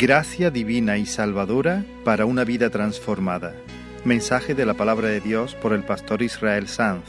Gracia 0.00 0.52
divina 0.52 0.96
y 0.96 1.06
salvadora 1.06 1.84
para 2.04 2.24
una 2.24 2.44
vida 2.44 2.70
transformada. 2.70 3.56
Mensaje 4.04 4.54
de 4.54 4.64
la 4.64 4.74
palabra 4.74 5.08
de 5.08 5.18
Dios 5.18 5.56
por 5.56 5.72
el 5.72 5.82
pastor 5.82 6.22
Israel 6.22 6.68
Sanz 6.68 7.02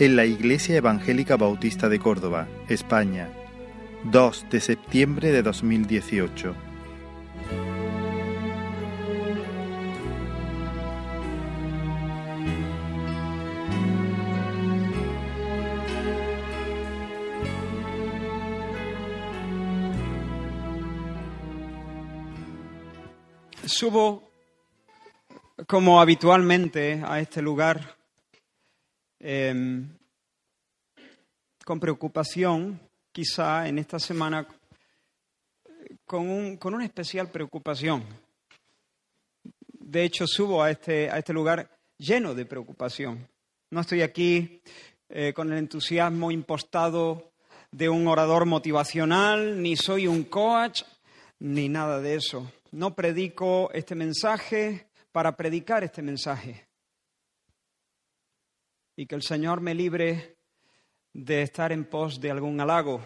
en 0.00 0.16
la 0.16 0.24
Iglesia 0.24 0.74
Evangélica 0.74 1.36
Bautista 1.36 1.88
de 1.88 2.00
Córdoba, 2.00 2.48
España, 2.68 3.28
2 4.10 4.46
de 4.50 4.60
septiembre 4.60 5.30
de 5.30 5.42
2018. 5.42 6.65
Subo 23.78 24.30
como 25.66 26.00
habitualmente 26.00 27.02
a 27.04 27.20
este 27.20 27.42
lugar 27.42 27.94
em, 29.20 29.86
con 31.62 31.78
preocupación, 31.78 32.80
quizá 33.12 33.68
en 33.68 33.78
esta 33.78 33.98
semana 33.98 34.48
con, 36.06 36.26
un, 36.26 36.56
con, 36.56 36.72
una 36.72 36.86
especial 36.86 37.30
preocupación. 37.30 38.02
De 39.72 40.04
hecho, 40.04 40.26
subo 40.26 40.62
a 40.62 40.70
este, 40.70 41.10
a 41.10 41.18
este 41.18 41.34
lugar 41.34 41.68
lleno 41.98 42.34
de 42.34 42.46
preocupación. 42.46 43.28
No 43.70 43.82
estoy 43.82 44.00
aquí 44.00 44.62
eh, 45.10 45.34
con 45.34 45.52
el 45.52 45.58
entusiasmo 45.58 46.30
impostado 46.30 47.30
de 47.70 47.90
un 47.90 48.08
orador 48.08 48.46
motivacional, 48.46 49.60
ni 49.60 49.76
soy 49.76 50.06
un 50.06 50.24
coach, 50.24 50.82
ni 51.40 51.68
nada 51.68 52.00
de 52.00 52.14
eso 52.14 52.50
no 52.72 52.94
predico 52.94 53.70
este 53.72 53.94
mensaje 53.94 54.88
para 55.12 55.36
predicar 55.36 55.84
este 55.84 56.02
mensaje. 56.02 56.66
Y 58.96 59.06
que 59.06 59.14
el 59.14 59.22
Señor 59.22 59.60
me 59.60 59.74
libre 59.74 60.36
de 61.12 61.42
estar 61.42 61.72
en 61.72 61.84
pos 61.84 62.20
de 62.20 62.30
algún 62.30 62.60
halago. 62.60 63.04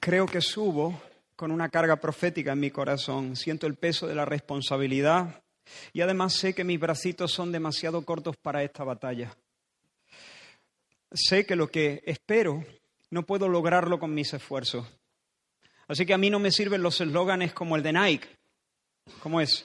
Creo 0.00 0.26
que 0.26 0.40
subo 0.40 1.00
con 1.34 1.50
una 1.50 1.68
carga 1.68 1.96
profética 1.96 2.52
en 2.52 2.60
mi 2.60 2.70
corazón. 2.70 3.36
Siento 3.36 3.66
el 3.66 3.74
peso 3.74 4.06
de 4.06 4.14
la 4.14 4.24
responsabilidad 4.24 5.42
y 5.92 6.00
además 6.00 6.34
sé 6.34 6.54
que 6.54 6.64
mis 6.64 6.80
bracitos 6.80 7.32
son 7.32 7.52
demasiado 7.52 8.02
cortos 8.04 8.36
para 8.36 8.62
esta 8.62 8.84
batalla. 8.84 9.36
Sé 11.12 11.46
que 11.46 11.56
lo 11.56 11.68
que 11.68 12.02
espero 12.06 12.64
no 13.10 13.24
puedo 13.24 13.48
lograrlo 13.48 13.98
con 13.98 14.14
mis 14.14 14.32
esfuerzos. 14.32 14.86
Así 15.88 16.04
que 16.04 16.14
a 16.14 16.18
mí 16.18 16.30
no 16.30 16.38
me 16.38 16.50
sirven 16.50 16.82
los 16.82 17.00
eslóganes 17.00 17.52
como 17.52 17.76
el 17.76 17.82
de 17.82 17.92
Nike. 17.92 18.28
¿Cómo 19.20 19.40
es? 19.40 19.64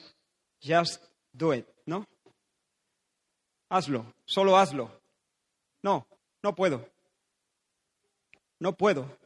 Just 0.62 1.02
do 1.32 1.54
it, 1.54 1.66
¿no? 1.86 2.06
Hazlo, 3.68 4.14
solo 4.24 4.56
hazlo. 4.56 5.00
No, 5.82 6.06
no 6.42 6.54
puedo. 6.54 6.88
No 8.60 8.76
puedo. 8.76 9.18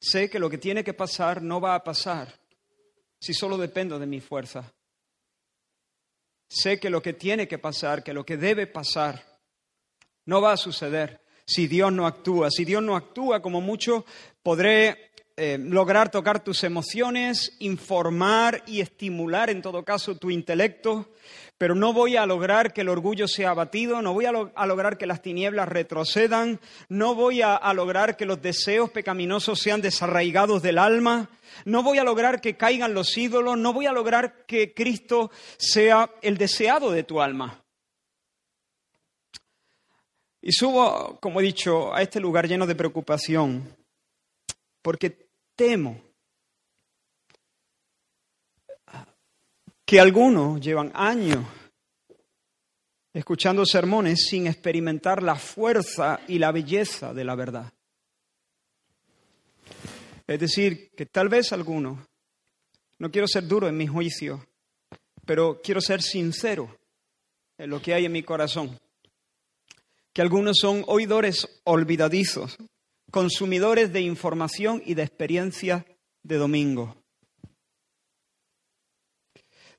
Sé 0.00 0.28
que 0.28 0.38
lo 0.38 0.50
que 0.50 0.58
tiene 0.58 0.84
que 0.84 0.92
pasar 0.92 1.40
no 1.40 1.60
va 1.60 1.74
a 1.74 1.84
pasar 1.84 2.38
si 3.20 3.32
solo 3.32 3.56
dependo 3.56 3.98
de 3.98 4.06
mi 4.06 4.20
fuerza. 4.20 4.74
Sé 6.48 6.78
que 6.78 6.90
lo 6.90 7.00
que 7.00 7.14
tiene 7.14 7.48
que 7.48 7.58
pasar, 7.58 8.02
que 8.02 8.12
lo 8.12 8.26
que 8.26 8.36
debe 8.36 8.66
pasar, 8.66 9.24
no 10.26 10.42
va 10.42 10.52
a 10.52 10.56
suceder 10.56 11.22
si 11.46 11.66
Dios 11.66 11.92
no 11.92 12.06
actúa. 12.06 12.50
Si 12.50 12.64
Dios 12.64 12.82
no 12.82 12.96
actúa, 12.96 13.40
como 13.40 13.60
mucho, 13.60 14.04
podré 14.42 15.11
eh, 15.36 15.58
lograr 15.58 16.10
tocar 16.10 16.44
tus 16.44 16.62
emociones, 16.62 17.56
informar 17.58 18.62
y 18.66 18.80
estimular 18.82 19.48
en 19.48 19.62
todo 19.62 19.82
caso 19.82 20.16
tu 20.16 20.30
intelecto, 20.30 21.08
pero 21.56 21.74
no 21.74 21.94
voy 21.94 22.16
a 22.16 22.26
lograr 22.26 22.74
que 22.74 22.82
el 22.82 22.90
orgullo 22.90 23.26
sea 23.26 23.50
abatido, 23.50 24.02
no 24.02 24.12
voy 24.12 24.26
a, 24.26 24.32
lograr 24.66 24.98
que 24.98 25.06
las 25.06 25.22
tinieblas 25.22 25.68
retrocedan, 25.68 26.60
no 26.88 27.14
voy 27.14 27.40
a, 27.40 27.54
a 27.54 27.72
lograr 27.72 28.16
que 28.16 28.26
los 28.26 28.42
deseos 28.42 28.90
pecaminosos 28.90 29.58
sean 29.58 29.80
desarraigados 29.80 30.60
del 30.60 30.76
alma, 30.76 31.30
no 31.64 31.82
voy 31.82 31.96
a 31.96 32.04
lograr 32.04 32.40
que 32.40 32.56
caigan 32.56 32.92
los 32.92 33.16
ídolos, 33.16 33.56
no 33.56 33.72
voy 33.72 33.86
a 33.86 33.92
lograr 33.92 34.44
que 34.46 34.74
Cristo 34.74 35.30
sea 35.56 36.10
el 36.20 36.36
deseado 36.36 36.90
de 36.90 37.04
tu 37.04 37.22
alma. 37.22 37.62
Y 40.42 40.52
subo, 40.52 41.18
como 41.20 41.40
he 41.40 41.44
dicho, 41.44 41.94
a 41.94 42.02
este 42.02 42.18
lugar 42.18 42.48
lleno 42.48 42.66
de 42.66 42.74
preocupación, 42.74 43.76
porque 44.82 45.28
temo 45.54 46.00
que 49.84 50.00
algunos 50.00 50.60
llevan 50.60 50.90
años 50.94 51.44
escuchando 53.12 53.64
sermones 53.66 54.26
sin 54.26 54.46
experimentar 54.46 55.22
la 55.22 55.36
fuerza 55.36 56.20
y 56.26 56.38
la 56.38 56.50
belleza 56.50 57.12
de 57.12 57.24
la 57.24 57.34
verdad. 57.34 57.72
Es 60.26 60.40
decir, 60.40 60.90
que 60.96 61.06
tal 61.06 61.28
vez 61.28 61.52
algunos, 61.52 61.98
no 62.98 63.10
quiero 63.10 63.28
ser 63.28 63.46
duro 63.46 63.68
en 63.68 63.76
mi 63.76 63.86
juicio, 63.86 64.46
pero 65.26 65.60
quiero 65.62 65.80
ser 65.80 66.00
sincero 66.00 66.78
en 67.58 67.70
lo 67.70 67.82
que 67.82 67.92
hay 67.92 68.06
en 68.06 68.12
mi 68.12 68.22
corazón, 68.22 68.78
que 70.12 70.22
algunos 70.22 70.56
son 70.58 70.84
oidores 70.86 71.60
olvidadizos, 71.64 72.56
consumidores 73.12 73.92
de 73.92 74.00
información 74.00 74.82
y 74.84 74.94
de 74.94 75.02
experiencia 75.02 75.86
de 76.24 76.36
domingo. 76.38 76.96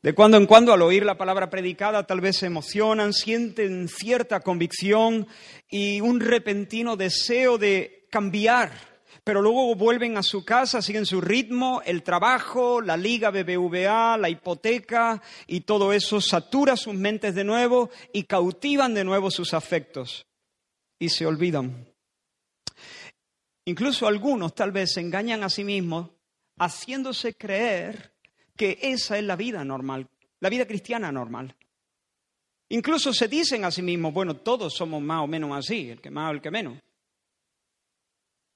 De 0.01 0.13
cuando 0.13 0.38
en 0.38 0.45
cuando 0.45 0.71
al 0.71 0.81
oír 0.81 1.03
la 1.03 1.17
palabra 1.17 1.49
predicada 1.49 2.05
tal 2.05 2.22
vez 2.22 2.38
se 2.38 2.45
emocionan, 2.45 3.11
sienten 3.11 3.88
cierta 3.88 4.41
convicción 4.41 5.27
y 5.67 5.99
un 6.01 6.19
repentino 6.19 6.95
deseo 6.95 7.57
de 7.57 8.05
cambiar, 8.11 8.72
pero 9.23 9.41
luego 9.41 9.73
vuelven 9.75 10.17
a 10.17 10.23
su 10.23 10.45
casa, 10.45 10.81
siguen 10.81 11.05
su 11.05 11.19
ritmo, 11.19 11.81
el 11.85 12.03
trabajo, 12.03 12.81
la 12.81 12.97
liga 12.97 13.31
BBVA, 13.31 14.17
la 14.17 14.29
hipoteca 14.29 15.22
y 15.47 15.61
todo 15.61 15.91
eso 15.91 16.22
satura 16.22 16.75
sus 16.75 16.93
mentes 16.93 17.33
de 17.33 17.45
nuevo 17.45 17.89
y 18.11 18.23
cautivan 18.23 18.93
de 18.93 19.05
nuevo 19.05 19.31
sus 19.31 19.53
afectos 19.53 20.27
y 20.99 21.09
se 21.09 21.25
olvidan 21.25 21.92
Incluso 23.66 24.07
algunos 24.07 24.53
tal 24.53 24.72
vez 24.72 24.94
se 24.94 25.01
engañan 25.01 25.44
a 25.44 25.50
sí 25.50 25.63
mismos 25.63 26.09
haciéndose 26.57 27.35
creer 27.35 28.13
que 28.56 28.78
esa 28.81 29.18
es 29.18 29.24
la 29.24 29.35
vida 29.35 29.63
normal, 29.63 30.07
la 30.40 30.50
vida 30.50 30.68
cristiana 30.68 31.12
normal. 31.12 31.56
Incluso 32.69 33.13
se 33.13 33.28
dicen 33.28 33.66
a 33.66 33.72
sí 33.72 33.81
mismos, 33.81 34.13
bueno, 34.13 34.38
todos 34.38 34.73
somos 34.73 35.02
más 35.02 35.22
o 35.23 35.28
menos 35.28 35.56
así, 35.56 35.90
el 35.90 36.02
que 36.02 36.12
más 36.12 36.29
o 36.29 36.34
el 36.34 36.41
que 36.41 36.52
menos. 36.52 36.79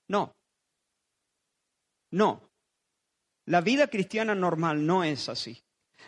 No, 0.08 0.34
no. 2.12 2.42
La 3.46 3.62
vida 3.62 3.88
cristiana 3.88 4.36
normal 4.36 4.86
no 4.86 5.04
es 5.04 5.30
así. 5.30 5.62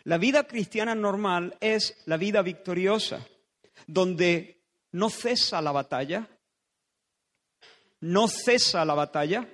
La 0.03 0.17
vida 0.17 0.45
cristiana 0.45 0.95
normal 0.95 1.57
es 1.59 2.01
la 2.05 2.17
vida 2.17 2.41
victoriosa, 2.41 3.25
donde 3.87 4.61
no 4.91 5.09
cesa 5.09 5.61
la 5.61 5.71
batalla, 5.71 6.27
no 8.01 8.27
cesa 8.27 8.85
la 8.85 8.93
batalla, 8.93 9.47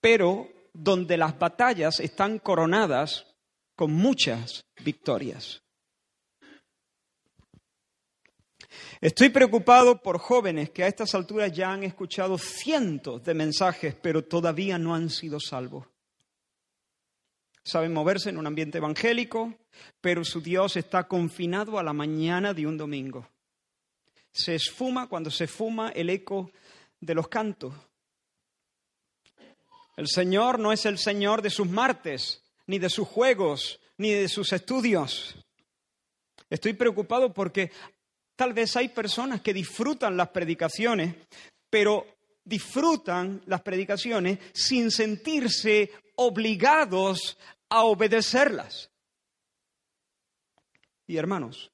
pero 0.00 0.48
donde 0.72 1.16
las 1.16 1.38
batallas 1.38 2.00
están 2.00 2.38
coronadas 2.38 3.26
con 3.74 3.92
muchas 3.92 4.64
victorias. 4.82 5.62
Estoy 9.00 9.28
preocupado 9.28 10.02
por 10.02 10.18
jóvenes 10.18 10.70
que 10.70 10.82
a 10.82 10.88
estas 10.88 11.14
alturas 11.14 11.52
ya 11.52 11.72
han 11.72 11.84
escuchado 11.84 12.38
cientos 12.38 13.22
de 13.24 13.34
mensajes, 13.34 13.94
pero 13.94 14.24
todavía 14.24 14.78
no 14.78 14.94
han 14.94 15.10
sido 15.10 15.38
salvos. 15.38 15.86
Saben 17.64 17.92
moverse 17.92 18.30
en 18.30 18.38
un 18.38 18.46
ambiente 18.46 18.78
evangélico, 18.78 19.54
pero 20.00 20.24
su 20.24 20.40
Dios 20.40 20.76
está 20.76 21.08
confinado 21.08 21.78
a 21.78 21.82
la 21.82 21.92
mañana 21.92 22.54
de 22.54 22.66
un 22.66 22.78
domingo. 22.78 23.28
Se 24.32 24.54
esfuma 24.54 25.08
cuando 25.08 25.30
se 25.30 25.46
fuma 25.46 25.90
el 25.90 26.10
eco 26.10 26.50
de 27.06 27.14
los 27.14 27.28
cantos. 27.28 27.72
El 29.96 30.08
Señor 30.08 30.58
no 30.58 30.72
es 30.72 30.84
el 30.84 30.98
Señor 30.98 31.40
de 31.40 31.50
sus 31.50 31.68
martes, 31.68 32.42
ni 32.66 32.78
de 32.78 32.90
sus 32.90 33.08
juegos, 33.08 33.80
ni 33.96 34.10
de 34.10 34.28
sus 34.28 34.52
estudios. 34.52 35.36
Estoy 36.50 36.74
preocupado 36.74 37.32
porque 37.32 37.70
tal 38.34 38.52
vez 38.52 38.76
hay 38.76 38.88
personas 38.88 39.40
que 39.40 39.54
disfrutan 39.54 40.16
las 40.16 40.28
predicaciones, 40.28 41.14
pero 41.70 42.06
disfrutan 42.44 43.40
las 43.46 43.62
predicaciones 43.62 44.38
sin 44.52 44.90
sentirse 44.90 45.90
obligados 46.16 47.38
a 47.68 47.84
obedecerlas. 47.84 48.90
Y 51.06 51.16
hermanos, 51.16 51.70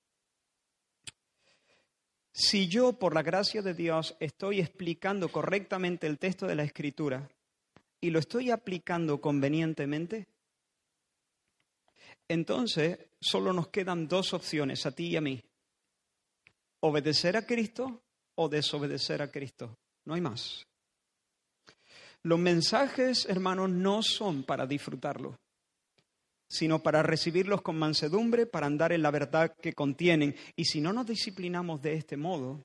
si 2.42 2.66
yo, 2.66 2.94
por 2.94 3.14
la 3.14 3.22
gracia 3.22 3.62
de 3.62 3.72
Dios, 3.72 4.16
estoy 4.18 4.58
explicando 4.58 5.28
correctamente 5.30 6.08
el 6.08 6.18
texto 6.18 6.48
de 6.48 6.56
la 6.56 6.64
Escritura 6.64 7.30
y 8.00 8.10
lo 8.10 8.18
estoy 8.18 8.50
aplicando 8.50 9.20
convenientemente, 9.20 10.26
entonces 12.26 12.98
solo 13.20 13.52
nos 13.52 13.68
quedan 13.68 14.08
dos 14.08 14.34
opciones, 14.34 14.84
a 14.86 14.90
ti 14.90 15.10
y 15.10 15.16
a 15.16 15.20
mí. 15.20 15.40
Obedecer 16.80 17.36
a 17.36 17.46
Cristo 17.46 18.02
o 18.34 18.48
desobedecer 18.48 19.22
a 19.22 19.30
Cristo. 19.30 19.78
No 20.04 20.14
hay 20.14 20.20
más. 20.20 20.66
Los 22.24 22.40
mensajes, 22.40 23.24
hermanos, 23.26 23.70
no 23.70 24.02
son 24.02 24.42
para 24.42 24.66
disfrutarlos, 24.66 25.36
sino 26.52 26.82
para 26.82 27.02
recibirlos 27.02 27.62
con 27.62 27.78
mansedumbre, 27.78 28.44
para 28.44 28.66
andar 28.66 28.92
en 28.92 29.00
la 29.00 29.10
verdad 29.10 29.56
que 29.56 29.72
contienen. 29.72 30.36
Y 30.54 30.66
si 30.66 30.82
no 30.82 30.92
nos 30.92 31.06
disciplinamos 31.06 31.80
de 31.80 31.94
este 31.94 32.18
modo, 32.18 32.62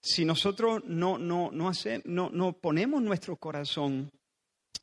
si 0.00 0.24
nosotros 0.24 0.82
no, 0.86 1.18
no, 1.18 1.50
no, 1.52 1.70
no, 2.30 2.52
ponemos 2.54 3.02
nuestro 3.02 3.36
corazón 3.36 4.10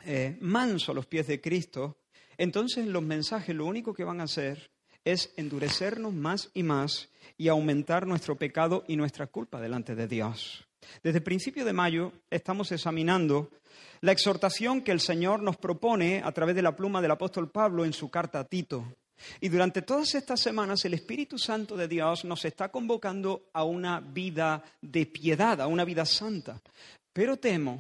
eh, 0.06 0.38
manso 0.40 0.92
a 0.92 0.96
los 0.96 1.08
pies 1.08 1.26
de 1.26 1.42
Cristo, 1.42 1.98
entonces 2.38 2.86
los 2.86 3.02
mensajes 3.02 3.56
lo 3.56 3.66
único 3.66 3.92
que 3.92 4.04
van 4.04 4.22
a 4.22 4.26
hacer 4.26 4.70
es 5.04 5.34
endurecernos 5.36 6.14
más 6.14 6.52
y 6.54 6.62
más 6.62 7.10
y 7.38 7.48
aumentar 7.48 8.06
nuestro 8.06 8.36
pecado 8.36 8.84
y 8.88 8.98
nuestra 8.98 9.26
culpa 9.26 9.60
delante 9.60 9.96
de 9.96 10.08
Dios. 10.08 10.68
Desde 11.04 11.20
el 11.20 11.24
principio 11.24 11.66
de 11.66 11.74
mayo 11.74 12.12
estamos 12.30 12.72
examinando 12.72 13.50
la 14.02 14.12
exhortación 14.12 14.82
que 14.82 14.92
el 14.92 15.00
Señor 15.00 15.42
nos 15.42 15.58
propone 15.58 16.22
a 16.24 16.32
través 16.32 16.56
de 16.56 16.62
la 16.62 16.76
pluma 16.76 17.02
del 17.02 17.12
apóstol 17.12 17.50
Pablo 17.50 17.86
en 17.86 17.94
su 17.94 18.10
carta 18.10 18.40
a 18.40 18.44
Tito. 18.46 18.86
Y 19.40 19.50
durante 19.50 19.82
todas 19.82 20.14
estas 20.16 20.42
semanas 20.42 20.84
el 20.86 20.94
Espíritu 20.94 21.38
Santo 21.38 21.78
de 21.78 21.88
Dios 21.88 22.26
nos 22.26 22.44
está 22.46 22.70
convocando 22.70 23.50
a 23.54 23.64
una 23.64 24.00
vida 24.00 24.64
de 24.82 25.06
piedad, 25.06 25.62
a 25.62 25.68
una 25.68 25.86
vida 25.86 26.06
santa. 26.06 26.62
Pero 27.14 27.38
temo 27.38 27.80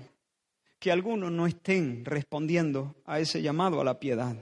que 0.80 0.92
algunos 0.92 1.32
no 1.32 1.48
estén 1.48 2.06
respondiendo 2.06 2.96
a 3.06 3.20
ese 3.20 3.42
llamado 3.42 3.82
a 3.82 3.84
la 3.84 4.00
piedad. 4.00 4.36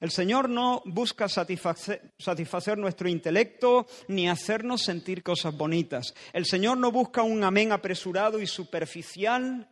El 0.00 0.10
Señor 0.10 0.48
no 0.48 0.82
busca 0.84 1.28
satisfacer, 1.28 2.78
nuestro 2.78 3.08
intelecto 3.08 3.86
ni 4.08 4.28
hacernos 4.28 4.82
sentir 4.82 5.22
cosas 5.22 5.56
bonitas. 5.56 6.14
El 6.32 6.46
Señor 6.46 6.78
no 6.78 6.90
busca 6.90 7.22
un 7.22 7.44
amén 7.44 7.72
apresurado 7.72 8.40
y 8.40 8.46
superficial. 8.46 9.68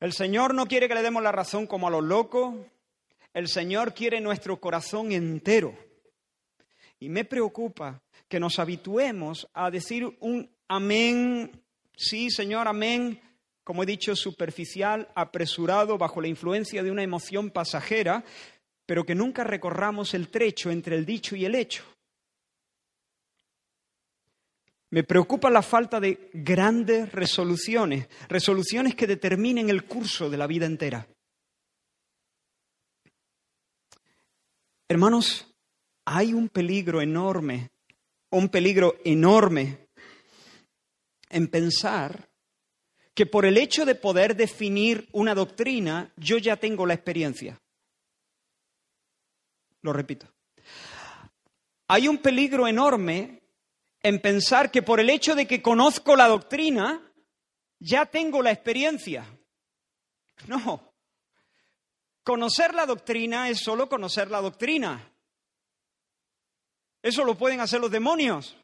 El 0.00 0.12
Señor 0.12 0.54
no 0.54 0.66
quiere 0.66 0.88
que 0.88 0.94
le 0.94 1.02
demos 1.02 1.22
la 1.22 1.32
razón 1.32 1.66
como 1.66 1.88
a 1.88 1.90
los 1.90 2.02
locos. 2.02 2.54
El 3.34 3.48
Señor 3.48 3.94
quiere 3.94 4.20
nuestro 4.20 4.60
corazón 4.60 5.12
entero. 5.12 5.76
Y 6.98 7.08
me 7.08 7.24
preocupa 7.24 8.02
que 8.28 8.38
nos 8.38 8.58
habituemos 8.58 9.48
a 9.54 9.70
decir 9.70 10.16
un 10.20 10.50
amén, 10.68 11.62
sí, 11.96 12.30
Señor, 12.30 12.68
amén, 12.68 13.20
como 13.64 13.82
he 13.82 13.86
dicho, 13.86 14.16
superficial, 14.16 15.08
apresurado, 15.14 15.98
bajo 15.98 16.20
la 16.20 16.28
influencia 16.28 16.82
de 16.82 16.90
una 16.90 17.02
emoción 17.02 17.50
pasajera, 17.50 18.24
pero 18.86 19.04
que 19.04 19.14
nunca 19.14 19.44
recorramos 19.44 20.14
el 20.14 20.28
trecho 20.28 20.70
entre 20.70 20.96
el 20.96 21.06
dicho 21.06 21.36
y 21.36 21.44
el 21.44 21.54
hecho. 21.54 21.84
Me 24.90 25.04
preocupa 25.04 25.48
la 25.48 25.62
falta 25.62 25.98
de 26.00 26.28
grandes 26.34 27.10
resoluciones, 27.12 28.08
resoluciones 28.28 28.94
que 28.94 29.06
determinen 29.06 29.70
el 29.70 29.84
curso 29.84 30.28
de 30.28 30.36
la 30.36 30.46
vida 30.46 30.66
entera. 30.66 31.06
Hermanos, 34.86 35.46
hay 36.04 36.34
un 36.34 36.50
peligro 36.50 37.00
enorme, 37.00 37.70
un 38.30 38.50
peligro 38.50 38.98
enorme 39.02 39.86
en 41.30 41.48
pensar 41.48 42.28
que 43.14 43.24
por 43.24 43.46
el 43.46 43.56
hecho 43.56 43.86
de 43.86 43.94
poder 43.94 44.36
definir 44.36 45.08
una 45.12 45.34
doctrina, 45.34 46.12
yo 46.18 46.36
ya 46.36 46.56
tengo 46.56 46.84
la 46.84 46.92
experiencia. 46.92 47.61
Lo 49.82 49.92
repito. 49.92 50.32
Hay 51.88 52.08
un 52.08 52.18
peligro 52.18 52.66
enorme 52.66 53.42
en 54.02 54.20
pensar 54.20 54.70
que 54.70 54.82
por 54.82 55.00
el 55.00 55.10
hecho 55.10 55.34
de 55.34 55.46
que 55.46 55.62
conozco 55.62 56.16
la 56.16 56.28
doctrina, 56.28 57.12
ya 57.78 58.06
tengo 58.06 58.42
la 58.42 58.50
experiencia. 58.50 59.26
No. 60.46 60.94
Conocer 62.24 62.74
la 62.74 62.86
doctrina 62.86 63.48
es 63.48 63.60
solo 63.60 63.88
conocer 63.88 64.30
la 64.30 64.40
doctrina. 64.40 65.12
Eso 67.02 67.24
lo 67.24 67.36
pueden 67.36 67.60
hacer 67.60 67.80
los 67.80 67.90
demonios. 67.90 68.56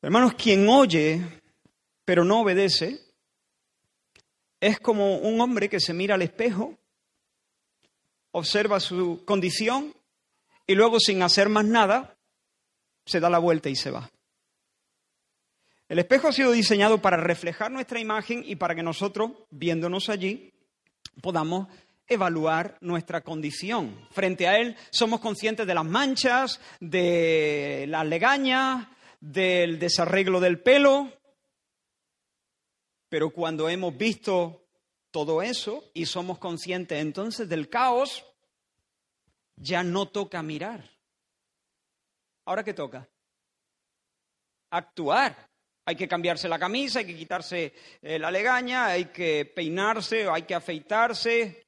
Hermanos, 0.00 0.34
quien 0.34 0.68
oye 0.68 1.38
pero 2.08 2.24
no 2.24 2.40
obedece 2.40 3.07
es 4.60 4.80
como 4.80 5.18
un 5.18 5.40
hombre 5.40 5.68
que 5.68 5.80
se 5.80 5.94
mira 5.94 6.14
al 6.14 6.22
espejo, 6.22 6.76
observa 8.32 8.80
su 8.80 9.24
condición 9.24 9.94
y 10.66 10.74
luego 10.74 11.00
sin 11.00 11.22
hacer 11.22 11.48
más 11.48 11.64
nada 11.64 12.16
se 13.04 13.20
da 13.20 13.30
la 13.30 13.38
vuelta 13.38 13.68
y 13.68 13.76
se 13.76 13.90
va. 13.90 14.10
El 15.88 15.98
espejo 15.98 16.28
ha 16.28 16.32
sido 16.32 16.52
diseñado 16.52 17.00
para 17.00 17.16
reflejar 17.16 17.70
nuestra 17.70 17.98
imagen 17.98 18.42
y 18.46 18.56
para 18.56 18.74
que 18.74 18.82
nosotros, 18.82 19.30
viéndonos 19.50 20.10
allí, 20.10 20.52
podamos 21.22 21.68
evaluar 22.06 22.76
nuestra 22.80 23.22
condición. 23.22 24.06
Frente 24.10 24.48
a 24.48 24.58
él 24.58 24.76
somos 24.90 25.20
conscientes 25.20 25.66
de 25.66 25.74
las 25.74 25.84
manchas, 25.84 26.60
de 26.80 27.86
las 27.88 28.06
legañas, 28.06 28.86
del 29.20 29.78
desarreglo 29.78 30.40
del 30.40 30.60
pelo, 30.60 31.10
pero 33.08 33.30
cuando 33.30 33.68
hemos 33.68 33.96
visto 33.96 34.64
todo 35.10 35.42
eso 35.42 35.84
y 35.94 36.06
somos 36.06 36.38
conscientes 36.38 37.00
entonces 37.00 37.48
del 37.48 37.68
caos, 37.68 38.24
ya 39.56 39.82
no 39.82 40.08
toca 40.08 40.42
mirar. 40.42 40.88
¿Ahora 42.44 42.64
qué 42.64 42.74
toca? 42.74 43.08
Actuar. 44.70 45.48
Hay 45.86 45.96
que 45.96 46.08
cambiarse 46.08 46.48
la 46.48 46.58
camisa, 46.58 46.98
hay 46.98 47.06
que 47.06 47.16
quitarse 47.16 47.72
eh, 48.02 48.18
la 48.18 48.30
legaña, 48.30 48.86
hay 48.88 49.06
que 49.06 49.46
peinarse, 49.46 50.28
hay 50.28 50.42
que 50.42 50.54
afeitarse, 50.54 51.66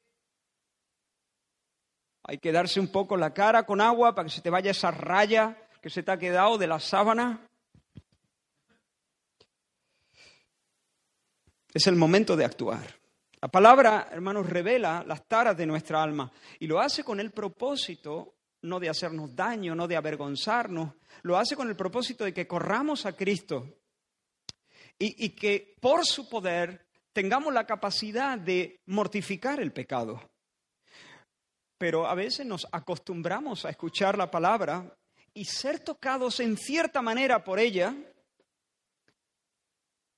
hay 2.24 2.38
que 2.38 2.52
darse 2.52 2.80
un 2.80 2.92
poco 2.92 3.16
la 3.16 3.32
cara 3.32 3.64
con 3.64 3.80
agua 3.80 4.14
para 4.14 4.28
que 4.28 4.34
se 4.34 4.42
te 4.42 4.50
vaya 4.50 4.72
esa 4.72 4.90
raya 4.90 5.56
que 5.80 5.88
se 5.88 6.02
te 6.02 6.12
ha 6.12 6.18
quedado 6.18 6.58
de 6.58 6.66
la 6.66 6.78
sábana. 6.78 7.46
Es 11.72 11.86
el 11.86 11.96
momento 11.96 12.36
de 12.36 12.44
actuar. 12.44 13.00
La 13.40 13.48
palabra, 13.48 14.08
hermanos, 14.10 14.48
revela 14.48 15.04
las 15.06 15.26
taras 15.26 15.56
de 15.56 15.66
nuestra 15.66 16.02
alma 16.02 16.30
y 16.58 16.66
lo 16.66 16.80
hace 16.80 17.02
con 17.04 17.20
el 17.20 17.30
propósito 17.30 18.34
no 18.62 18.78
de 18.78 18.90
hacernos 18.90 19.34
daño, 19.34 19.74
no 19.74 19.88
de 19.88 19.96
avergonzarnos, 19.96 20.92
lo 21.22 21.38
hace 21.38 21.56
con 21.56 21.68
el 21.68 21.76
propósito 21.76 22.24
de 22.24 22.34
que 22.34 22.46
corramos 22.46 23.06
a 23.06 23.14
Cristo 23.14 23.78
y, 24.98 25.30
que 25.30 25.76
por 25.80 26.04
su 26.04 26.28
poder 26.28 26.86
tengamos 27.14 27.54
la 27.54 27.66
capacidad 27.66 28.38
de 28.38 28.80
mortificar 28.86 29.60
el 29.60 29.72
pecado. 29.72 30.20
Pero 31.78 32.06
a 32.06 32.14
veces 32.14 32.44
nos 32.44 32.66
acostumbramos 32.70 33.64
a 33.64 33.70
escuchar 33.70 34.18
la 34.18 34.30
palabra 34.30 34.94
y 35.32 35.46
ser 35.46 35.80
tocados 35.80 36.40
en 36.40 36.58
cierta 36.58 37.00
manera 37.00 37.42
por 37.42 37.58
ella 37.58 37.96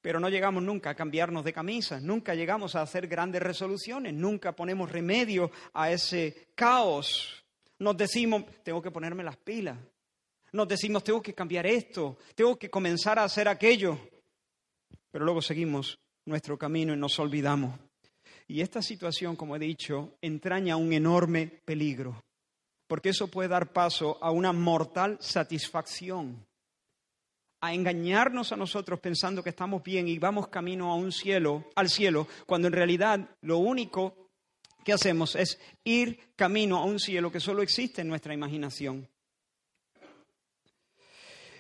pero 0.03 0.19
no 0.19 0.29
llegamos 0.29 0.65
nunca 0.65 0.91
a 0.91 0.95
cambiarnos 0.97 1.45
de 1.45 1.53
camisa, 1.53 2.01
nunca 2.01 2.35
llegamos 2.35 2.75
a 2.75 2.83
hacer 2.83 3.07
grandes 3.07 3.41
resoluciones, 3.41 4.13
nunca 4.13 4.53
ponemos 4.55 4.91
remedio 4.91 5.53
a 5.73 5.93
ese 5.93 6.49
caos. 6.57 7.45
Nos 7.79 7.97
decimos, 7.97 8.45
tengo 8.65 8.83
que 8.83 8.91
ponerme 8.91 9.23
las 9.23 9.37
pilas. 9.37 9.79
Nos 10.53 10.69
decimos, 10.69 11.05
tengo 11.05 11.23
que 11.23 11.33
cambiar 11.33 11.67
esto, 11.67 12.19
tengo 12.35 12.59
que 12.59 12.69
comenzar 12.69 13.19
a 13.21 13.25
hacer 13.25 13.49
aquello. 13.49 13.97
Pero 15.13 15.25
luego 15.25 15.41
seguimos 15.41 15.99
nuestro 16.27 16.59
camino 16.59 16.93
y 16.93 16.97
nos 16.97 17.19
olvidamos. 17.21 17.79
Y 18.49 18.61
esta 18.61 18.83
situación, 18.83 19.37
como 19.37 19.55
he 19.55 19.61
dicho, 19.61 20.17
entraña 20.21 20.77
un 20.77 20.93
enorme 20.93 21.47
peligro, 21.65 22.25
porque 22.89 23.11
eso 23.11 23.29
puede 23.29 23.49
dar 23.49 23.73
paso 23.73 24.19
a 24.21 24.33
una 24.33 24.53
mortal 24.53 25.17
satisfacción 25.21 26.45
a 27.63 27.73
engañarnos 27.73 28.51
a 28.51 28.57
nosotros 28.57 28.99
pensando 28.99 29.41
que 29.43 29.51
estamos 29.51 29.85
bien 29.85 30.09
y 30.09 30.19
vamos 30.19 30.49
camino 30.49 30.91
a 30.91 30.97
un 30.97 31.13
cielo, 31.13 31.71
al 31.77 31.89
cielo, 31.89 32.27
cuando 32.45 32.67
en 32.67 32.75
realidad 32.75 33.37
lo 33.43 33.59
único 33.59 34.29
que 34.85 34.93
hacemos 34.93 35.37
es 35.37 35.61
ir 35.85 36.35
camino 36.35 36.79
a 36.79 36.85
un 36.85 36.99
cielo 36.99 37.31
que 37.31 37.39
solo 37.39 37.63
existe 37.63 38.03
en 38.03 38.09
nuestra 38.09 38.35
imaginación. 38.35 39.09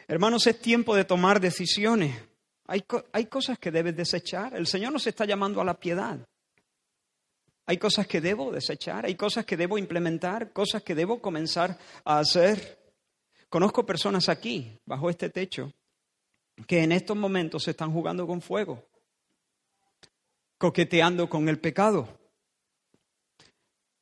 Hermanos, 0.09 0.45
es 0.49 0.61
tiempo 0.61 0.97
de 0.97 1.05
tomar 1.05 1.41
decisiones. 1.41 2.21
Hay, 2.67 2.85
hay 3.13 3.27
cosas 3.27 3.61
que 3.61 3.71
debes 3.71 3.97
desechar. 3.97 4.57
El 4.57 4.67
Señor 4.67 4.93
nos 4.93 5.07
está 5.07 5.25
llamando 5.25 5.61
a 5.61 5.65
la 5.65 5.79
piedad. 5.79 6.19
Hay 7.65 7.79
cosas 7.79 8.09
que 8.09 8.21
debo 8.21 8.51
desechar, 8.51 9.07
hay 9.07 9.15
cosas 9.15 9.47
que 9.47 9.57
debo 9.57 9.79
implementar, 9.79 10.53
cosas 10.53 10.83
que 10.83 10.97
debo 10.97 11.23
comenzar 11.23 11.79
a 12.05 12.19
hacer. 12.19 12.77
Conozco 13.49 13.87
personas 13.87 14.29
aquí, 14.29 14.81
bajo 14.85 15.09
este 15.09 15.31
techo, 15.31 15.73
que 16.67 16.83
en 16.83 16.93
estos 16.93 17.17
momentos 17.17 17.65
se 17.65 17.73
están 17.73 17.93
jugando 17.93 18.27
con 18.27 18.41
fuego. 18.41 18.85
coqueteando 20.59 21.29
con 21.29 21.49
el 21.49 21.59
pecado. 21.59 22.07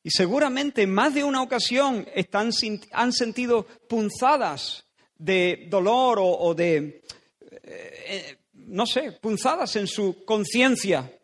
Y 0.02 0.10
seguramente 0.10 0.82
en 0.82 0.90
más 0.92 1.14
de 1.14 1.24
una 1.24 1.42
ocasión 1.42 2.06
están, 2.14 2.50
han 2.92 3.12
sentido 3.12 3.66
punzadas 3.88 4.86
de 5.16 5.66
dolor 5.68 6.18
o, 6.20 6.54
de, 6.54 7.02
eh, 7.50 7.62
eh, 7.62 8.36
no 8.52 8.86
sé, 8.86 9.12
punzadas 9.12 9.76
en 9.76 9.86
su 9.86 10.24
conciencia. 10.24 11.18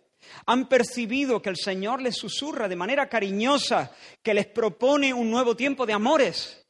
Han 0.44 0.68
percibido 0.68 1.40
que 1.40 1.50
el 1.50 1.56
Señor 1.56 2.02
les 2.02 2.16
susurra 2.16 2.68
de 2.68 2.76
manera 2.76 3.08
cariñosa, 3.08 3.94
que 4.22 4.34
les 4.34 4.46
propone 4.46 5.14
un 5.14 5.30
nuevo 5.30 5.56
tiempo 5.56 5.86
de 5.86 5.94
amores. 5.94 6.66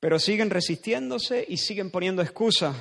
Pero 0.00 0.18
siguen 0.18 0.50
resistiéndose 0.50 1.44
y 1.48 1.56
siguen 1.56 1.90
poniendo 1.90 2.22
excusas. 2.22 2.76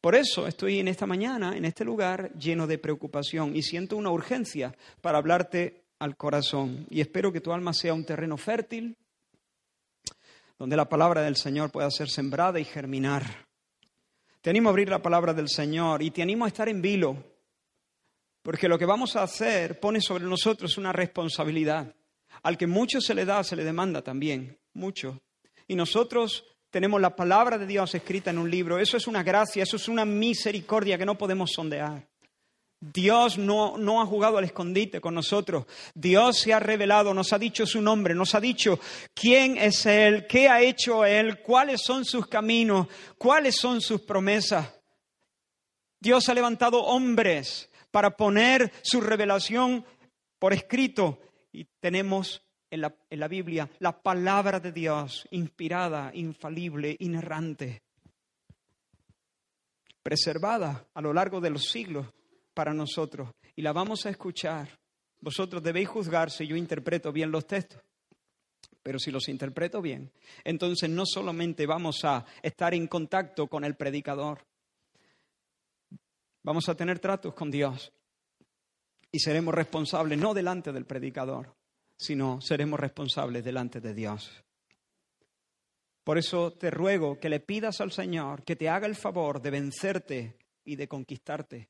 Por 0.00 0.14
eso 0.14 0.46
estoy 0.46 0.78
en 0.78 0.88
esta 0.88 1.06
mañana, 1.06 1.56
en 1.56 1.64
este 1.64 1.84
lugar, 1.84 2.32
lleno 2.34 2.66
de 2.66 2.78
preocupación 2.78 3.56
y 3.56 3.62
siento 3.62 3.96
una 3.96 4.10
urgencia 4.10 4.74
para 5.00 5.18
hablarte 5.18 5.82
al 5.98 6.16
corazón. 6.16 6.86
Y 6.88 7.00
espero 7.00 7.32
que 7.32 7.40
tu 7.40 7.52
alma 7.52 7.72
sea 7.72 7.94
un 7.94 8.04
terreno 8.04 8.36
fértil, 8.36 8.96
donde 10.58 10.76
la 10.76 10.88
palabra 10.88 11.22
del 11.22 11.36
Señor 11.36 11.70
pueda 11.70 11.90
ser 11.90 12.08
sembrada 12.08 12.60
y 12.60 12.64
germinar. 12.64 13.48
Te 14.40 14.50
animo 14.50 14.68
a 14.68 14.70
abrir 14.70 14.88
la 14.88 15.02
palabra 15.02 15.34
del 15.34 15.48
Señor 15.48 16.02
y 16.02 16.10
te 16.12 16.22
animo 16.22 16.44
a 16.44 16.48
estar 16.48 16.68
en 16.68 16.80
vilo, 16.80 17.16
porque 18.42 18.68
lo 18.68 18.78
que 18.78 18.86
vamos 18.86 19.16
a 19.16 19.24
hacer 19.24 19.80
pone 19.80 20.00
sobre 20.00 20.24
nosotros 20.24 20.78
una 20.78 20.92
responsabilidad. 20.92 21.92
Al 22.44 22.56
que 22.56 22.68
mucho 22.68 23.00
se 23.00 23.14
le 23.14 23.24
da, 23.24 23.42
se 23.42 23.56
le 23.56 23.64
demanda 23.64 24.02
también, 24.02 24.58
mucho. 24.74 25.20
Y 25.66 25.74
nosotros 25.74 26.44
tenemos 26.70 27.00
la 27.00 27.16
palabra 27.16 27.58
de 27.58 27.66
Dios 27.66 27.94
escrita 27.94 28.30
en 28.30 28.38
un 28.38 28.50
libro. 28.50 28.78
Eso 28.78 28.96
es 28.96 29.06
una 29.06 29.22
gracia, 29.22 29.62
eso 29.62 29.76
es 29.76 29.88
una 29.88 30.04
misericordia 30.04 30.98
que 30.98 31.06
no 31.06 31.16
podemos 31.16 31.52
sondear. 31.52 32.06
Dios 32.80 33.38
no, 33.38 33.76
no, 33.76 34.00
ha 34.00 34.06
jugado 34.06 34.38
al 34.38 34.44
escondite 34.44 35.00
con 35.00 35.14
nosotros. 35.14 35.66
Dios 35.94 36.38
se 36.38 36.52
ha 36.52 36.60
revelado, 36.60 37.12
nos 37.12 37.32
ha 37.32 37.38
dicho 37.38 37.66
su 37.66 37.82
nombre, 37.82 38.14
nos 38.14 38.34
ha 38.36 38.40
dicho 38.40 38.78
quién 39.14 39.56
es 39.56 39.84
Él, 39.86 40.26
qué 40.28 40.48
ha 40.48 40.60
hecho 40.60 41.04
Él, 41.04 41.40
cuáles 41.42 41.82
son 41.82 42.04
sus 42.04 42.28
caminos, 42.28 42.86
cuáles 43.16 43.56
son 43.56 43.80
sus 43.80 44.02
promesas. 44.02 44.72
Dios 45.98 46.28
ha 46.28 46.34
levantado 46.34 46.84
hombres 46.84 47.68
para 47.90 48.16
poner 48.16 48.72
su 48.82 49.00
revelación 49.00 49.84
por 50.38 50.52
escrito 50.52 51.18
y 51.50 51.64
tenemos 51.80 52.42
en 52.70 52.80
la, 52.80 52.94
en 53.10 53.20
la 53.20 53.28
Biblia 53.28 53.68
la 53.78 54.00
palabra 54.00 54.60
de 54.60 54.72
Dios 54.72 55.26
inspirada, 55.30 56.10
infalible, 56.14 56.96
inerrante, 57.00 57.82
preservada 60.02 60.86
a 60.94 61.00
lo 61.00 61.12
largo 61.12 61.40
de 61.40 61.50
los 61.50 61.68
siglos 61.68 62.06
para 62.54 62.72
nosotros 62.72 63.30
y 63.54 63.62
la 63.62 63.72
vamos 63.72 64.06
a 64.06 64.10
escuchar. 64.10 64.68
Vosotros 65.20 65.62
debéis 65.62 65.88
juzgar 65.88 66.30
si 66.30 66.46
yo 66.46 66.56
interpreto 66.56 67.12
bien 67.12 67.30
los 67.30 67.46
textos. 67.46 67.82
Pero 68.82 68.98
si 68.98 69.10
los 69.10 69.28
interpreto 69.28 69.82
bien, 69.82 70.10
entonces 70.44 70.88
no 70.88 71.04
solamente 71.04 71.66
vamos 71.66 72.04
a 72.04 72.24
estar 72.40 72.72
en 72.72 72.86
contacto 72.86 73.46
con 73.46 73.64
el 73.64 73.76
predicador, 73.76 74.46
vamos 76.42 76.68
a 76.70 76.74
tener 76.74 76.98
tratos 76.98 77.34
con 77.34 77.50
Dios 77.50 77.92
y 79.12 79.18
seremos 79.18 79.54
responsables 79.54 80.18
no 80.18 80.32
delante 80.32 80.72
del 80.72 80.86
predicador, 80.86 81.54
sino 81.98 82.40
seremos 82.40 82.80
responsables 82.80 83.44
delante 83.44 83.80
de 83.80 83.92
Dios. 83.92 84.32
Por 86.04 86.16
eso 86.16 86.52
te 86.52 86.70
ruego 86.70 87.20
que 87.20 87.28
le 87.28 87.40
pidas 87.40 87.82
al 87.82 87.92
Señor 87.92 88.44
que 88.44 88.56
te 88.56 88.70
haga 88.70 88.86
el 88.86 88.96
favor 88.96 89.42
de 89.42 89.50
vencerte 89.50 90.36
y 90.64 90.76
de 90.76 90.88
conquistarte 90.88 91.68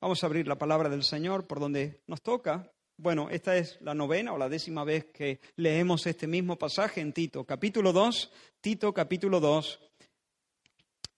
Vamos 0.00 0.22
a 0.22 0.26
abrir 0.26 0.46
la 0.46 0.58
palabra 0.58 0.88
del 0.88 1.02
Señor 1.02 1.46
por 1.46 1.60
donde 1.60 2.02
nos 2.06 2.22
toca. 2.22 2.70
Bueno, 2.98 3.28
esta 3.30 3.56
es 3.56 3.78
la 3.80 3.94
novena 3.94 4.32
o 4.32 4.38
la 4.38 4.48
décima 4.48 4.84
vez 4.84 5.06
que 5.06 5.40
leemos 5.56 6.06
este 6.06 6.26
mismo 6.26 6.56
pasaje 6.56 7.00
en 7.00 7.12
Tito, 7.12 7.44
capítulo 7.44 7.92
2, 7.92 8.30
Tito 8.60 8.92
capítulo 8.92 9.40
2 9.40 9.80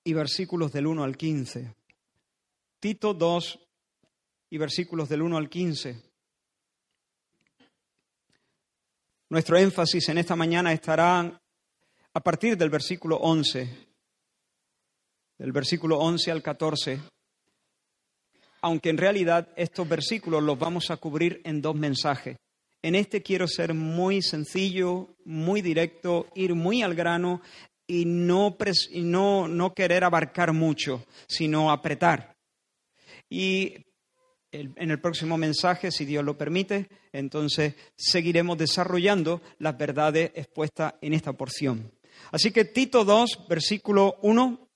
y 0.05 0.13
versículos 0.13 0.73
del 0.73 0.87
1 0.87 1.05
al 1.05 1.17
15. 1.17 1.75
Tito 2.81 3.15
2 3.15 3.59
y 4.51 4.59
versículos 4.59 5.09
del 5.09 5.23
1 5.23 5.37
al 5.37 5.49
15. 5.49 6.08
Nuestro 9.31 9.59
énfasis 9.59 10.09
en 10.09 10.19
esta 10.19 10.37
mañana 10.37 10.73
estará 10.73 11.41
a 12.15 12.21
partir 12.21 12.57
del 12.57 12.71
versículo 12.71 13.17
11, 13.17 13.89
del 15.39 15.53
versículo 15.53 15.99
11 15.99 16.31
al 16.31 16.43
14 16.43 17.01
aunque 18.61 18.91
en 18.91 18.99
realidad 18.99 19.49
estos 19.57 19.89
versículos 19.89 20.43
los 20.43 20.59
vamos 20.59 20.91
a 20.91 20.97
cubrir 20.97 21.41
en 21.45 21.63
dos 21.63 21.75
mensajes. 21.75 22.37
En 22.83 22.95
este 22.95 23.23
quiero 23.23 23.47
ser 23.49 23.75
muy 23.75 24.23
sencillo, 24.23 25.15
muy 25.25 25.63
directo, 25.63 26.27
ir 26.35 26.55
muy 26.55 26.83
al 26.83 26.95
grano 26.95 27.41
y 27.87 28.05
no, 28.05 28.57
querer 29.75 30.05
abarcar 30.05 30.53
mucho, 30.53 31.05
sino 31.27 31.71
apretar. 31.71 32.37
Y 33.29 33.77
en 34.53 34.91
el 34.91 35.01
próximo 35.01 35.37
mensaje, 35.37 35.91
si 35.91 36.05
Dios 36.05 36.25
lo 36.25 36.39
permite, 36.39 36.89
entonces 37.13 37.75
seguiremos 37.97 38.57
desarrollando 38.57 39.43
las 39.59 39.77
verdades 39.77 40.33
expuestas 40.35 40.95
en 41.01 41.13
esta 41.13 41.33
porción. 41.33 41.93
Así 42.31 42.51
que 42.51 42.65
Tito 42.65 43.05
2, 43.05 43.47
versículo 43.49 44.17
1, 44.23 44.69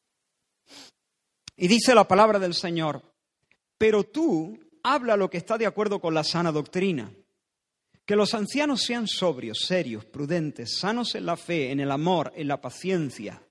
y 1.57 1.69
dice 1.69 1.95
la 1.95 2.09
palabra 2.09 2.39
del 2.39 2.55
Señor, 2.55 3.03
pero 3.79 4.05
tú 4.05 4.59
habla 4.83 5.17
lo 5.17 5.31
que 5.31 5.39
está 5.39 5.59
de 5.59 5.67
acuerdo 5.67 6.01
con 6.01 6.15
la 6.15 6.25
sana 6.25 6.53
doctrina. 6.53 7.13
Que 8.05 8.17
los 8.17 8.35
ancianos 8.35 8.83
sean 8.83 9.07
sobrios, 9.07 9.61
serios, 9.67 10.05
prudentes, 10.05 10.79
sanos 10.79 11.15
en 11.15 11.27
la 11.27 11.37
fe, 11.37 11.71
en 11.71 11.79
el 11.81 11.91
amor, 11.91 12.33
en 12.35 12.49
la 12.49 12.61
paciencia. 12.61 13.43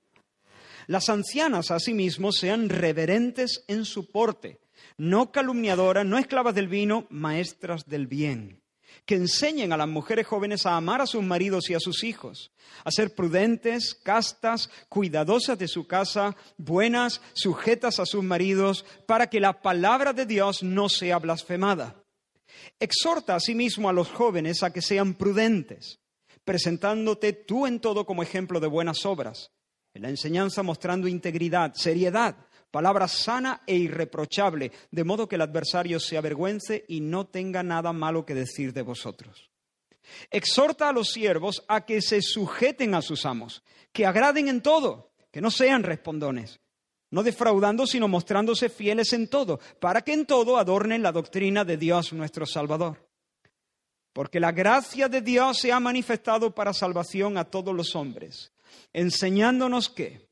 Las 0.88 1.08
ancianas, 1.08 1.70
asimismo, 1.70 2.32
sean 2.32 2.68
reverentes 2.68 3.64
en 3.66 3.84
su 3.84 4.10
porte, 4.10 4.60
no 4.96 5.32
calumniadoras, 5.32 6.06
no 6.06 6.18
esclavas 6.18 6.54
del 6.54 6.68
vino, 6.68 7.06
maestras 7.10 7.86
del 7.86 8.06
bien 8.06 8.62
que 9.06 9.16
enseñen 9.16 9.72
a 9.72 9.76
las 9.76 9.88
mujeres 9.88 10.26
jóvenes 10.26 10.66
a 10.66 10.76
amar 10.76 11.00
a 11.00 11.06
sus 11.06 11.22
maridos 11.22 11.68
y 11.70 11.74
a 11.74 11.80
sus 11.80 12.04
hijos, 12.04 12.52
a 12.84 12.90
ser 12.90 13.14
prudentes, 13.14 13.94
castas, 13.94 14.70
cuidadosas 14.88 15.58
de 15.58 15.68
su 15.68 15.86
casa, 15.86 16.36
buenas, 16.56 17.20
sujetas 17.32 17.98
a 17.98 18.06
sus 18.06 18.22
maridos, 18.22 18.84
para 19.06 19.28
que 19.28 19.40
la 19.40 19.60
palabra 19.60 20.12
de 20.12 20.26
Dios 20.26 20.62
no 20.62 20.88
sea 20.88 21.18
blasfemada. 21.18 21.96
Exhorta 22.78 23.34
asimismo 23.34 23.88
a 23.88 23.92
los 23.92 24.08
jóvenes 24.08 24.62
a 24.62 24.72
que 24.72 24.82
sean 24.82 25.14
prudentes, 25.14 25.98
presentándote 26.44 27.32
tú 27.32 27.66
en 27.66 27.80
todo 27.80 28.06
como 28.06 28.22
ejemplo 28.22 28.60
de 28.60 28.68
buenas 28.68 29.04
obras, 29.04 29.50
en 29.94 30.02
la 30.02 30.10
enseñanza 30.10 30.62
mostrando 30.62 31.08
integridad, 31.08 31.74
seriedad, 31.74 32.36
palabra 32.72 33.06
sana 33.06 33.60
e 33.66 33.76
irreprochable, 33.76 34.72
de 34.90 35.04
modo 35.04 35.28
que 35.28 35.36
el 35.36 35.42
adversario 35.42 36.00
se 36.00 36.16
avergüence 36.16 36.84
y 36.88 37.00
no 37.00 37.26
tenga 37.26 37.62
nada 37.62 37.92
malo 37.92 38.26
que 38.26 38.34
decir 38.34 38.72
de 38.72 38.82
vosotros. 38.82 39.50
Exhorta 40.30 40.88
a 40.88 40.92
los 40.92 41.12
siervos 41.12 41.62
a 41.68 41.84
que 41.84 42.02
se 42.02 42.20
sujeten 42.20 42.94
a 42.94 43.02
sus 43.02 43.24
amos, 43.24 43.62
que 43.92 44.06
agraden 44.06 44.48
en 44.48 44.62
todo, 44.62 45.12
que 45.30 45.40
no 45.40 45.50
sean 45.50 45.84
respondones, 45.84 46.60
no 47.10 47.22
defraudando, 47.22 47.86
sino 47.86 48.08
mostrándose 48.08 48.68
fieles 48.70 49.12
en 49.12 49.28
todo, 49.28 49.60
para 49.78 50.00
que 50.00 50.14
en 50.14 50.26
todo 50.26 50.56
adornen 50.56 51.02
la 51.02 51.12
doctrina 51.12 51.64
de 51.64 51.76
Dios 51.76 52.12
nuestro 52.12 52.46
Salvador. 52.46 53.06
Porque 54.14 54.40
la 54.40 54.52
gracia 54.52 55.08
de 55.08 55.20
Dios 55.20 55.58
se 55.58 55.72
ha 55.72 55.80
manifestado 55.80 56.54
para 56.54 56.72
salvación 56.72 57.36
a 57.36 57.44
todos 57.44 57.74
los 57.74 57.94
hombres, 57.94 58.52
enseñándonos 58.92 59.90
que, 59.90 60.31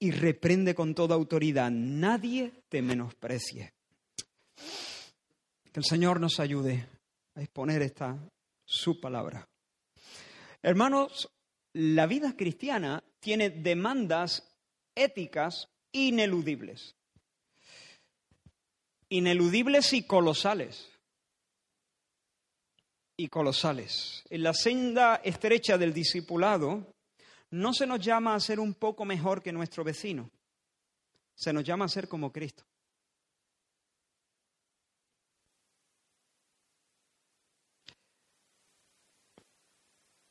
y 0.00 0.10
reprende 0.10 0.74
con 0.74 0.94
toda 0.94 1.14
autoridad. 1.14 1.70
Nadie 1.70 2.52
te 2.68 2.82
menosprecie. 2.82 3.74
Que 5.72 5.80
el 5.80 5.84
Señor 5.84 6.18
nos 6.18 6.40
ayude 6.40 6.88
a 7.34 7.42
exponer 7.42 7.82
esta 7.82 8.18
su 8.64 8.98
palabra. 8.98 9.46
Hermanos, 10.62 11.30
la 11.74 12.06
vida 12.06 12.34
cristiana 12.36 13.04
tiene 13.20 13.50
demandas 13.50 14.56
éticas 14.94 15.68
ineludibles. 15.92 16.96
Ineludibles 19.10 19.92
y 19.92 20.02
colosales. 20.02 20.88
y 23.16 23.28
colosales. 23.28 24.24
En 24.30 24.42
la 24.42 24.54
senda 24.54 25.16
estrecha 25.16 25.76
del 25.76 25.92
discipulado 25.92 26.94
no 27.50 27.72
se 27.74 27.86
nos 27.86 28.00
llama 28.00 28.34
a 28.34 28.40
ser 28.40 28.60
un 28.60 28.74
poco 28.74 29.04
mejor 29.04 29.42
que 29.42 29.52
nuestro 29.52 29.84
vecino, 29.84 30.30
se 31.34 31.52
nos 31.52 31.64
llama 31.64 31.86
a 31.86 31.88
ser 31.88 32.08
como 32.08 32.32
Cristo. 32.32 32.64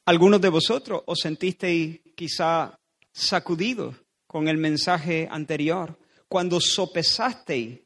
Algunos 0.05 0.41
de 0.41 0.49
vosotros 0.49 1.03
os 1.05 1.19
sentisteis 1.19 1.99
quizá 2.15 2.79
sacudidos 3.11 3.95
con 4.25 4.47
el 4.47 4.57
mensaje 4.57 5.27
anterior, 5.29 5.99
cuando 6.27 6.59
sopesasteis 6.59 7.79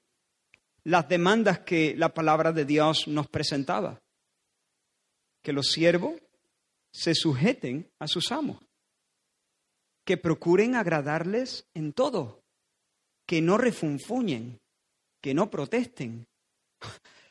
las 0.86 1.08
demandas 1.10 1.60
que 1.60 1.96
la 1.98 2.14
palabra 2.14 2.52
de 2.52 2.66
Dios 2.66 3.08
nos 3.08 3.28
presentaba. 3.28 4.02
Que 5.42 5.54
los 5.54 5.68
siervos 5.72 6.14
se 6.92 7.14
sujeten 7.14 7.92
a 8.00 8.08
sus 8.08 8.32
amos, 8.32 8.64
que 10.06 10.18
procuren 10.18 10.76
agradarles 10.76 11.66
en 11.74 11.94
todo, 11.94 12.42
que 13.28 13.42
no 13.42 13.58
refunfuñen, 13.58 14.60
que 15.22 15.34
no 15.34 15.50
protesten. 15.50 16.26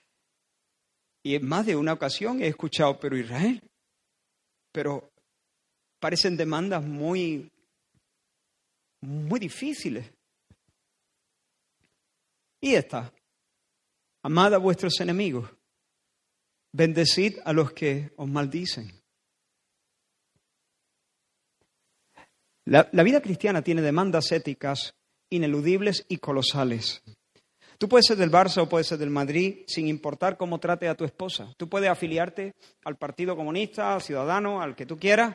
Y 1.24 1.36
en 1.36 1.46
más 1.46 1.66
de 1.66 1.76
una 1.76 1.92
ocasión 1.92 2.42
he 2.42 2.48
escuchado, 2.48 2.98
pero 2.98 3.16
Israel, 3.16 3.62
pero 4.72 5.08
parecen 6.00 6.36
demandas 6.36 6.84
muy, 6.84 7.48
muy 9.02 9.38
difíciles. 9.38 10.10
Y 12.60 12.74
esta, 12.74 13.14
amad 14.24 14.54
a 14.54 14.58
vuestros 14.58 14.98
enemigos, 15.00 15.48
bendecid 16.72 17.38
a 17.44 17.52
los 17.52 17.72
que 17.72 18.12
os 18.16 18.28
maldicen. 18.28 19.01
La, 22.64 23.02
vida 23.02 23.20
cristiana 23.20 23.62
tiene 23.62 23.82
demandas 23.82 24.30
éticas 24.30 24.94
ineludibles 25.30 26.04
y 26.08 26.18
colosales. 26.18 27.02
Tú 27.78 27.88
puedes 27.88 28.06
ser 28.06 28.16
del 28.16 28.30
Barça 28.30 28.62
o 28.62 28.68
puedes 28.68 28.86
ser 28.86 28.98
del 28.98 29.10
Madrid 29.10 29.64
sin 29.66 29.88
importar 29.88 30.36
cómo 30.36 30.60
trate 30.60 30.86
a 30.86 30.94
tu 30.94 31.04
esposa. 31.04 31.52
Tú 31.56 31.68
puedes 31.68 31.90
afiliarte 31.90 32.54
al 32.84 32.96
Partido 32.96 33.34
Comunista, 33.34 33.94
al 33.94 34.02
Ciudadano, 34.02 34.62
al 34.62 34.76
que 34.76 34.86
tú 34.86 34.96
quieras, 34.96 35.34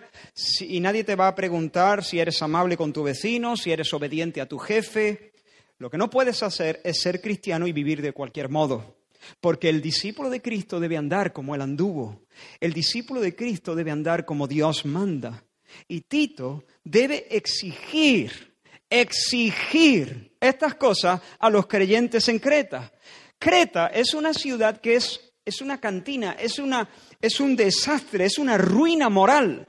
y 0.61 0.79
nadie 0.79 1.03
te 1.03 1.17
va 1.17 1.27
a 1.27 1.35
preguntar 1.35 2.05
si 2.05 2.19
eres 2.19 2.41
amable 2.41 2.77
con 2.77 2.93
tu 2.93 3.03
vecino, 3.03 3.57
si 3.57 3.71
eres 3.71 3.93
obediente 3.93 4.39
a 4.39 4.47
tu 4.47 4.59
jefe. 4.59 5.33
Lo 5.79 5.89
que 5.89 5.97
no 5.97 6.09
puedes 6.09 6.41
hacer 6.41 6.79
es 6.85 7.01
ser 7.01 7.19
cristiano 7.19 7.67
y 7.67 7.73
vivir 7.73 8.01
de 8.01 8.13
cualquier 8.13 8.47
modo. 8.47 8.95
Porque 9.41 9.67
el 9.67 9.81
discípulo 9.81 10.29
de 10.29 10.41
Cristo 10.41 10.79
debe 10.79 10.95
andar 10.95 11.33
como 11.33 11.53
él 11.53 11.61
anduvo. 11.61 12.21
El 12.61 12.71
discípulo 12.71 13.19
de 13.19 13.35
Cristo 13.35 13.75
debe 13.75 13.91
andar 13.91 14.23
como 14.23 14.47
Dios 14.47 14.85
manda. 14.85 15.43
Y 15.87 16.01
Tito 16.01 16.63
debe 16.83 17.27
exigir 17.35 18.47
exigir 18.89 20.35
estas 20.39 20.75
cosas 20.75 21.21
a 21.39 21.49
los 21.49 21.67
creyentes 21.67 22.27
en 22.29 22.39
Creta. 22.39 22.91
Creta 23.39 23.87
es 23.87 24.13
una 24.13 24.33
ciudad 24.33 24.79
que 24.79 24.95
es, 24.95 25.33
es 25.45 25.61
una 25.61 25.79
cantina, 25.79 26.33
es, 26.33 26.59
una, 26.59 26.89
es 27.21 27.39
un 27.39 27.55
desastre, 27.55 28.25
es 28.25 28.37
una 28.37 28.57
ruina 28.57 29.09
moral. 29.09 29.67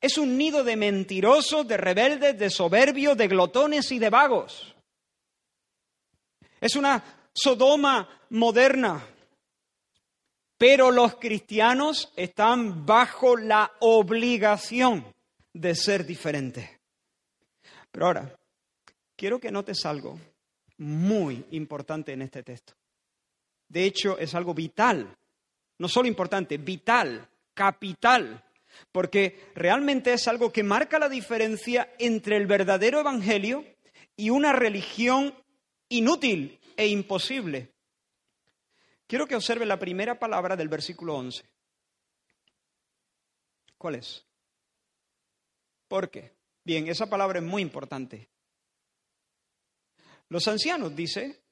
Es 0.00 0.18
un 0.18 0.36
nido 0.36 0.62
de 0.62 0.76
mentirosos, 0.76 1.66
de 1.66 1.76
rebeldes, 1.76 2.38
de 2.38 2.50
soberbios, 2.50 3.16
de 3.16 3.28
glotones 3.28 3.90
y 3.92 3.98
de 3.98 4.10
vagos. 4.10 4.74
Es 6.60 6.76
una 6.76 7.02
Sodoma 7.32 8.08
moderna. 8.30 9.06
Pero 10.58 10.90
los 10.90 11.16
cristianos 11.16 12.12
están 12.16 12.86
bajo 12.86 13.36
la 13.36 13.72
obligación 13.80 15.15
de 15.56 15.74
ser 15.74 16.04
diferentes. 16.04 16.68
Pero 17.90 18.06
ahora, 18.06 18.38
quiero 19.16 19.40
que 19.40 19.50
notes 19.50 19.86
algo 19.86 20.20
muy 20.78 21.46
importante 21.52 22.12
en 22.12 22.22
este 22.22 22.42
texto. 22.42 22.74
De 23.68 23.84
hecho, 23.84 24.18
es 24.18 24.34
algo 24.34 24.52
vital, 24.52 25.16
no 25.78 25.88
solo 25.88 26.08
importante, 26.08 26.58
vital, 26.58 27.26
capital, 27.54 28.44
porque 28.92 29.50
realmente 29.54 30.12
es 30.12 30.28
algo 30.28 30.52
que 30.52 30.62
marca 30.62 30.98
la 30.98 31.08
diferencia 31.08 31.94
entre 31.98 32.36
el 32.36 32.46
verdadero 32.46 33.00
evangelio 33.00 33.64
y 34.14 34.28
una 34.28 34.52
religión 34.52 35.34
inútil 35.88 36.60
e 36.76 36.86
imposible. 36.86 37.72
Quiero 39.06 39.26
que 39.26 39.36
observe 39.36 39.64
la 39.64 39.78
primera 39.78 40.18
palabra 40.18 40.54
del 40.54 40.68
versículo 40.68 41.14
11. 41.14 41.42
¿Cuál 43.78 43.94
es? 43.96 44.25
¿Por 45.88 46.10
qué? 46.10 46.36
Bien, 46.64 46.88
esa 46.88 47.08
palabra 47.08 47.38
es 47.38 47.44
muy 47.44 47.62
importante. 47.62 48.28
Los 50.28 50.48
ancianos, 50.48 50.96
dice, 50.96 51.44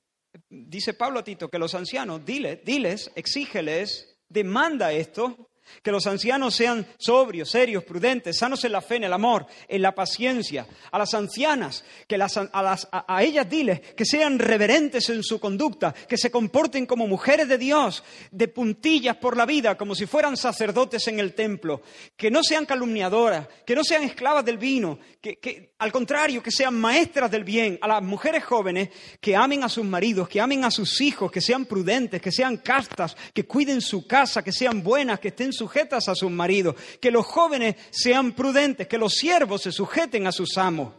dice 0.48 0.94
Pablo 0.94 1.20
a 1.20 1.24
Tito, 1.24 1.48
que 1.48 1.58
los 1.58 1.74
ancianos, 1.74 2.24
dile, 2.24 2.56
diles, 2.64 3.12
exígeles, 3.14 4.18
demanda 4.28 4.92
esto, 4.92 5.50
que 5.82 5.92
los 5.92 6.06
ancianos 6.06 6.54
sean 6.54 6.86
sobrios, 6.98 7.50
serios, 7.50 7.84
prudentes, 7.84 8.38
sanos 8.38 8.64
en 8.64 8.72
la 8.72 8.80
fe, 8.80 8.96
en 8.96 9.04
el 9.04 9.12
amor, 9.12 9.46
en 9.68 9.82
la 9.82 9.94
paciencia. 9.94 10.66
A 10.90 10.98
las 10.98 11.14
ancianas, 11.14 11.84
que 12.06 12.18
las, 12.18 12.36
a, 12.36 12.62
las, 12.62 12.88
a, 12.90 13.22
ellas 13.22 13.48
diles 13.48 13.80
que 13.96 14.04
sean 14.04 14.38
reverentes 14.38 15.08
en 15.10 15.22
su 15.22 15.40
conducta, 15.40 15.92
que 15.92 16.16
se 16.16 16.30
comporten 16.30 16.86
como 16.86 17.06
mujeres 17.06 17.48
de 17.48 17.58
Dios, 17.58 18.02
de 18.30 18.48
puntillas 18.48 19.16
por 19.16 19.36
la 19.36 19.46
vida, 19.46 19.76
como 19.76 19.94
si 19.94 20.06
fueran 20.06 20.36
sacerdotes 20.36 21.06
en 21.08 21.20
el 21.20 21.34
templo, 21.34 21.82
que 22.16 22.30
no 22.30 22.42
sean 22.42 22.66
calumniadoras, 22.66 23.46
que 23.66 23.74
no 23.74 23.84
sean 23.84 24.02
esclavas 24.04 24.44
del 24.44 24.58
vino, 24.58 24.98
que, 25.20 25.73
al 25.84 25.92
contrario, 25.92 26.42
que 26.42 26.50
sean 26.50 26.80
maestras 26.80 27.30
del 27.30 27.44
bien. 27.44 27.78
A 27.82 27.86
las 27.86 28.02
mujeres 28.02 28.42
jóvenes 28.42 28.88
que 29.20 29.36
amen 29.36 29.64
a 29.64 29.68
sus 29.68 29.84
maridos, 29.84 30.30
que 30.30 30.40
amen 30.40 30.64
a 30.64 30.70
sus 30.70 30.98
hijos, 31.02 31.30
que 31.30 31.42
sean 31.42 31.66
prudentes, 31.66 32.22
que 32.22 32.32
sean 32.32 32.56
castas, 32.56 33.14
que 33.34 33.44
cuiden 33.44 33.82
su 33.82 34.06
casa, 34.06 34.42
que 34.42 34.50
sean 34.50 34.82
buenas, 34.82 35.20
que 35.20 35.28
estén 35.28 35.52
sujetas 35.52 36.08
a 36.08 36.14
sus 36.14 36.30
maridos, 36.30 36.74
que 37.02 37.10
los 37.10 37.26
jóvenes 37.26 37.76
sean 37.90 38.32
prudentes, 38.32 38.88
que 38.88 38.96
los 38.96 39.12
siervos 39.12 39.60
se 39.60 39.72
sujeten 39.72 40.26
a 40.26 40.32
sus 40.32 40.56
amos, 40.56 40.94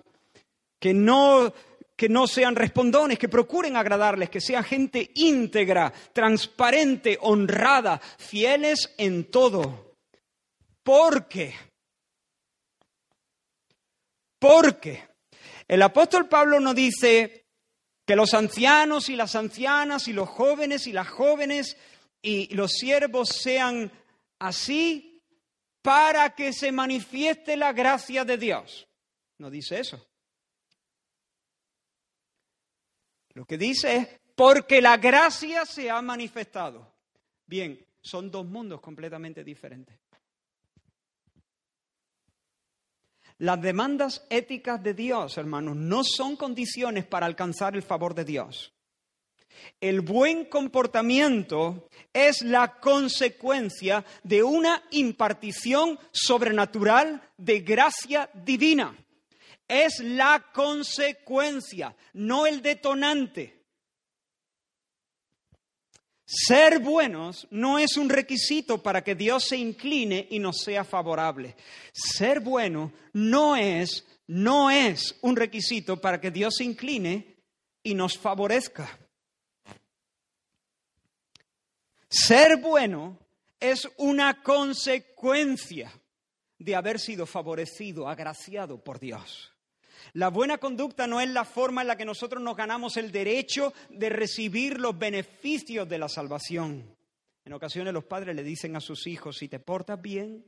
que 0.79 0.93
no, 0.93 1.51
que 1.95 2.07
no 2.07 2.27
sean 2.27 2.55
respondones, 2.55 3.17
que 3.17 3.27
procuren 3.27 3.77
agradarles, 3.77 4.29
que 4.29 4.39
sea 4.39 4.61
gente 4.61 5.09
íntegra, 5.15 5.91
transparente, 6.13 7.17
honrada, 7.21 7.99
fieles 8.19 8.93
en 8.99 9.31
todo. 9.31 9.95
Porque, 10.83 11.55
porque 14.47 15.03
el 15.67 15.81
apóstol 15.81 16.29
Pablo 16.29 16.59
no 16.59 16.75
dice 16.75 17.47
que 18.05 18.15
los 18.15 18.35
ancianos 18.35 19.09
y 19.09 19.15
las 19.15 19.35
ancianas 19.35 20.07
y 20.07 20.13
los 20.13 20.29
jóvenes 20.29 20.85
y 20.85 20.91
las 20.91 21.07
jóvenes 21.07 21.75
y 22.21 22.53
los 22.53 22.73
siervos 22.73 23.29
sean 23.29 23.91
así 24.37 25.19
para 25.81 26.35
que 26.35 26.53
se 26.53 26.71
manifieste 26.71 27.57
la 27.57 27.73
gracia 27.73 28.23
de 28.23 28.37
Dios. 28.37 28.87
No 29.39 29.49
dice 29.49 29.79
eso. 29.79 30.07
Lo 33.33 33.45
que 33.45 33.57
dice 33.57 33.95
es 33.95 34.07
porque 34.35 34.79
la 34.79 34.97
gracia 34.97 35.65
se 35.65 35.89
ha 35.89 36.03
manifestado. 36.03 36.93
Bien, 37.47 37.83
son 37.99 38.29
dos 38.29 38.45
mundos 38.45 38.79
completamente 38.79 39.43
diferentes. 39.43 40.04
Las 43.37 43.61
demandas 43.61 44.25
éticas 44.29 44.81
de 44.81 44.93
Dios, 44.93 45.37
hermanos, 45.37 45.75
no 45.75 46.03
son 46.03 46.37
condiciones 46.37 47.05
para 47.05 47.25
alcanzar 47.25 47.75
el 47.75 47.83
favor 47.83 48.15
de 48.15 48.23
Dios. 48.23 48.73
El 49.81 50.01
buen 50.01 50.45
comportamiento 50.45 51.89
es 52.13 52.41
la 52.41 52.79
consecuencia 52.79 54.05
de 54.23 54.43
una 54.43 54.83
impartición 54.91 55.99
sobrenatural 56.11 57.21
de 57.37 57.59
gracia 57.59 58.29
divina. 58.33 58.95
Es 59.67 59.99
la 59.99 60.45
consecuencia, 60.53 61.95
no 62.13 62.45
el 62.45 62.61
detonante. 62.61 63.54
Ser 66.25 66.79
buenos 66.79 67.47
no 67.51 67.77
es 67.77 67.97
un 67.97 68.09
requisito 68.09 68.81
para 68.81 69.03
que 69.03 69.13
Dios 69.13 69.43
se 69.43 69.57
incline 69.57 70.27
y 70.31 70.39
nos 70.39 70.61
sea 70.61 70.83
favorable. 70.83 71.55
Ser 71.93 72.39
bueno 72.39 72.91
no 73.13 73.55
es, 73.55 74.05
no 74.27 74.71
es 74.71 75.15
un 75.21 75.35
requisito 75.35 76.01
para 76.01 76.19
que 76.19 76.31
Dios 76.31 76.55
se 76.57 76.63
incline 76.63 77.35
y 77.83 77.93
nos 77.93 78.17
favorezca. 78.17 78.99
Ser 82.09 82.57
bueno 82.57 83.19
es 83.59 83.87
una 83.97 84.41
consecuencia 84.41 85.91
de 86.57 86.75
haber 86.75 86.99
sido 86.99 87.27
favorecido, 87.27 88.09
agraciado 88.09 88.83
por 88.83 88.99
Dios. 88.99 89.54
La 90.13 90.29
buena 90.29 90.57
conducta 90.57 91.07
no 91.07 91.19
es 91.19 91.29
la 91.29 91.45
forma 91.45 91.81
en 91.81 91.87
la 91.87 91.97
que 91.97 92.05
nosotros 92.05 92.41
nos 92.41 92.55
ganamos 92.55 92.97
el 92.97 93.11
derecho 93.11 93.73
de 93.89 94.09
recibir 94.09 94.79
los 94.79 94.97
beneficios 94.97 95.87
de 95.87 95.97
la 95.97 96.09
salvación. 96.09 96.95
En 97.43 97.53
ocasiones 97.53 97.93
los 97.93 98.05
padres 98.05 98.35
le 98.35 98.43
dicen 98.43 98.75
a 98.75 98.81
sus 98.81 99.07
hijos, 99.07 99.37
si 99.37 99.47
te 99.47 99.59
portas 99.59 100.01
bien, 100.01 100.45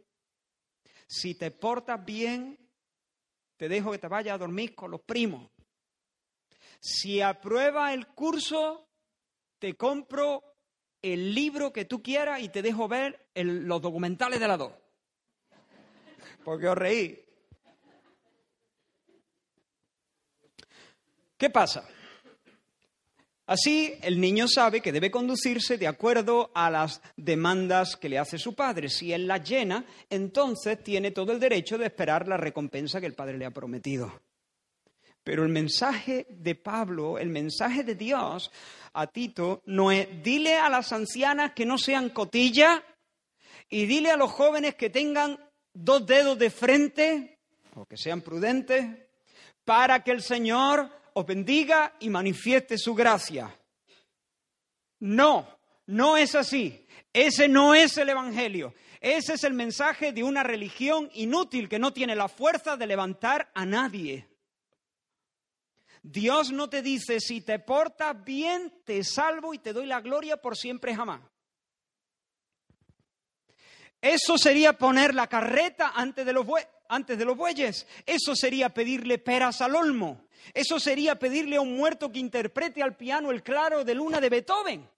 si 1.07 1.35
te 1.35 1.51
portas 1.51 2.03
bien, 2.03 2.57
te 3.55 3.69
dejo 3.69 3.91
que 3.91 3.99
te 3.99 4.07
vayas 4.07 4.35
a 4.35 4.39
dormir 4.39 4.73
con 4.75 4.91
los 4.91 5.01
primos. 5.01 5.49
Si 6.79 7.21
aprueba 7.21 7.93
el 7.93 8.07
curso, 8.07 8.87
te 9.59 9.75
compro 9.75 10.43
el 11.01 11.33
libro 11.33 11.71
que 11.71 11.85
tú 11.85 12.01
quieras 12.01 12.41
y 12.41 12.49
te 12.49 12.61
dejo 12.61 12.87
ver 12.87 13.29
los 13.35 13.81
documentales 13.81 14.39
de 14.39 14.47
la 14.47 14.57
dos. 14.57 14.73
Porque 16.43 16.67
os 16.67 16.77
reí. 16.77 17.26
¿Qué 21.37 21.49
pasa? 21.49 21.87
Así, 23.45 23.93
el 24.01 24.19
niño 24.19 24.45
sabe 24.49 24.81
que 24.81 24.91
debe 24.91 25.09
conducirse 25.09 25.77
de 25.77 25.87
acuerdo 25.87 26.51
a 26.53 26.69
las 26.69 27.01
demandas 27.15 27.95
que 27.95 28.09
le 28.09 28.19
hace 28.19 28.37
su 28.37 28.55
padre. 28.55 28.89
Si 28.89 29.13
él 29.13 29.25
las 29.25 29.47
llena, 29.47 29.85
entonces 30.09 30.83
tiene 30.83 31.11
todo 31.11 31.31
el 31.31 31.39
derecho 31.39 31.77
de 31.77 31.85
esperar 31.85 32.27
la 32.27 32.35
recompensa 32.35 32.99
que 32.99 33.05
el 33.05 33.13
padre 33.13 33.37
le 33.37 33.45
ha 33.45 33.51
prometido. 33.51 34.21
Pero 35.23 35.43
el 35.43 35.49
mensaje 35.49 36.27
de 36.29 36.55
Pablo, 36.55 37.17
el 37.17 37.29
mensaje 37.29 37.83
de 37.83 37.95
Dios 37.95 38.51
a 38.91 39.07
Tito, 39.07 39.61
no 39.65 39.91
es 39.91 40.07
dile 40.21 40.55
a 40.55 40.69
las 40.69 40.91
ancianas 40.91 41.53
que 41.53 41.65
no 41.65 41.77
sean 41.77 42.09
cotilla 42.09 42.83
y 43.69 43.85
dile 43.85 44.11
a 44.11 44.17
los 44.17 44.31
jóvenes 44.31 44.75
que 44.75 44.89
tengan 44.89 45.39
dos 45.73 46.05
dedos 46.05 46.37
de 46.37 46.49
frente 46.49 47.39
o 47.75 47.85
que 47.85 47.95
sean 47.95 48.21
prudentes 48.21 48.85
para 49.63 50.03
que 50.03 50.11
el 50.11 50.21
Señor 50.21 50.96
os 51.17 51.25
bendiga 51.25 51.95
y 51.99 52.11
manifieste 52.11 52.77
su 52.77 52.93
gracia. 52.93 53.51
No, 54.99 55.47
no 55.87 56.15
es 56.15 56.35
así. 56.35 56.85
Ese 57.11 57.47
no 57.47 57.73
es 57.73 57.97
el 57.97 58.09
Evangelio. 58.09 58.75
Ese 59.01 59.33
es 59.33 59.43
el 59.43 59.53
mensaje 59.53 60.13
de 60.13 60.23
una 60.23 60.43
religión 60.43 61.09
inútil 61.15 61.67
que 61.67 61.79
no 61.79 61.91
tiene 61.91 62.15
la 62.15 62.27
fuerza 62.27 62.77
de 62.77 62.85
levantar 62.85 63.49
a 63.55 63.65
nadie. 63.65 64.27
Dios 66.03 66.51
no 66.51 66.69
te 66.69 66.83
dice, 66.83 67.19
si 67.19 67.41
te 67.41 67.57
portas 67.57 68.23
bien, 68.23 68.71
te 68.85 69.03
salvo 69.03 69.55
y 69.55 69.57
te 69.57 69.73
doy 69.73 69.87
la 69.87 70.01
gloria 70.01 70.37
por 70.37 70.55
siempre 70.55 70.93
jamás. 70.93 71.21
Eso 73.99 74.37
sería 74.37 74.73
poner 74.73 75.15
la 75.15 75.25
carreta 75.25 75.93
antes 75.95 76.23
de 76.27 76.33
los, 76.33 76.45
antes 76.87 77.17
de 77.17 77.25
los 77.25 77.35
bueyes. 77.35 77.87
Eso 78.05 78.35
sería 78.35 78.69
pedirle 78.69 79.17
peras 79.17 79.61
al 79.61 79.75
olmo. 79.75 80.26
Eso 80.53 80.79
sería 80.79 81.17
pedirle 81.17 81.57
a 81.57 81.61
un 81.61 81.75
muerto 81.75 82.11
que 82.11 82.19
interprete 82.19 82.81
al 82.81 82.95
piano 82.95 83.31
el 83.31 83.43
claro 83.43 83.83
de 83.83 83.95
luna 83.95 84.19
de 84.19 84.29
Beethoven. 84.29 84.89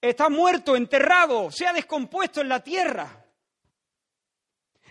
Está 0.00 0.28
muerto, 0.28 0.76
enterrado, 0.76 1.50
se 1.50 1.66
ha 1.66 1.72
descompuesto 1.72 2.40
en 2.40 2.48
la 2.48 2.62
tierra. 2.62 3.24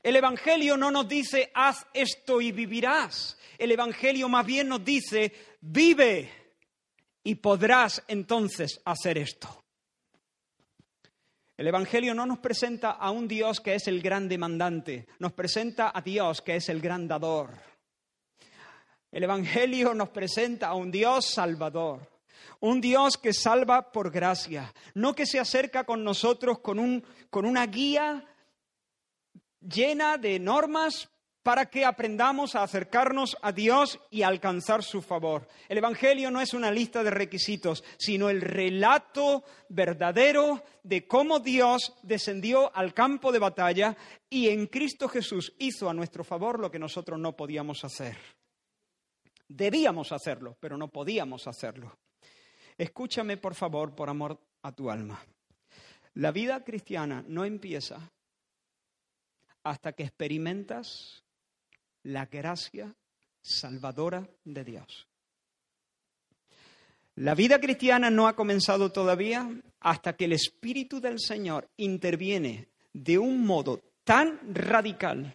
El 0.04 0.16
Evangelio 0.16 0.78
no 0.78 0.92
nos 0.92 1.08
dice, 1.08 1.52
haz 1.54 1.86
esto 1.94 2.42
y 2.42 2.52
vivirás. 2.52 3.38
El 3.58 3.72
Evangelio 3.72 4.30
más 4.30 4.46
bien 4.46 4.68
nos 4.68 4.84
dice, 4.84 5.34
vive 5.62 6.32
y 7.24 7.36
podrás 7.36 8.04
entonces 8.08 8.82
hacer 8.86 9.18
esto. 9.18 9.67
El 11.58 11.68
Evangelio 11.68 12.14
no 12.14 12.28
nos 12.28 12.38
presenta 12.38 12.92
a 12.92 13.10
un 13.10 13.28
Dios 13.28 13.60
que 13.60 13.74
es 13.74 13.88
el 13.88 14.00
gran 14.00 14.30
demandante, 14.30 15.08
nos 15.18 15.34
presenta 15.34 15.92
a 15.92 16.02
Dios 16.02 16.44
que 16.44 16.58
es 16.58 16.70
el 16.70 16.80
gran 16.80 17.08
dador. 17.08 17.50
El 19.12 19.24
Evangelio 19.24 19.96
nos 19.96 20.10
presenta 20.10 20.68
a 20.68 20.76
un 20.76 20.92
Dios 20.92 21.26
salvador, 21.26 22.08
un 22.60 22.80
Dios 22.80 23.18
que 23.18 23.34
salva 23.34 23.92
por 23.92 24.12
gracia, 24.12 24.72
no 24.94 25.16
que 25.16 25.26
se 25.26 25.40
acerca 25.40 25.84
con 25.84 26.04
nosotros 26.04 26.60
con, 26.60 26.78
un, 26.78 27.04
con 27.32 27.44
una 27.44 27.66
guía 27.66 28.24
llena 29.60 30.20
de 30.20 30.38
normas 30.38 31.10
para 31.48 31.70
que 31.70 31.86
aprendamos 31.86 32.56
a 32.56 32.64
acercarnos 32.64 33.38
a 33.42 33.54
Dios 33.54 34.02
y 34.12 34.24
alcanzar 34.24 34.84
su 34.84 35.02
favor. 35.02 35.48
El 35.70 35.78
Evangelio 35.78 36.30
no 36.30 36.42
es 36.42 36.54
una 36.54 36.70
lista 36.70 37.04
de 37.04 37.10
requisitos, 37.10 37.86
sino 37.98 38.30
el 38.30 38.42
relato 38.42 39.46
verdadero 39.70 40.62
de 40.84 41.08
cómo 41.08 41.40
Dios 41.40 41.94
descendió 42.04 42.76
al 42.76 42.94
campo 42.94 43.32
de 43.32 43.40
batalla 43.40 43.96
y 44.30 44.50
en 44.50 44.68
Cristo 44.68 45.08
Jesús 45.08 45.54
hizo 45.58 45.90
a 45.90 45.94
nuestro 45.94 46.26
favor 46.26 46.60
lo 46.60 46.70
que 46.70 46.80
nosotros 46.80 47.18
no 47.18 47.38
podíamos 47.38 47.86
hacer. 47.86 48.18
Debíamos 49.48 50.12
hacerlo, 50.12 50.58
pero 50.60 50.76
no 50.76 50.90
podíamos 50.90 51.48
hacerlo. 51.48 51.98
Escúchame, 52.78 53.38
por 53.38 53.56
favor, 53.56 53.96
por 53.96 54.10
amor 54.10 54.38
a 54.64 54.74
tu 54.74 54.92
alma. 54.92 55.24
La 56.16 56.34
vida 56.34 56.66
cristiana 56.66 57.24
no 57.26 57.46
empieza 57.46 58.12
hasta 59.64 59.94
que 59.94 60.04
experimentas 60.04 61.24
la 62.08 62.26
gracia 62.26 62.96
salvadora 63.42 64.28
de 64.44 64.64
Dios. 64.64 65.08
La 67.16 67.36
vida 67.36 67.60
cristiana 67.60 68.10
no 68.10 68.28
ha 68.28 68.36
comenzado 68.36 68.92
todavía 68.92 69.50
hasta 69.82 70.16
que 70.16 70.26
el 70.26 70.34
Espíritu 70.34 71.02
del 71.02 71.20
Señor 71.20 71.70
interviene 71.78 72.70
de 72.94 73.18
un 73.18 73.46
modo 73.46 73.82
tan 74.04 74.40
radical 74.54 75.34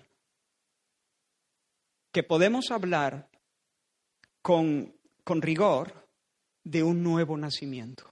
que 2.10 2.22
podemos 2.22 2.70
hablar 2.70 3.28
con, 4.40 4.94
con 5.24 5.42
rigor 5.42 6.08
de 6.64 6.82
un 6.82 7.02
nuevo 7.02 7.36
nacimiento. 7.36 8.10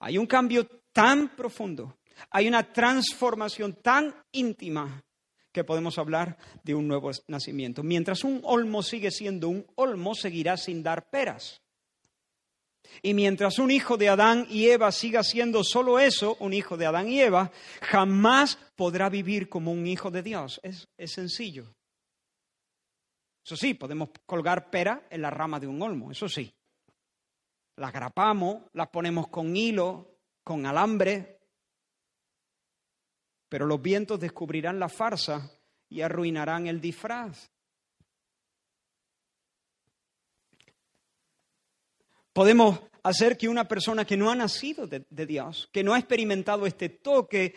Hay 0.00 0.18
un 0.18 0.26
cambio 0.26 0.66
tan 0.92 1.36
profundo, 1.36 1.98
hay 2.30 2.48
una 2.48 2.72
transformación 2.72 3.74
tan 3.74 4.14
íntima 4.32 5.04
que 5.52 5.64
podemos 5.64 5.98
hablar 5.98 6.36
de 6.62 6.74
un 6.74 6.86
nuevo 6.86 7.10
nacimiento. 7.28 7.82
Mientras 7.82 8.24
un 8.24 8.40
olmo 8.44 8.82
sigue 8.82 9.10
siendo 9.10 9.48
un 9.48 9.66
olmo, 9.74 10.14
seguirá 10.14 10.56
sin 10.56 10.82
dar 10.82 11.10
peras. 11.10 11.60
Y 13.02 13.14
mientras 13.14 13.58
un 13.58 13.70
hijo 13.70 13.96
de 13.96 14.08
Adán 14.08 14.46
y 14.50 14.68
Eva 14.68 14.90
siga 14.92 15.22
siendo 15.22 15.62
solo 15.64 15.98
eso, 15.98 16.36
un 16.40 16.52
hijo 16.52 16.76
de 16.76 16.86
Adán 16.86 17.08
y 17.08 17.20
Eva, 17.20 17.50
jamás 17.80 18.58
podrá 18.76 19.08
vivir 19.08 19.48
como 19.48 19.72
un 19.72 19.86
hijo 19.86 20.10
de 20.10 20.22
Dios. 20.22 20.60
Es, 20.62 20.88
es 20.96 21.12
sencillo. 21.12 21.74
Eso 23.44 23.56
sí, 23.56 23.74
podemos 23.74 24.10
colgar 24.26 24.70
pera 24.70 25.06
en 25.10 25.22
la 25.22 25.30
rama 25.30 25.58
de 25.58 25.66
un 25.66 25.80
olmo, 25.82 26.10
eso 26.10 26.28
sí. 26.28 26.52
Las 27.76 27.92
grapamos, 27.92 28.64
las 28.74 28.88
ponemos 28.88 29.28
con 29.28 29.56
hilo, 29.56 30.18
con 30.44 30.66
alambre, 30.66 31.39
pero 33.50 33.66
los 33.66 33.82
vientos 33.82 34.18
descubrirán 34.18 34.78
la 34.78 34.88
farsa 34.88 35.50
y 35.90 36.00
arruinarán 36.00 36.68
el 36.68 36.80
disfraz. 36.80 37.50
Podemos 42.32 42.80
hacer 43.02 43.36
que 43.36 43.48
una 43.48 43.66
persona 43.66 44.04
que 44.04 44.16
no 44.16 44.30
ha 44.30 44.36
nacido 44.36 44.86
de, 44.86 45.26
Dios, 45.26 45.68
que 45.72 45.82
no 45.82 45.94
ha 45.94 45.98
experimentado 45.98 46.64
este 46.64 46.88
toque 46.88 47.54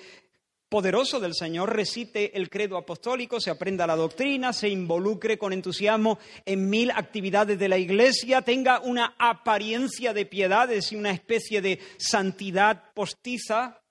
poderoso 0.67 1.19
del 1.19 1.35
Señor, 1.35 1.75
recite 1.75 2.35
el 2.35 2.49
credo 2.49 2.75
apostólico, 2.77 3.39
se 3.39 3.51
aprenda 3.51 3.85
la 3.85 3.95
doctrina, 3.95 4.51
se 4.51 4.69
involucre 4.69 5.37
con 5.37 5.53
entusiasmo 5.53 6.17
en 6.43 6.71
mil 6.71 6.89
actividades 6.89 7.59
de 7.59 7.69
la 7.69 7.77
Iglesia, 7.77 8.41
tenga 8.41 8.79
una 8.79 9.13
apariencia 9.19 10.11
de 10.11 10.25
piedades 10.25 10.91
y 10.91 10.95
una 10.95 11.11
especie 11.11 11.61
de 11.61 11.79
santidad 11.99 12.91
postiza, 12.95 13.82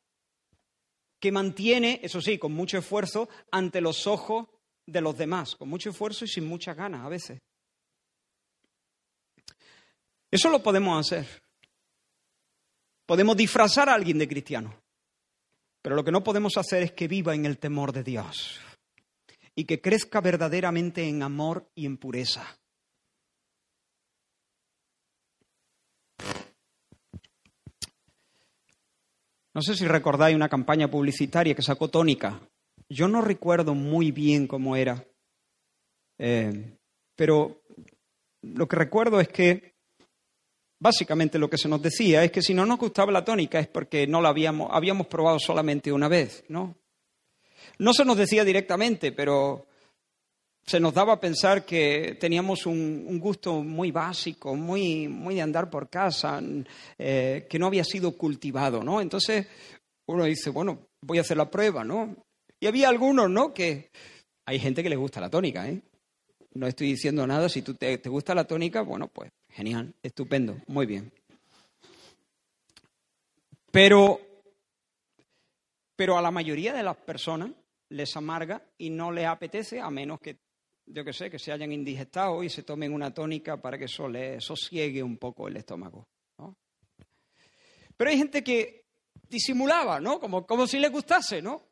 que 1.22 1.30
mantiene, 1.30 2.00
eso 2.02 2.20
sí, 2.20 2.36
con 2.36 2.52
mucho 2.52 2.78
esfuerzo, 2.78 3.28
ante 3.52 3.80
los 3.80 4.08
ojos 4.08 4.48
de 4.84 5.00
los 5.00 5.16
demás, 5.16 5.54
con 5.54 5.68
mucho 5.68 5.90
esfuerzo 5.90 6.24
y 6.24 6.28
sin 6.28 6.44
muchas 6.44 6.76
ganas 6.76 7.06
a 7.06 7.08
veces. 7.08 7.38
Eso 10.28 10.50
lo 10.50 10.60
podemos 10.60 10.98
hacer. 10.98 11.40
Podemos 13.06 13.36
disfrazar 13.36 13.88
a 13.88 13.94
alguien 13.94 14.18
de 14.18 14.26
cristiano, 14.26 14.74
pero 15.80 15.94
lo 15.94 16.02
que 16.02 16.10
no 16.10 16.24
podemos 16.24 16.56
hacer 16.56 16.82
es 16.82 16.90
que 16.90 17.06
viva 17.06 17.36
en 17.36 17.46
el 17.46 17.58
temor 17.58 17.92
de 17.92 18.02
Dios 18.02 18.60
y 19.54 19.64
que 19.64 19.80
crezca 19.80 20.20
verdaderamente 20.20 21.08
en 21.08 21.22
amor 21.22 21.70
y 21.76 21.86
en 21.86 21.98
pureza. 21.98 22.58
No 29.54 29.62
sé 29.62 29.76
si 29.76 29.86
recordáis 29.86 30.34
una 30.34 30.48
campaña 30.48 30.90
publicitaria 30.90 31.54
que 31.54 31.62
sacó 31.62 31.88
Tónica. 31.88 32.40
Yo 32.88 33.08
no 33.08 33.20
recuerdo 33.20 33.74
muy 33.74 34.10
bien 34.10 34.46
cómo 34.46 34.76
era, 34.76 35.04
eh, 36.18 36.76
pero 37.16 37.62
lo 38.42 38.66
que 38.66 38.76
recuerdo 38.76 39.20
es 39.20 39.28
que 39.28 39.74
básicamente 40.78 41.38
lo 41.38 41.48
que 41.48 41.58
se 41.58 41.68
nos 41.68 41.80
decía 41.80 42.24
es 42.24 42.32
que 42.32 42.42
si 42.42 42.54
no 42.54 42.66
nos 42.66 42.78
gustaba 42.78 43.12
la 43.12 43.24
tónica 43.24 43.60
es 43.60 43.68
porque 43.68 44.06
no 44.06 44.20
la 44.20 44.30
habíamos, 44.30 44.68
habíamos 44.72 45.06
probado 45.06 45.38
solamente 45.38 45.92
una 45.92 46.08
vez, 46.08 46.44
¿no? 46.48 46.76
No 47.78 47.94
se 47.94 48.04
nos 48.04 48.16
decía 48.16 48.44
directamente, 48.44 49.12
pero 49.12 49.66
se 50.64 50.80
nos 50.80 50.94
daba 50.94 51.14
a 51.14 51.20
pensar 51.20 51.64
que 51.64 52.16
teníamos 52.20 52.66
un, 52.66 53.18
gusto 53.18 53.62
muy 53.62 53.90
básico, 53.90 54.54
muy, 54.54 55.08
muy 55.08 55.34
de 55.34 55.42
andar 55.42 55.68
por 55.68 55.88
casa, 55.88 56.40
eh, 56.98 57.46
que 57.48 57.58
no 57.58 57.66
había 57.66 57.84
sido 57.84 58.16
cultivado, 58.16 58.82
¿no? 58.82 59.00
Entonces 59.00 59.46
uno 60.06 60.24
dice, 60.24 60.50
bueno, 60.50 60.86
voy 61.00 61.18
a 61.18 61.22
hacer 61.22 61.36
la 61.36 61.50
prueba, 61.50 61.84
¿no? 61.84 62.16
Y 62.60 62.66
había 62.66 62.88
algunos, 62.88 63.28
¿no? 63.28 63.52
Que 63.52 63.90
hay 64.46 64.58
gente 64.58 64.82
que 64.82 64.88
le 64.88 64.96
gusta 64.96 65.20
la 65.20 65.30
tónica, 65.30 65.68
¿eh? 65.68 65.80
No 66.54 66.66
estoy 66.66 66.88
diciendo 66.88 67.26
nada, 67.26 67.48
si 67.48 67.62
tú 67.62 67.74
te, 67.74 67.98
te 67.98 68.08
gusta 68.08 68.34
la 68.34 68.44
tónica, 68.44 68.82
bueno, 68.82 69.08
pues 69.08 69.30
genial, 69.48 69.94
estupendo, 70.02 70.58
muy 70.66 70.86
bien. 70.86 71.10
Pero, 73.70 74.20
pero 75.96 76.18
a 76.18 76.22
la 76.22 76.30
mayoría 76.30 76.74
de 76.74 76.82
las 76.82 76.96
personas 76.96 77.50
les 77.88 78.16
amarga 78.16 78.62
y 78.78 78.90
no 78.90 79.10
les 79.10 79.26
apetece, 79.26 79.80
a 79.80 79.90
menos 79.90 80.20
que 80.20 80.36
yo 80.86 81.04
que 81.04 81.12
sé, 81.12 81.30
que 81.30 81.38
se 81.38 81.52
hayan 81.52 81.72
indigestado 81.72 82.42
y 82.42 82.48
se 82.48 82.62
tomen 82.62 82.92
una 82.92 83.12
tónica 83.12 83.60
para 83.60 83.78
que 83.78 83.84
eso 83.84 84.08
les 84.08 84.44
sosiegue 84.44 85.02
un 85.02 85.16
poco 85.16 85.48
el 85.48 85.56
estómago. 85.56 86.08
Pero 87.96 88.10
hay 88.10 88.18
gente 88.18 88.42
que 88.42 88.86
disimulaba, 89.28 90.00
¿no? 90.00 90.18
Como, 90.18 90.46
como 90.46 90.66
si 90.66 90.78
le 90.78 90.88
gustase, 90.88 91.40
¿no? 91.40 91.62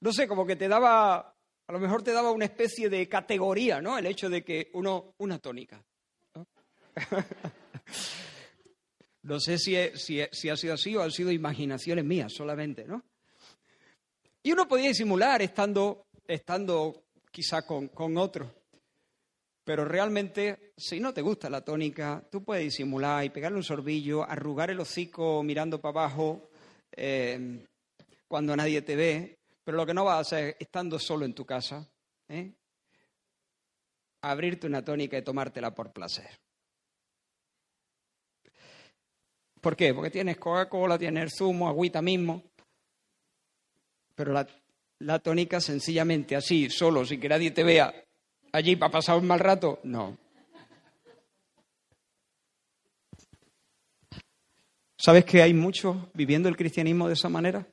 No 0.00 0.12
sé, 0.12 0.26
como 0.26 0.46
que 0.46 0.56
te 0.56 0.68
daba, 0.68 1.18
a 1.18 1.72
lo 1.72 1.78
mejor 1.78 2.02
te 2.02 2.12
daba 2.12 2.30
una 2.30 2.46
especie 2.46 2.88
de 2.88 3.08
categoría, 3.08 3.80
¿no? 3.80 3.98
El 3.98 4.06
hecho 4.06 4.30
de 4.30 4.42
que 4.42 4.70
uno, 4.74 5.14
una 5.18 5.38
tónica. 5.38 5.84
No, 6.34 6.46
no 9.22 9.40
sé 9.40 9.58
si, 9.58 9.76
si, 9.94 10.22
si 10.32 10.48
ha 10.48 10.56
sido 10.56 10.74
así 10.74 10.96
o 10.96 11.02
han 11.02 11.10
sido 11.10 11.30
imaginaciones 11.30 12.04
mías 12.04 12.32
solamente, 12.32 12.84
¿no? 12.86 13.04
Y 14.42 14.52
uno 14.52 14.68
podía 14.68 14.88
disimular 14.88 15.40
estando, 15.42 16.06
estando 16.26 17.03
quizá 17.34 17.66
con, 17.66 17.88
con 17.88 18.16
otro. 18.16 18.48
Pero 19.64 19.84
realmente, 19.84 20.72
si 20.76 21.00
no 21.00 21.12
te 21.12 21.20
gusta 21.20 21.50
la 21.50 21.64
tónica, 21.64 22.22
tú 22.30 22.44
puedes 22.44 22.62
disimular 22.62 23.24
y 23.24 23.30
pegarle 23.30 23.58
un 23.58 23.64
sorbillo, 23.64 24.22
arrugar 24.22 24.70
el 24.70 24.78
hocico 24.78 25.42
mirando 25.42 25.80
para 25.80 25.90
abajo 25.90 26.50
eh, 26.92 27.66
cuando 28.28 28.54
nadie 28.54 28.82
te 28.82 28.94
ve, 28.94 29.38
pero 29.64 29.76
lo 29.76 29.84
que 29.84 29.94
no 29.94 30.04
vas 30.04 30.16
a 30.16 30.20
hacer 30.20 30.56
estando 30.60 30.96
solo 31.00 31.24
en 31.24 31.34
tu 31.34 31.44
casa, 31.44 31.84
¿eh? 32.28 32.52
abrirte 34.22 34.68
una 34.68 34.84
tónica 34.84 35.18
y 35.18 35.22
tomártela 35.22 35.74
por 35.74 35.92
placer. 35.92 36.38
¿Por 39.60 39.74
qué? 39.74 39.92
Porque 39.92 40.10
tienes 40.10 40.36
Coca-Cola, 40.36 40.98
tienes 40.98 41.34
zumo, 41.36 41.68
agüita 41.68 42.00
mismo, 42.00 42.44
pero 44.14 44.32
la, 44.32 44.46
la 45.04 45.18
tónica 45.18 45.60
sencillamente 45.60 46.34
así, 46.34 46.70
solo, 46.70 47.04
sin 47.04 47.20
que 47.20 47.28
nadie 47.28 47.50
te 47.50 47.62
vea, 47.62 47.92
allí 48.52 48.74
para 48.76 48.92
pasar 48.92 49.18
un 49.18 49.26
mal 49.26 49.38
rato, 49.38 49.80
no. 49.84 50.16
¿Sabes 54.96 55.26
que 55.26 55.42
hay 55.42 55.52
muchos 55.52 55.96
viviendo 56.14 56.48
el 56.48 56.56
cristianismo 56.56 57.06
de 57.06 57.12
esa 57.12 57.28
manera? 57.28 57.66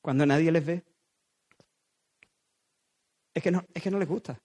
Cuando 0.00 0.24
nadie 0.24 0.52
les 0.52 0.64
ve. 0.64 0.84
Es 3.34 3.42
que 3.42 3.50
no, 3.50 3.64
es 3.74 3.82
que 3.82 3.90
no 3.90 3.98
les 3.98 4.08
gusta. 4.08 4.38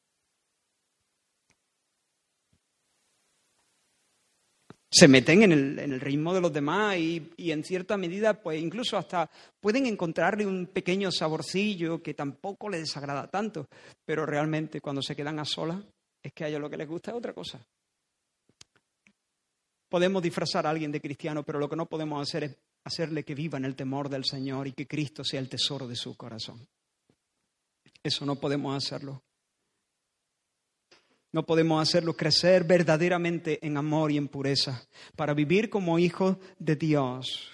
Se 4.91 5.08
meten 5.08 5.43
en 5.43 5.52
el, 5.52 6.02
ritmo 6.02 6.34
de 6.34 6.41
los 6.41 6.52
demás 6.52 6.97
y, 6.97 7.32
en 7.38 7.63
cierta 7.63 7.95
medida, 7.95 8.41
pues 8.41 8.60
incluso 8.60 8.97
hasta 8.97 9.30
pueden 9.60 9.86
encontrarle 9.86 10.45
un 10.45 10.67
pequeño 10.67 11.12
saborcillo 11.12 12.02
que 12.02 12.15
tampoco 12.15 12.69
les 12.69 12.82
desagrada 12.82 13.28
tanto, 13.28 13.67
pero 14.04 14.25
realmente 14.25 14.82
cuando 14.82 15.02
se 15.02 15.15
quedan 15.15 15.39
a 15.39 15.45
solas 15.45 15.84
es 16.23 16.34
que 16.34 16.43
a 16.43 16.47
ellos 16.47 16.62
lo 16.62 16.69
que 16.69 16.78
les 16.78 16.88
gusta 16.88 17.12
es 17.12 17.17
otra 17.17 17.34
cosa. 17.34 17.63
Podemos 19.88 20.23
disfrazar 20.23 20.65
a 20.65 20.71
alguien 20.71 20.91
de 20.91 21.02
cristiano, 21.02 21.43
pero 21.43 21.60
lo 21.60 21.69
que 21.69 21.75
no 21.75 21.86
podemos 21.86 22.21
hacer 22.21 22.43
es 22.43 22.58
hacerle 22.84 23.23
que 23.23 23.36
viva 23.36 23.58
en 23.58 23.65
el 23.65 23.75
temor 23.75 24.10
del 24.10 24.25
Señor 24.25 24.67
y 24.67 24.73
que 24.73 24.88
Cristo 24.88 25.23
sea 25.23 25.39
el 25.39 25.49
tesoro 25.49 25.88
de 25.88 25.95
su 25.95 26.15
corazón. 26.15 26.67
Eso 28.02 28.25
no 28.25 28.36
podemos 28.36 28.75
hacerlo. 28.75 29.21
No 31.31 31.45
podemos 31.45 31.81
hacerlo 31.81 32.15
crecer 32.15 32.63
verdaderamente 32.63 33.65
en 33.65 33.77
amor 33.77 34.11
y 34.11 34.17
en 34.17 34.27
pureza. 34.27 34.87
Para 35.15 35.33
vivir 35.33 35.69
como 35.69 35.99
hijos 35.99 36.37
de 36.57 36.75
Dios, 36.75 37.51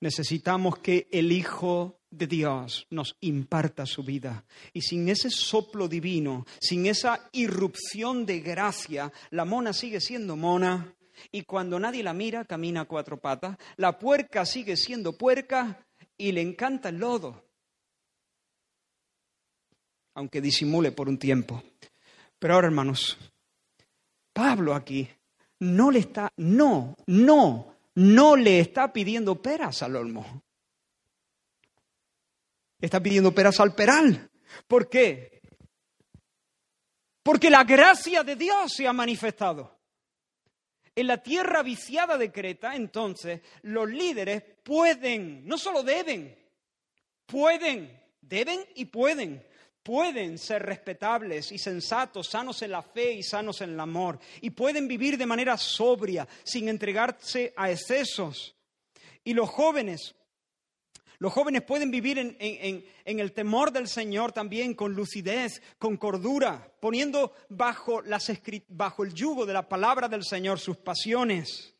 necesitamos 0.00 0.78
que 0.78 1.08
el 1.10 1.32
Hijo 1.32 2.00
de 2.10 2.26
Dios 2.26 2.86
nos 2.90 3.16
imparta 3.20 3.86
su 3.86 4.02
vida. 4.02 4.44
Y 4.74 4.82
sin 4.82 5.08
ese 5.08 5.30
soplo 5.30 5.88
divino, 5.88 6.44
sin 6.60 6.86
esa 6.86 7.30
irrupción 7.32 8.26
de 8.26 8.40
gracia, 8.40 9.10
la 9.30 9.46
mona 9.46 9.72
sigue 9.72 10.00
siendo 10.00 10.36
mona 10.36 10.94
y 11.30 11.42
cuando 11.42 11.78
nadie 11.78 12.02
la 12.02 12.12
mira 12.12 12.44
camina 12.44 12.82
a 12.82 12.84
cuatro 12.84 13.20
patas. 13.20 13.56
La 13.76 13.98
puerca 13.98 14.44
sigue 14.44 14.76
siendo 14.76 15.16
puerca 15.16 15.86
y 16.18 16.32
le 16.32 16.42
encanta 16.42 16.90
el 16.90 16.98
lodo, 16.98 17.44
aunque 20.14 20.40
disimule 20.40 20.92
por 20.92 21.08
un 21.08 21.18
tiempo. 21.18 21.62
Pero 22.42 22.54
ahora, 22.54 22.66
hermanos, 22.66 23.16
Pablo 24.32 24.74
aquí 24.74 25.08
no 25.60 25.92
le 25.92 26.00
está, 26.00 26.32
no, 26.38 26.96
no, 27.06 27.76
no 27.94 28.34
le 28.34 28.58
está 28.58 28.92
pidiendo 28.92 29.40
peras 29.40 29.80
al 29.84 29.94
olmo. 29.94 30.42
Está 32.80 33.00
pidiendo 33.00 33.32
peras 33.32 33.60
al 33.60 33.76
peral. 33.76 34.28
¿Por 34.66 34.90
qué? 34.90 35.40
Porque 37.22 37.48
la 37.48 37.62
gracia 37.62 38.24
de 38.24 38.34
Dios 38.34 38.72
se 38.72 38.88
ha 38.88 38.92
manifestado. 38.92 39.78
En 40.96 41.06
la 41.06 41.22
tierra 41.22 41.62
viciada 41.62 42.18
de 42.18 42.32
Creta, 42.32 42.74
entonces, 42.74 43.40
los 43.62 43.88
líderes 43.88 44.42
pueden, 44.64 45.46
no 45.46 45.56
solo 45.56 45.84
deben, 45.84 46.36
pueden, 47.24 48.02
deben 48.20 48.66
y 48.74 48.86
pueden 48.86 49.46
pueden 49.82 50.38
ser 50.38 50.62
respetables 50.62 51.52
y 51.52 51.58
sensatos, 51.58 52.28
sanos 52.28 52.62
en 52.62 52.70
la 52.70 52.82
fe 52.82 53.12
y 53.12 53.22
sanos 53.22 53.60
en 53.60 53.70
el 53.70 53.80
amor, 53.80 54.18
y 54.40 54.50
pueden 54.50 54.86
vivir 54.86 55.18
de 55.18 55.26
manera 55.26 55.56
sobria, 55.56 56.26
sin 56.44 56.68
entregarse 56.68 57.52
a 57.56 57.70
excesos. 57.70 58.54
Y 59.24 59.34
los 59.34 59.50
jóvenes, 59.50 60.14
los 61.18 61.32
jóvenes 61.32 61.62
pueden 61.62 61.90
vivir 61.90 62.18
en, 62.18 62.84
el 63.04 63.32
temor 63.32 63.72
del 63.72 63.88
Señor 63.88 64.32
también, 64.32 64.74
con 64.74 64.94
lucidez, 64.94 65.62
con 65.78 65.96
cordura, 65.96 66.72
poniendo 66.80 67.32
bajo, 67.48 68.02
bajo 68.68 69.04
el 69.04 69.14
yugo 69.14 69.46
de 69.46 69.52
la 69.52 69.68
palabra 69.68 70.08
del 70.08 70.24
Señor 70.24 70.58
sus 70.58 70.76
pasiones. 70.76 71.74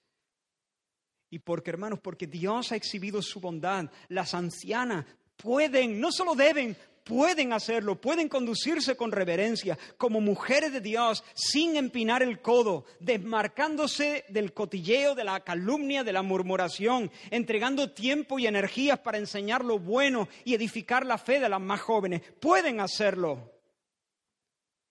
Y 1.31 1.38
porque, 1.38 1.71
hermanos, 1.71 1.99
porque 2.01 2.27
Dios 2.27 2.73
ha 2.73 2.77
exhibido 2.77 3.23
su 3.23 3.41
bondad, 3.41 3.91
las 4.09 4.35
ancianas 4.35 5.07
pueden, 5.37 5.99
no 5.99 6.12
solo 6.12 6.35
deben, 6.35 6.77
pueden 7.05 7.53
hacerlo, 7.53 8.01
pueden 8.01 8.29
conducirse 8.29 8.97
con 8.97 9.12
reverencia 9.12 9.79
como 9.97 10.21
mujeres 10.21 10.73
de 10.73 10.81
Dios 10.81 11.25
sin 11.35 11.77
empinar 11.77 12.23
el 12.23 12.41
codo, 12.41 12.85
desmarcándose 13.01 14.25
del 14.29 14.53
cotilleo, 14.53 15.15
de 15.15 15.25
la 15.25 15.41
calumnia, 15.41 16.05
de 16.05 16.12
la 16.12 16.23
murmuración, 16.23 17.11
entregando 17.31 17.91
tiempo 17.91 18.38
y 18.38 18.47
energías 18.47 18.99
para 18.99 19.19
enseñar 19.19 19.65
lo 19.65 19.79
bueno 19.79 20.29
y 20.45 20.55
edificar 20.55 21.07
la 21.07 21.19
fe 21.19 21.41
de 21.41 21.49
las 21.49 21.61
más 21.61 21.81
jóvenes. 21.81 22.23
Pueden 22.41 22.81
hacerlo. 22.81 23.51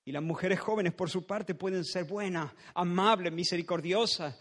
Y 0.03 0.11
las 0.11 0.23
mujeres 0.23 0.59
jóvenes, 0.59 0.93
por 0.93 1.11
su 1.11 1.27
parte, 1.27 1.53
pueden 1.53 1.85
ser 1.85 2.05
buenas, 2.05 2.51
amables, 2.73 3.31
misericordiosas, 3.31 4.35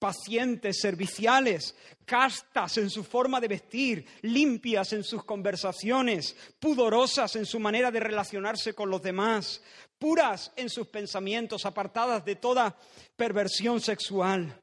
pacientes, 0.00 0.80
serviciales, 0.80 1.76
castas 2.04 2.78
en 2.78 2.90
su 2.90 3.04
forma 3.04 3.38
de 3.40 3.46
vestir, 3.46 4.06
limpias 4.22 4.92
en 4.92 5.04
sus 5.04 5.22
conversaciones, 5.22 6.34
pudorosas 6.58 7.36
en 7.36 7.46
su 7.46 7.60
manera 7.60 7.92
de 7.92 8.00
relacionarse 8.00 8.74
con 8.74 8.90
los 8.90 9.02
demás, 9.02 9.62
puras 9.98 10.50
en 10.56 10.70
sus 10.70 10.88
pensamientos, 10.88 11.66
apartadas 11.66 12.24
de 12.24 12.34
toda 12.34 12.76
perversión 13.14 13.80
sexual. 13.80 14.60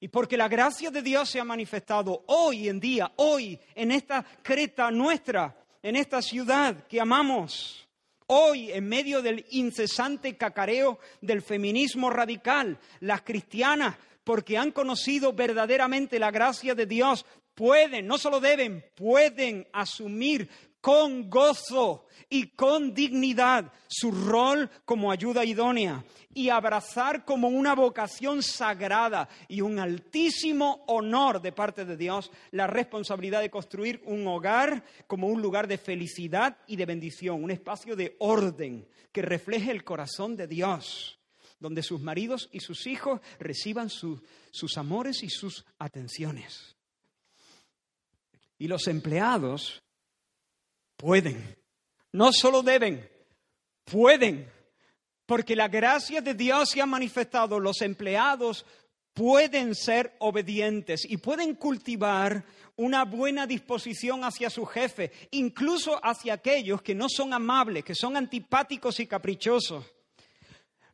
Y 0.00 0.08
porque 0.08 0.36
la 0.36 0.48
gracia 0.48 0.90
de 0.90 1.00
Dios 1.00 1.30
se 1.30 1.38
ha 1.38 1.44
manifestado 1.44 2.24
hoy 2.26 2.68
en 2.68 2.80
día, 2.80 3.12
hoy, 3.16 3.58
en 3.74 3.92
esta 3.92 4.24
Creta 4.42 4.90
nuestra, 4.90 5.54
en 5.82 5.94
esta 5.94 6.20
ciudad 6.20 6.86
que 6.88 7.00
amamos, 7.00 7.86
hoy 8.26 8.72
en 8.72 8.88
medio 8.88 9.22
del 9.22 9.44
incesante 9.50 10.36
cacareo 10.36 10.98
del 11.20 11.42
feminismo 11.42 12.10
radical, 12.10 12.78
las 13.00 13.22
cristianas 13.22 13.96
porque 14.30 14.56
han 14.56 14.70
conocido 14.70 15.32
verdaderamente 15.32 16.20
la 16.20 16.30
gracia 16.30 16.72
de 16.76 16.86
Dios, 16.86 17.26
pueden, 17.52 18.06
no 18.06 18.16
solo 18.16 18.38
deben, 18.38 18.84
pueden 18.94 19.66
asumir 19.72 20.48
con 20.80 21.28
gozo 21.28 22.06
y 22.28 22.50
con 22.50 22.94
dignidad 22.94 23.72
su 23.88 24.12
rol 24.12 24.70
como 24.84 25.10
ayuda 25.10 25.44
idónea 25.44 26.04
y 26.32 26.48
abrazar 26.48 27.24
como 27.24 27.48
una 27.48 27.74
vocación 27.74 28.40
sagrada 28.40 29.28
y 29.48 29.62
un 29.62 29.80
altísimo 29.80 30.84
honor 30.86 31.42
de 31.42 31.50
parte 31.50 31.84
de 31.84 31.96
Dios 31.96 32.30
la 32.52 32.68
responsabilidad 32.68 33.40
de 33.40 33.50
construir 33.50 34.00
un 34.04 34.28
hogar 34.28 34.84
como 35.08 35.26
un 35.26 35.42
lugar 35.42 35.66
de 35.66 35.76
felicidad 35.76 36.56
y 36.68 36.76
de 36.76 36.86
bendición, 36.86 37.42
un 37.42 37.50
espacio 37.50 37.96
de 37.96 38.14
orden 38.20 38.86
que 39.10 39.22
refleje 39.22 39.72
el 39.72 39.82
corazón 39.82 40.36
de 40.36 40.46
Dios, 40.46 41.19
donde 41.60 41.82
sus 41.82 42.00
maridos 42.00 42.48
y 42.52 42.60
sus 42.60 42.86
hijos 42.86 43.20
reciban 43.38 43.90
sus 43.90 44.78
amores 44.78 45.22
y 45.22 45.28
sus 45.28 45.64
atenciones. 45.78 46.74
Y 48.58 48.66
los 48.66 48.88
empleados 48.88 49.82
pueden, 50.96 51.56
no 52.12 52.32
solo 52.32 52.62
deben, 52.62 53.08
pueden, 53.84 54.50
porque 55.26 55.54
la 55.54 55.68
gracia 55.68 56.20
de 56.20 56.34
Dios 56.34 56.70
se 56.70 56.80
ha 56.80 56.86
manifestado, 56.86 57.60
los 57.60 57.82
empleados 57.82 58.64
pueden 59.12 59.74
ser 59.74 60.16
obedientes 60.18 61.04
y 61.04 61.18
pueden 61.18 61.54
cultivar 61.54 62.44
una 62.76 63.04
buena 63.04 63.46
disposición 63.46 64.24
hacia 64.24 64.48
su 64.48 64.64
jefe, 64.64 65.12
incluso 65.30 66.00
hacia 66.02 66.34
aquellos 66.34 66.80
que 66.80 66.94
no 66.94 67.06
son 67.08 67.34
amables, 67.34 67.84
que 67.84 67.94
son 67.94 68.16
antipáticos 68.16 68.98
y 69.00 69.06
caprichosos. 69.06 69.84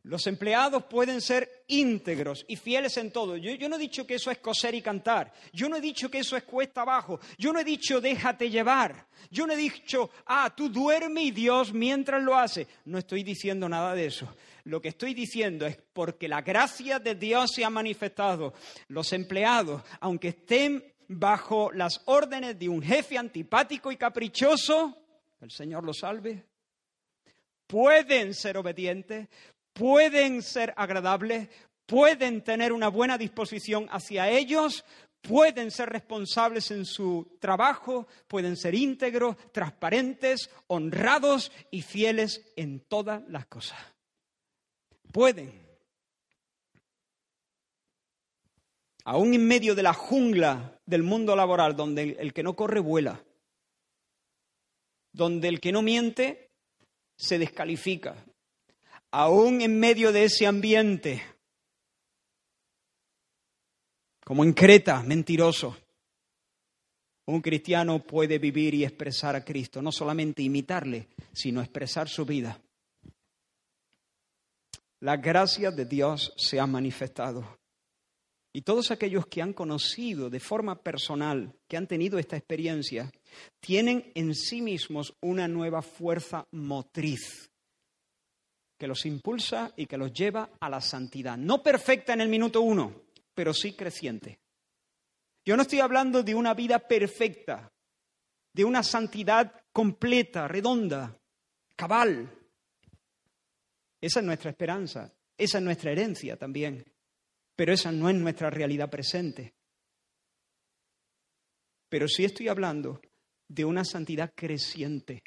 Los 0.07 0.25
empleados 0.25 0.85
pueden 0.85 1.19
ser 1.19 1.65
íntegros 1.67 2.45
y 2.47 2.55
fieles 2.55 2.95
en 2.95 3.11
todo. 3.11 3.35
Yo, 3.35 3.67
no 3.67 3.75
he 3.75 3.79
dicho 3.79 4.07
que 4.07 4.15
eso 4.15 4.31
es 4.31 4.37
coser 4.37 4.73
y 4.73 4.81
cantar. 4.81 5.33
Yo 5.51 5.67
no 5.67 5.75
he 5.75 5.81
dicho 5.81 6.09
que 6.09 6.19
eso 6.19 6.37
es 6.37 6.43
cuesta 6.43 6.83
abajo. 6.83 7.19
Yo 7.37 7.51
no 7.51 7.59
he 7.59 7.65
dicho 7.65 7.99
déjate 7.99 8.49
llevar. 8.49 9.05
Yo 9.29 9.45
no 9.45 9.51
he 9.51 9.57
dicho, 9.57 10.09
ah, 10.27 10.53
tú 10.55 10.69
duerme 10.69 11.23
y 11.23 11.31
Dios 11.31 11.73
mientras 11.73 12.23
lo 12.23 12.37
hace. 12.37 12.67
No 12.85 12.97
estoy 12.97 13.21
diciendo 13.23 13.67
nada 13.67 13.93
de 13.95 14.05
eso. 14.05 14.33
Lo 14.63 14.81
que 14.81 14.87
estoy 14.87 15.13
diciendo 15.13 15.65
es 15.65 15.77
porque 15.91 16.29
la 16.29 16.41
gracia 16.41 16.99
de 16.99 17.15
Dios 17.15 17.51
se 17.53 17.65
ha 17.65 17.69
manifestado. 17.69 18.53
Los 18.87 19.11
empleados, 19.11 19.81
aunque 19.99 20.29
estén 20.29 20.85
bajo 21.09 21.69
las 21.73 22.01
órdenes 22.05 22.57
de 22.57 22.69
un 22.69 22.81
jefe 22.81 23.17
antipático 23.17 23.91
y 23.91 23.97
caprichoso, 23.97 24.97
el 25.41 25.51
Señor 25.51 25.83
los 25.83 25.97
salve, 25.97 26.45
pueden 27.67 28.33
ser 28.33 28.57
obedientes, 28.57 29.27
pueden 29.77 30.41
ser 30.41 30.73
agradables, 30.75 31.49
pueden 31.85 32.43
tener 32.43 32.73
una 32.73 32.87
buena 32.87 33.17
disposición 33.17 33.87
hacia 33.91 34.29
ellos, 34.29 34.83
pueden 35.21 35.69
ser 35.69 35.89
responsables 35.89 36.71
en 36.71 36.85
su 36.85 37.37
trabajo, 37.39 38.07
pueden 38.27 38.55
ser 38.55 38.73
íntegros, 38.73 39.37
transparentes, 39.51 40.49
honrados 40.67 41.51
y 41.69 41.83
fieles 41.83 42.51
en 42.55 42.79
todas 42.79 43.21
las 43.29 43.45
cosas. 43.45 43.77
Pueden. 45.11 45.67
Aún 49.05 49.33
en 49.33 49.47
medio 49.47 49.75
de 49.75 49.83
la 49.83 49.93
jungla 49.93 50.79
del 50.85 51.03
mundo 51.03 51.35
laboral, 51.35 51.75
donde 51.75 52.17
el 52.19 52.33
que 52.33 52.43
no 52.43 52.55
corre 52.55 52.79
vuela, 52.79 53.23
donde 55.13 55.47
el 55.47 55.61
que 55.61 55.71
no 55.71 55.81
miente 55.81 56.51
se 57.15 57.39
descalifica, 57.39 58.15
aún 59.11 59.61
en 59.61 59.79
medio 59.79 60.11
de 60.11 60.25
ese 60.25 60.45
ambiente, 60.45 61.23
como 64.23 64.43
en 64.43 64.53
Creta, 64.53 65.01
mentiroso, 65.03 65.77
un 67.27 67.41
cristiano 67.41 67.99
puede 67.99 68.39
vivir 68.39 68.73
y 68.73 68.83
expresar 68.83 69.35
a 69.35 69.43
Cristo, 69.43 69.81
no 69.81 69.91
solamente 69.91 70.41
imitarle, 70.41 71.07
sino 71.33 71.61
expresar 71.61 72.07
su 72.07 72.25
vida. 72.25 72.59
La 75.01 75.17
gracia 75.17 75.71
de 75.71 75.85
Dios 75.85 76.33
se 76.37 76.59
ha 76.59 76.65
manifestado. 76.65 77.57
Y 78.53 78.61
todos 78.61 78.89
aquellos 78.91 79.27
que 79.27 79.41
han 79.41 79.53
conocido 79.53 80.29
de 80.29 80.39
forma 80.39 80.81
personal, 80.81 81.53
que 81.67 81.77
han 81.77 81.85
tenido 81.85 82.17
esta 82.17 82.37
experiencia, 82.37 83.11
tienen 83.59 84.11
en 84.15 84.33
sí 84.33 84.61
mismos 84.61 85.13
una 85.21 85.47
nueva 85.47 85.81
fuerza 85.81 86.47
motriz 86.51 87.51
que 88.77 88.87
los 88.87 89.05
impulsa 89.05 89.73
y 89.75 89.85
que 89.85 89.97
los 89.97 90.13
lleva 90.13 90.51
a 90.59 90.69
la 90.69 90.81
santidad. 90.81 91.37
No 91.37 91.63
perfecta 91.63 92.13
en 92.13 92.21
el 92.21 92.29
minuto 92.29 92.61
uno, 92.61 93.03
pero 93.33 93.53
sí 93.53 93.73
creciente. 93.73 94.39
Yo 95.45 95.55
no 95.55 95.63
estoy 95.63 95.79
hablando 95.79 96.23
de 96.23 96.35
una 96.35 96.53
vida 96.53 96.79
perfecta, 96.79 97.71
de 98.53 98.65
una 98.65 98.83
santidad 98.83 99.63
completa, 99.71 100.47
redonda, 100.47 101.17
cabal. 101.75 102.29
Esa 104.01 104.19
es 104.19 104.25
nuestra 104.25 104.51
esperanza, 104.51 105.13
esa 105.37 105.57
es 105.57 105.63
nuestra 105.63 105.91
herencia 105.91 106.37
también, 106.37 106.83
pero 107.55 107.73
esa 107.73 107.91
no 107.91 108.09
es 108.09 108.15
nuestra 108.15 108.49
realidad 108.49 108.89
presente. 108.89 109.53
Pero 111.89 112.07
sí 112.07 112.25
estoy 112.25 112.49
hablando 112.49 112.99
de 113.47 113.63
una 113.63 113.85
santidad 113.85 114.33
creciente, 114.35 115.23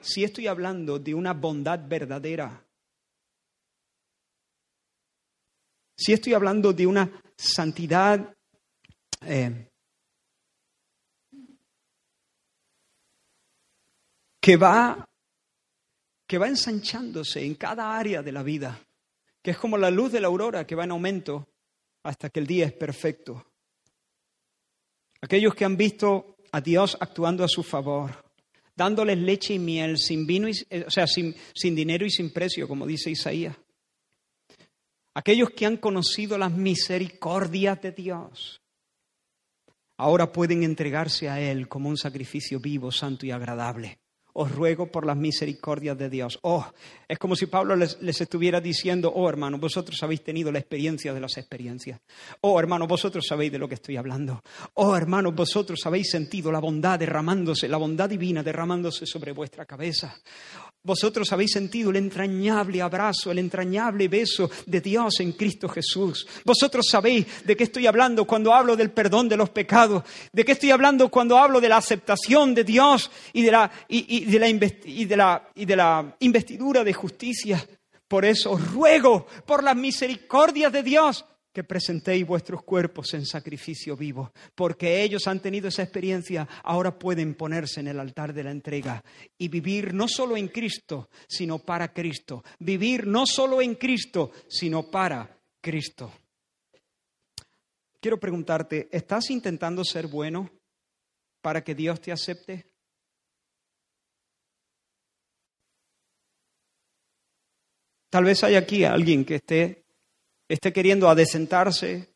si 0.00 0.24
estoy 0.24 0.46
hablando 0.46 0.98
de 0.98 1.14
una 1.14 1.32
bondad 1.34 1.80
verdadera, 1.86 2.64
si 5.96 6.12
estoy 6.12 6.34
hablando 6.34 6.72
de 6.72 6.86
una 6.86 7.22
santidad 7.36 8.34
eh, 9.22 9.68
que 14.40 14.56
va 14.56 15.04
que 16.28 16.38
va 16.38 16.46
ensanchándose 16.46 17.42
en 17.42 17.54
cada 17.54 17.98
área 17.98 18.22
de 18.22 18.32
la 18.32 18.42
vida, 18.42 18.78
que 19.42 19.52
es 19.52 19.56
como 19.56 19.78
la 19.78 19.90
luz 19.90 20.12
de 20.12 20.20
la 20.20 20.28
aurora 20.28 20.66
que 20.66 20.74
va 20.74 20.84
en 20.84 20.90
aumento 20.90 21.48
hasta 22.02 22.28
que 22.28 22.40
el 22.40 22.46
día 22.46 22.66
es 22.66 22.74
perfecto. 22.74 23.46
Aquellos 25.22 25.54
que 25.54 25.64
han 25.64 25.76
visto 25.76 26.36
a 26.52 26.60
Dios 26.60 26.98
actuando 27.00 27.44
a 27.44 27.48
su 27.48 27.62
favor, 27.62 28.27
dándoles 28.78 29.18
leche 29.18 29.54
y 29.54 29.58
miel, 29.58 29.98
sin 29.98 30.26
vino, 30.26 30.48
y, 30.48 30.52
eh, 30.70 30.84
o 30.86 30.90
sea, 30.90 31.06
sin, 31.06 31.34
sin 31.54 31.74
dinero 31.74 32.06
y 32.06 32.10
sin 32.10 32.30
precio, 32.30 32.66
como 32.66 32.86
dice 32.86 33.10
Isaías. 33.10 33.54
Aquellos 35.12 35.50
que 35.50 35.66
han 35.66 35.76
conocido 35.76 36.38
las 36.38 36.52
misericordias 36.52 37.82
de 37.82 37.92
Dios, 37.92 38.62
ahora 39.96 40.32
pueden 40.32 40.62
entregarse 40.62 41.28
a 41.28 41.40
Él 41.40 41.68
como 41.68 41.88
un 41.88 41.96
sacrificio 41.96 42.60
vivo, 42.60 42.90
santo 42.92 43.26
y 43.26 43.32
agradable 43.32 43.98
os 44.34 44.52
ruego 44.52 44.86
por 44.86 45.06
las 45.06 45.16
misericordias 45.16 45.98
de 45.98 46.08
Dios. 46.08 46.38
Oh, 46.42 46.64
es 47.08 47.18
como 47.18 47.34
si 47.34 47.46
Pablo 47.46 47.74
les, 47.76 47.98
estuviera 48.00 48.60
diciendo, 48.60 49.12
oh 49.14 49.28
hermano, 49.28 49.58
vosotros 49.58 50.02
habéis 50.02 50.22
tenido 50.22 50.52
la 50.52 50.58
experiencia 50.58 51.12
de 51.12 51.20
las 51.20 51.36
experiencias. 51.38 52.00
Oh 52.42 52.58
hermano, 52.58 52.86
vosotros 52.86 53.26
sabéis 53.26 53.52
de 53.52 53.58
lo 53.58 53.68
que 53.68 53.74
estoy 53.74 53.96
hablando. 53.96 54.42
Oh 54.74 54.96
hermano, 54.96 55.32
vosotros 55.32 55.84
habéis 55.86 56.10
sentido 56.10 56.52
la 56.52 56.60
bondad 56.60 56.98
derramándose, 56.98 57.68
la 57.68 57.78
bondad 57.78 58.08
divina 58.08 58.42
derramándose 58.42 59.06
sobre 59.06 59.32
vuestra 59.32 59.64
cabeza. 59.66 60.16
Vosotros 60.88 61.30
habéis 61.34 61.52
sentido 61.52 61.90
el 61.90 61.96
entrañable 61.96 62.80
abrazo, 62.80 63.30
el 63.30 63.38
entrañable 63.40 64.08
beso 64.08 64.50
de 64.64 64.80
Dios 64.80 65.20
en 65.20 65.32
Cristo 65.32 65.68
Jesús. 65.68 66.26
Vosotros 66.46 66.86
sabéis 66.90 67.26
de 67.44 67.54
qué 67.54 67.64
estoy 67.64 67.86
hablando 67.86 68.24
cuando 68.24 68.54
hablo 68.54 68.74
del 68.74 68.90
perdón 68.90 69.28
de 69.28 69.36
los 69.36 69.50
pecados, 69.50 70.02
de 70.32 70.46
qué 70.46 70.52
estoy 70.52 70.70
hablando 70.70 71.10
cuando 71.10 71.36
hablo 71.36 71.60
de 71.60 71.68
la 71.68 71.76
aceptación 71.76 72.54
de 72.54 72.64
Dios 72.64 73.10
y 73.34 73.42
de 73.42 73.52
la, 73.52 73.70
y, 73.86 74.24
de 74.24 74.38
la, 74.38 74.48
y 74.48 75.04
de 75.04 75.16
la, 75.18 75.48
y 75.54 75.66
de 75.66 75.76
la 75.76 76.16
investidura 76.20 76.82
de 76.82 76.94
justicia. 76.94 77.68
Por 78.08 78.24
eso 78.24 78.56
ruego 78.56 79.26
por 79.44 79.62
las 79.62 79.76
misericordias 79.76 80.72
de 80.72 80.82
Dios 80.82 81.22
que 81.58 81.64
presentéis 81.64 82.24
vuestros 82.24 82.62
cuerpos 82.62 83.14
en 83.14 83.26
sacrificio 83.26 83.96
vivo, 83.96 84.30
porque 84.54 85.02
ellos 85.02 85.26
han 85.26 85.40
tenido 85.40 85.66
esa 85.66 85.82
experiencia, 85.82 86.46
ahora 86.62 86.96
pueden 86.96 87.34
ponerse 87.34 87.80
en 87.80 87.88
el 87.88 87.98
altar 87.98 88.32
de 88.32 88.44
la 88.44 88.52
entrega 88.52 89.02
y 89.36 89.48
vivir 89.48 89.92
no 89.92 90.06
solo 90.06 90.36
en 90.36 90.46
Cristo, 90.46 91.10
sino 91.26 91.58
para 91.58 91.92
Cristo. 91.92 92.44
Vivir 92.60 93.08
no 93.08 93.26
solo 93.26 93.60
en 93.60 93.74
Cristo, 93.74 94.30
sino 94.46 94.88
para 94.88 95.36
Cristo. 95.60 96.12
Quiero 98.00 98.20
preguntarte, 98.20 98.88
¿estás 98.92 99.28
intentando 99.30 99.82
ser 99.82 100.06
bueno 100.06 100.48
para 101.42 101.64
que 101.64 101.74
Dios 101.74 102.00
te 102.00 102.12
acepte? 102.12 102.70
Tal 108.10 108.22
vez 108.22 108.44
hay 108.44 108.54
aquí 108.54 108.84
alguien 108.84 109.24
que 109.24 109.34
esté 109.34 109.87
esté 110.48 110.72
queriendo 110.72 111.08
adecentarse, 111.08 112.08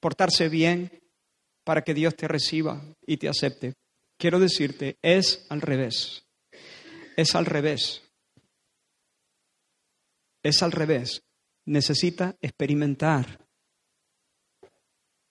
portarse 0.00 0.48
bien 0.48 1.02
para 1.64 1.82
que 1.82 1.94
Dios 1.94 2.16
te 2.16 2.28
reciba 2.28 2.82
y 3.06 3.16
te 3.18 3.28
acepte. 3.28 3.74
Quiero 4.16 4.38
decirte, 4.38 4.98
es 5.02 5.46
al 5.50 5.60
revés. 5.60 6.24
Es 7.16 7.34
al 7.34 7.46
revés. 7.46 8.02
Es 10.42 10.62
al 10.62 10.72
revés. 10.72 11.22
Necesita 11.66 12.36
experimentar 12.40 13.46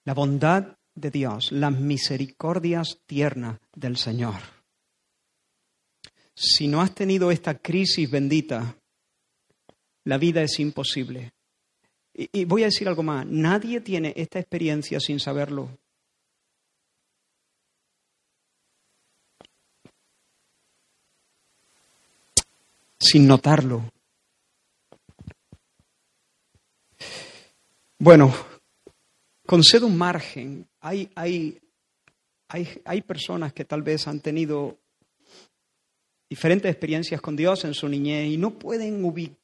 la 0.05 0.13
bondad 0.13 0.77
de 0.95 1.11
Dios, 1.11 1.51
las 1.51 1.79
misericordias 1.79 2.99
tiernas 3.05 3.59
del 3.73 3.97
Señor. 3.97 4.35
si 6.35 6.67
no 6.67 6.81
has 6.81 6.95
tenido 6.95 7.29
esta 7.29 7.59
crisis 7.59 8.09
bendita, 8.09 8.75
la 10.05 10.17
vida 10.17 10.41
es 10.41 10.59
imposible. 10.59 11.33
Y, 12.13 12.45
voy 12.45 12.63
a 12.63 12.65
decir 12.65 12.87
algo 12.87 13.03
más, 13.03 13.25
nadie 13.25 13.81
tiene 13.81 14.13
esta 14.15 14.39
experiencia 14.39 14.99
sin 14.99 15.19
saberlo. 15.19 15.69
Sin 22.99 23.27
notarlo. 23.27 23.91
Bueno, 27.97 28.33
concedo 29.45 29.87
un 29.87 29.97
margen. 29.97 30.67
Hay, 30.81 31.09
hay, 31.15 31.59
hay, 32.47 32.81
hay 32.85 33.01
personas 33.01 33.53
que 33.53 33.65
tal 33.65 33.81
vez 33.81 34.07
han 34.07 34.19
tenido 34.19 34.77
diferentes 36.29 36.69
experiencias 36.69 37.21
con 37.21 37.35
Dios 37.35 37.65
en 37.65 37.73
su 37.73 37.87
niñez 37.87 38.31
y 38.31 38.37
no 38.37 38.51
pueden 38.51 39.03
ubicar 39.03 39.42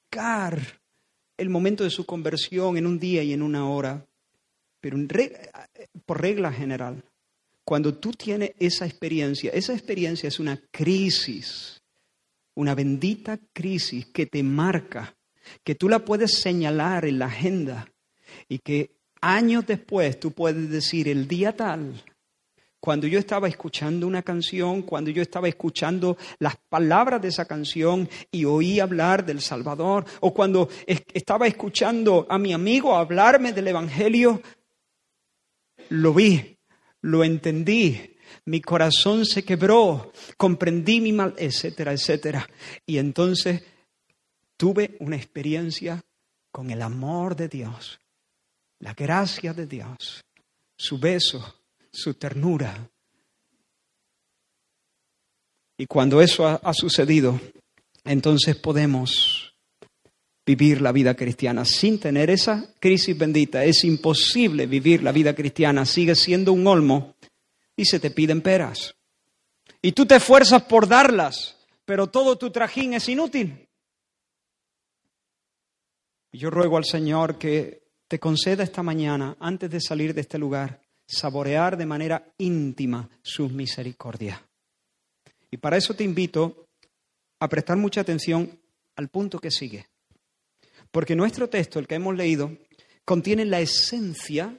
el 1.38 1.50
momento 1.50 1.84
de 1.84 1.90
su 1.90 2.06
conversión 2.06 2.78
en 2.78 2.86
un 2.86 3.00
día 3.00 3.24
y 3.24 3.34
en 3.34 3.42
una 3.42 3.70
hora. 3.70 4.06
Pero 4.82 4.98
por 6.06 6.22
regla 6.22 6.52
general, 6.52 7.04
cuando 7.64 7.94
tú 7.94 8.12
tienes 8.12 8.52
esa 8.60 8.86
experiencia, 8.86 9.52
esa 9.52 9.74
experiencia 9.74 10.28
es 10.28 10.40
una 10.40 10.60
crisis, 10.72 11.82
una 12.56 12.76
bendita 12.76 13.40
crisis 13.54 14.08
que 14.08 14.26
te 14.26 14.42
marca, 14.42 15.16
que 15.64 15.76
tú 15.76 15.90
la 15.90 16.00
puedes 16.00 16.40
señalar 16.40 17.06
en 17.06 17.20
la 17.20 17.26
agenda 17.26 17.92
y 18.48 18.60
que 18.60 18.92
años 19.22 19.66
después 19.68 20.20
tú 20.20 20.32
puedes 20.32 20.70
decir 20.70 21.08
el 21.08 21.28
día 21.28 21.56
tal, 21.56 22.04
cuando 22.80 23.08
yo 23.08 23.20
estaba 23.20 23.48
escuchando 23.48 24.08
una 24.08 24.22
canción, 24.24 24.84
cuando 24.84 25.10
yo 25.12 25.22
estaba 25.22 25.48
escuchando 25.48 26.18
las 26.40 26.56
palabras 26.56 27.22
de 27.22 27.28
esa 27.28 27.46
canción 27.46 28.10
y 28.32 28.46
oí 28.46 28.80
hablar 28.80 29.26
del 29.26 29.42
Salvador, 29.42 30.06
o 30.22 30.34
cuando 30.34 30.70
estaba 30.86 31.48
escuchando 31.48 32.26
a 32.30 32.38
mi 32.38 32.54
amigo 32.54 32.96
hablarme 32.96 33.52
del 33.52 33.68
Evangelio, 33.68 34.42
lo 35.90 36.14
vi, 36.14 36.58
lo 37.02 37.24
entendí, 37.24 38.18
mi 38.46 38.62
corazón 38.62 39.26
se 39.26 39.44
quebró, 39.44 40.14
comprendí 40.38 41.02
mi 41.02 41.12
mal, 41.12 41.34
etcétera, 41.38 41.92
etcétera. 41.92 42.50
Y 42.86 42.98
entonces 42.98 43.64
tuve 44.56 44.96
una 45.00 45.18
experiencia 45.18 46.02
con 46.52 46.70
el 46.70 46.82
amor 46.82 47.36
de 47.36 47.50
Dios, 47.50 48.00
la 48.80 48.94
gracia 48.94 49.54
de 49.54 49.68
Dios, 49.68 50.24
su 50.78 50.98
beso, 50.98 51.59
su 51.92 52.14
ternura. 52.14 52.90
Y 55.78 55.86
cuando 55.86 56.22
eso 56.22 56.46
ha, 56.46 56.74
sucedido, 56.74 57.40
entonces 58.04 58.58
podemos 58.58 59.56
vivir 60.46 60.82
la 60.82 60.92
vida 60.92 61.16
cristiana 61.16 61.64
sin 61.64 62.00
tener 62.00 62.30
esa 62.30 62.74
crisis 62.80 63.18
bendita. 63.18 63.64
Es 63.64 63.86
imposible 63.86 64.66
vivir 64.66 65.04
la 65.04 65.14
vida 65.14 65.34
cristiana. 65.34 65.86
Sigue 65.86 66.16
siendo 66.16 66.52
un 66.52 66.68
olmo 66.68 67.16
y 67.78 67.86
se 67.86 68.00
te 68.00 68.12
piden 68.12 68.42
peras. 68.42 68.96
Y 69.82 69.94
tú 69.94 70.06
te 70.06 70.18
esfuerzas 70.18 70.64
por 70.64 70.86
darlas, 70.86 71.56
pero 71.86 72.08
todo 72.08 72.38
tu 72.38 72.52
trajín 72.52 72.94
es 72.94 73.08
inútil. 73.08 73.70
Yo 76.34 76.50
ruego 76.50 76.76
al 76.76 76.86
Señor 76.86 77.38
que 77.38 77.84
te 78.10 78.20
conceda 78.20 78.64
esta 78.64 78.84
mañana, 78.84 79.38
antes 79.40 79.70
de 79.70 79.80
salir 79.80 80.14
de 80.14 80.22
este 80.22 80.38
lugar, 80.38 80.82
saborear 81.10 81.76
de 81.76 81.86
manera 81.88 82.32
íntima 82.38 83.10
sus 83.22 83.52
misericordias. 83.52 84.40
Y 85.50 85.58
para 85.58 85.78
eso 85.78 85.96
te 85.96 86.04
invito 86.04 86.68
a 87.40 87.50
prestar 87.50 87.78
mucha 87.78 88.02
atención 88.02 88.60
al 88.96 89.10
punto 89.10 89.40
que 89.40 89.50
sigue. 89.50 89.88
Porque 90.92 91.16
nuestro 91.16 91.50
texto, 91.50 91.80
el 91.80 91.88
que 91.88 91.96
hemos 91.96 92.16
leído, 92.16 92.56
contiene 93.06 93.46
la 93.46 93.60
esencia 93.60 94.56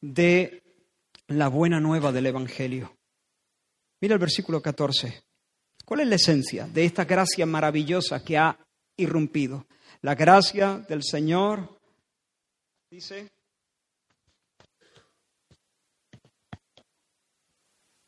de 0.00 0.62
la 1.28 1.48
buena 1.48 1.80
nueva 1.80 2.10
del 2.10 2.26
Evangelio. 2.26 2.96
Mira 4.00 4.14
el 4.14 4.20
versículo 4.20 4.60
14. 4.60 5.22
¿Cuál 5.84 6.00
es 6.00 6.08
la 6.08 6.16
esencia 6.16 6.66
de 6.66 6.84
esta 6.84 7.04
gracia 7.04 7.46
maravillosa 7.46 8.24
que 8.24 8.36
ha 8.36 8.58
irrumpido? 8.96 9.66
La 10.02 10.14
gracia 10.14 10.78
del 10.88 11.02
Señor, 11.02 11.78
dice, 12.90 13.30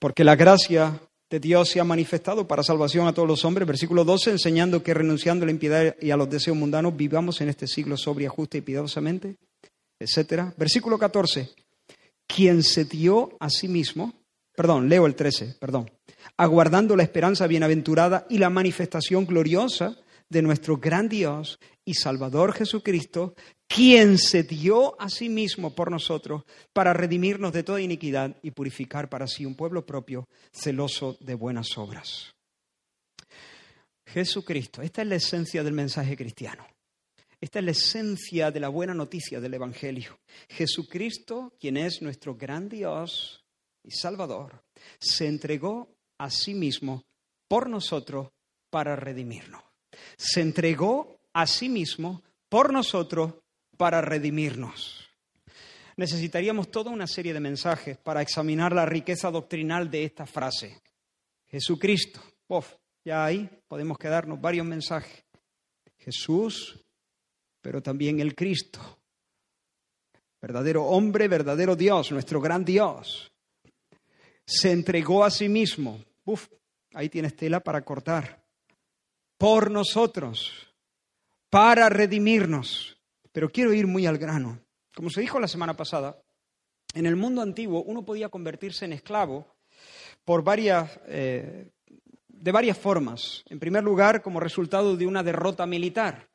porque 0.01 0.25
la 0.25 0.35
gracia 0.35 0.99
de 1.31 1.39
Dios 1.39 1.69
se 1.69 1.79
ha 1.79 1.85
manifestado 1.85 2.49
para 2.49 2.65
salvación 2.65 3.07
a 3.07 3.13
todos 3.13 3.29
los 3.29 3.45
hombres. 3.45 3.69
Versículo 3.69 4.05
12, 4.05 4.33
enseñando 4.33 4.83
que 4.83 4.95
renunciando 4.95 5.45
a 5.45 5.47
la 5.47 5.53
impiedad 5.53 5.95
y 6.01 6.11
a 6.11 6.17
los 6.17 6.29
deseos 6.29 6.57
mundanos 6.57 6.97
vivamos 6.97 7.41
en 7.41 7.49
este 7.49 7.69
siglo 7.69 7.97
sobria, 7.97 8.29
justa 8.29 8.59
y 8.59 8.63
piadosamente, 8.63 9.37
etc. 10.01 10.53
Versículo 10.57 10.99
14, 10.99 11.51
quien 12.27 12.65
se 12.65 12.85
dio 12.85 13.37
a 13.39 13.49
sí 13.49 13.69
mismo, 13.69 14.13
perdón, 14.57 14.89
leo 14.89 15.07
el 15.07 15.15
13, 15.15 15.57
perdón, 15.61 15.89
aguardando 16.37 16.97
la 16.97 17.05
esperanza 17.05 17.47
bienaventurada 17.47 18.27
y 18.29 18.39
la 18.39 18.51
manifestación 18.51 19.27
gloriosa 19.27 19.97
de 20.29 20.43
nuestro 20.43 20.79
gran 20.79 21.09
Dios 21.09 21.61
y 21.85 21.95
Salvador 21.95 22.55
Jesucristo, 22.55 23.35
quien 23.71 24.19
se 24.19 24.43
dio 24.43 25.01
a 25.01 25.09
sí 25.09 25.29
mismo 25.29 25.77
por 25.77 25.93
nosotros 25.93 26.43
para 26.73 26.93
redimirnos 26.93 27.53
de 27.53 27.63
toda 27.63 27.81
iniquidad 27.81 28.37
y 28.43 28.51
purificar 28.51 29.09
para 29.09 29.29
sí 29.29 29.47
un 29.47 29.55
pueblo 29.55 29.87
propio 29.87 30.29
celoso 30.51 31.17
de 31.21 31.35
buenas 31.37 31.79
obras. 31.79 32.35
Jesucristo, 34.05 34.83
esta 34.83 35.03
es 35.03 35.09
la 35.09 35.15
esencia 35.15 35.63
del 35.63 35.75
mensaje 35.75 36.17
cristiano. 36.17 36.67
Esta 37.41 37.61
es 37.61 37.65
la 37.65 37.71
esencia 37.71 38.51
de 38.51 38.59
la 38.59 38.69
buena 38.69 38.93
noticia 38.93 39.41
del 39.41 39.55
Evangelio. 39.55 40.19
Jesucristo, 40.49 41.55
quien 41.61 41.77
es 41.77 42.03
nuestro 42.03 42.35
gran 42.35 42.69
Dios 42.69 43.45
y 43.85 43.93
Salvador, 43.93 44.65
se 44.99 45.29
entregó 45.29 45.95
a 46.19 46.29
sí 46.29 46.55
mismo 46.55 47.05
por 47.47 47.71
nosotros 47.71 48.31
para 48.69 48.97
redimirnos. 48.97 49.63
Se 50.17 50.41
entregó 50.41 51.21
a 51.33 51.47
sí 51.47 51.69
mismo 51.69 52.25
por 52.49 52.73
nosotros 52.73 53.35
para 53.81 54.03
redimirnos. 54.03 55.09
Necesitaríamos 55.97 56.71
toda 56.71 56.91
una 56.91 57.07
serie 57.07 57.33
de 57.33 57.41
mensajes 57.41 57.97
para 57.97 58.21
examinar 58.21 58.75
la 58.75 58.85
riqueza 58.85 59.31
doctrinal 59.31 59.91
de 59.91 60.05
esta 60.05 60.27
frase. 60.27 60.83
Jesucristo. 61.47 62.21
Uf, 62.47 62.75
ya 63.03 63.25
ahí 63.25 63.49
podemos 63.67 63.97
quedarnos 63.97 64.39
varios 64.39 64.67
mensajes. 64.67 65.25
Jesús, 65.97 66.79
pero 67.63 67.83
también 67.83 68.21
el 68.21 68.35
Cristo. 68.35 68.99
Verdadero 70.43 70.85
hombre, 70.85 71.27
verdadero 71.27 71.75
Dios, 71.75 72.13
nuestro 72.13 72.39
gran 72.39 72.67
Dios. 72.67 73.33
Se 74.45 74.73
entregó 74.73 75.25
a 75.25 75.31
sí 75.31 75.49
mismo. 75.49 76.05
Uf, 76.27 76.49
ahí 76.93 77.09
tienes 77.09 77.35
tela 77.35 77.61
para 77.61 77.83
cortar. 77.83 78.45
Por 79.39 79.71
nosotros, 79.71 80.69
para 81.49 81.89
redimirnos. 81.89 83.00
Pero 83.33 83.51
quiero 83.51 83.73
ir 83.73 83.87
muy 83.87 84.07
al 84.07 84.19
grano. 84.19 84.61
Como 84.95 85.11
se 85.11 85.21
dijo 85.21 85.39
la 85.39 85.49
semana 85.49 85.75
pasada, 85.75 86.21
en 86.95 87.07
el 87.07 87.17
mundo 87.17 87.43
antiguo 87.43 87.83
uno 87.83 88.05
podía 88.05 88.29
convertirse 88.29 88.85
en 88.85 88.93
esclavo 88.93 89.47
por 90.25 90.43
varias, 90.43 91.01
eh, 91.07 91.71
de 92.29 92.53
varias 92.53 92.77
formas. 92.77 93.45
En 93.49 93.61
primer 93.61 93.85
lugar, 93.85 94.23
como 94.23 94.41
resultado 94.41 94.97
de 94.97 95.07
una 95.07 95.23
derrota 95.23 95.67
militar. 95.67 96.29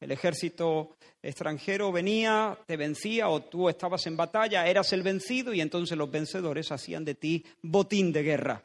El 0.00 0.10
ejército 0.10 0.96
extranjero 1.22 1.92
venía, 1.92 2.58
te 2.66 2.76
vencía 2.76 3.28
o 3.28 3.40
tú 3.40 3.68
estabas 3.68 4.06
en 4.06 4.16
batalla, 4.16 4.66
eras 4.66 4.92
el 4.92 5.02
vencido 5.02 5.54
y 5.54 5.60
entonces 5.60 5.96
los 5.96 6.10
vencedores 6.10 6.72
hacían 6.72 7.04
de 7.04 7.14
ti 7.14 7.44
botín 7.62 8.12
de 8.12 8.22
guerra. 8.22 8.62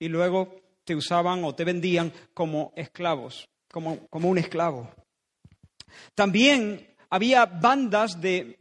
Y 0.00 0.08
luego 0.08 0.60
te 0.84 0.96
usaban 0.96 1.44
o 1.44 1.54
te 1.54 1.64
vendían 1.64 2.12
como 2.34 2.72
esclavos, 2.74 3.48
como, 3.70 4.06
como 4.08 4.28
un 4.28 4.38
esclavo. 4.38 4.90
También 6.14 6.94
había 7.10 7.46
bandas 7.46 8.20
de, 8.20 8.58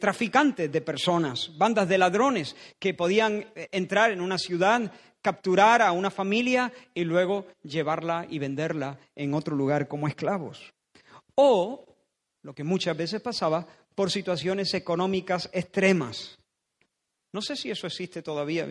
traficantes 0.00 0.70
de 0.70 0.80
personas, 0.80 1.50
bandas 1.58 1.88
de 1.88 1.98
ladrones 1.98 2.54
que 2.78 2.94
podían 2.94 3.46
eh, 3.54 3.68
entrar 3.72 4.12
en 4.12 4.20
una 4.20 4.38
ciudad, 4.38 4.92
capturar 5.20 5.82
a 5.82 5.92
una 5.92 6.10
familia 6.10 6.72
y 6.94 7.02
luego 7.02 7.46
llevarla 7.62 8.26
y 8.30 8.38
venderla 8.38 8.98
en 9.16 9.34
otro 9.34 9.56
lugar 9.56 9.88
como 9.88 10.06
esclavos. 10.06 10.72
O, 11.34 11.84
lo 12.42 12.54
que 12.54 12.62
muchas 12.62 12.96
veces 12.96 13.20
pasaba, 13.20 13.66
por 13.94 14.10
situaciones 14.10 14.72
económicas 14.74 15.50
extremas. 15.52 16.38
No 17.32 17.42
sé 17.42 17.56
si 17.56 17.70
eso 17.70 17.86
existe 17.86 18.22
todavía. 18.22 18.68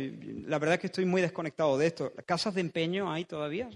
La 0.48 0.60
verdad 0.60 0.76
es 0.76 0.80
que 0.80 0.88
estoy 0.88 1.06
muy 1.06 1.22
desconectado 1.22 1.78
de 1.78 1.88
esto. 1.88 2.14
¿Casas 2.26 2.56
de 2.56 2.62
empeño 2.62 3.12
hay 3.12 3.26
todavía? 3.26 3.70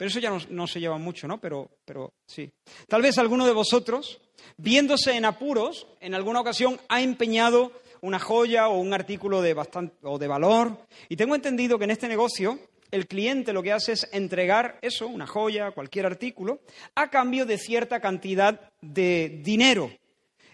Pero 0.00 0.08
eso 0.08 0.18
ya 0.18 0.32
no, 0.48 0.66
se 0.66 0.80
lleva 0.80 0.96
mucho, 0.96 1.28
¿no? 1.28 1.38
Pero, 1.38 1.68
pero 1.84 2.14
sí. 2.24 2.50
Tal 2.88 3.02
vez 3.02 3.18
alguno 3.18 3.44
de 3.44 3.52
vosotros, 3.52 4.18
viéndose 4.56 5.14
en 5.14 5.26
apuros, 5.26 5.86
en 6.00 6.14
alguna 6.14 6.40
ocasión 6.40 6.80
ha 6.88 7.02
empeñado 7.02 7.70
una 8.00 8.18
joya 8.18 8.68
o 8.68 8.78
un 8.78 8.94
artículo 8.94 9.42
de, 9.42 9.52
bastante, 9.52 9.94
o 10.04 10.18
de 10.18 10.26
valor. 10.26 10.86
Y 11.10 11.16
tengo 11.16 11.34
entendido 11.34 11.76
que 11.76 11.84
en 11.84 11.90
este 11.90 12.08
negocio 12.08 12.58
el 12.90 13.08
cliente 13.08 13.52
lo 13.52 13.62
que 13.62 13.72
hace 13.72 13.92
es 13.92 14.08
entregar 14.10 14.78
eso, 14.80 15.06
una 15.06 15.26
joya, 15.26 15.72
cualquier 15.72 16.06
artículo, 16.06 16.60
a 16.94 17.10
cambio 17.10 17.44
de 17.44 17.58
cierta 17.58 18.00
cantidad 18.00 18.58
de 18.80 19.42
dinero. 19.44 19.90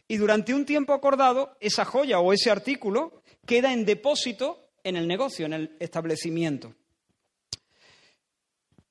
Y 0.09 0.17
durante 0.17 0.55
un 0.55 0.65
tiempo 0.65 0.93
acordado, 0.93 1.57
esa 1.61 1.85
joya 1.85 2.19
o 2.19 2.33
ese 2.33 2.51
artículo 2.51 3.23
queda 3.47 3.73
en 3.73 3.85
depósito 3.85 4.71
en 4.83 4.97
el 4.97 5.07
negocio, 5.07 5.47
en 5.47 5.53
el 5.53 5.77
establecimiento. 5.79 6.75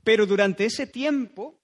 Pero 0.05 0.27
durante 0.27 0.65
ese 0.65 0.85
tiempo 0.85 1.59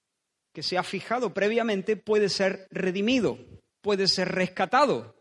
que 0.51 0.63
se 0.63 0.77
ha 0.77 0.83
fijado 0.83 1.33
previamente 1.33 1.95
puede 1.95 2.27
ser 2.27 2.67
redimido, 2.71 3.37
puede 3.81 4.07
ser 4.07 4.29
rescatado. 4.29 5.15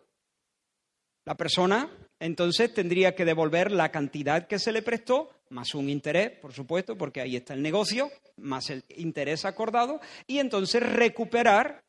La 1.27 1.37
persona 1.37 1.89
entonces 2.19 2.73
tendría 2.73 3.15
que 3.15 3.27
devolver 3.27 3.73
la 3.73 3.93
cantidad 3.93 4.47
que 4.47 4.59
se 4.59 4.73
le 4.73 4.83
prestó, 4.83 5.31
más 5.51 5.75
un 5.75 5.91
interés, 5.91 6.39
por 6.39 6.53
supuesto, 6.53 6.97
porque 6.97 7.21
ahí 7.21 7.37
está 7.37 7.53
el 7.55 7.63
negocio, 7.63 8.11
más 8.37 8.71
el 8.71 8.85
interés 8.97 9.45
acordado, 9.45 10.01
y 10.27 10.39
entonces 10.39 10.83
recuperar 10.83 11.85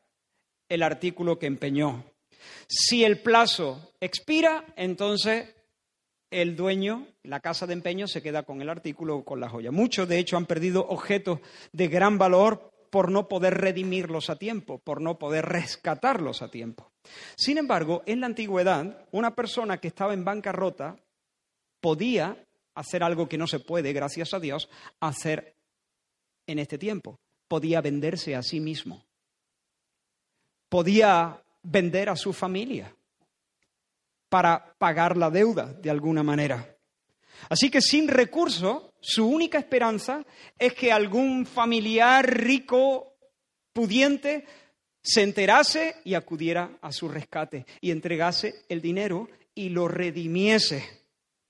el 0.69 0.84
artículo 0.84 1.39
que 1.39 1.47
empeñó. 1.47 2.05
Si 2.67 3.03
el 3.05 3.21
plazo 3.21 3.93
expira, 4.01 4.65
entonces 4.75 5.53
el 6.32 6.55
dueño, 6.55 7.07
la 7.23 7.41
casa 7.41 7.67
de 7.67 7.73
empeño, 7.73 8.07
se 8.07 8.23
queda 8.23 8.43
con 8.43 8.61
el 8.61 8.69
artículo 8.69 9.17
o 9.17 9.25
con 9.25 9.39
la 9.39 9.49
joya. 9.49 9.71
Muchos, 9.71 10.07
de 10.07 10.17
hecho, 10.17 10.38
han 10.38 10.45
perdido 10.45 10.88
objetos 10.88 11.39
de 11.73 11.88
gran 11.89 12.17
valor 12.17 12.71
por 12.89 13.11
no 13.11 13.27
poder 13.27 13.59
redimirlos 13.59 14.29
a 14.29 14.38
tiempo, 14.38 14.79
por 14.79 15.01
no 15.01 15.19
poder 15.19 15.45
rescatarlos 15.45 16.41
a 16.41 16.49
tiempo. 16.49 16.91
Sin 17.36 17.57
embargo, 17.57 18.03
en 18.05 18.21
la 18.21 18.27
antigüedad, 18.27 19.05
una 19.11 19.36
persona 19.36 19.77
que 19.77 19.89
estaba 19.89 20.13
en 20.13 20.25
bancarrota 20.25 20.97
podía 21.79 22.38
hacer 22.75 23.03
algo 23.03 23.27
que 23.27 23.38
no 23.38 23.47
se 23.47 23.59
puede, 23.59 23.93
gracias 23.93 24.34
a 24.34 24.39
Dios, 24.39 24.69
hacer 24.99 25.55
en 26.47 26.59
este 26.59 26.77
tiempo. 26.77 27.19
Podía 27.47 27.82
venderse 27.82 28.36
a 28.36 28.43
sí 28.43 28.59
mismo. 28.59 29.05
Podía 30.69 31.43
vender 31.63 32.09
a 32.09 32.15
su 32.15 32.32
familia 32.32 32.95
para 34.32 34.73
pagar 34.77 35.17
la 35.17 35.29
deuda 35.29 35.73
de 35.73 35.89
alguna 35.89 36.23
manera. 36.23 36.73
Así 37.49 37.69
que 37.69 37.82
sin 37.82 38.07
recurso, 38.07 38.93
su 39.01 39.27
única 39.27 39.57
esperanza 39.57 40.23
es 40.57 40.73
que 40.73 40.89
algún 40.89 41.45
familiar 41.45 42.25
rico, 42.25 43.17
pudiente, 43.73 44.45
se 45.03 45.23
enterase 45.23 45.95
y 46.05 46.13
acudiera 46.13 46.77
a 46.82 46.93
su 46.93 47.09
rescate 47.09 47.65
y 47.82 47.91
entregase 47.91 48.63
el 48.69 48.82
dinero 48.82 49.27
y 49.53 49.67
lo 49.67 49.89
redimiese. 49.89 50.82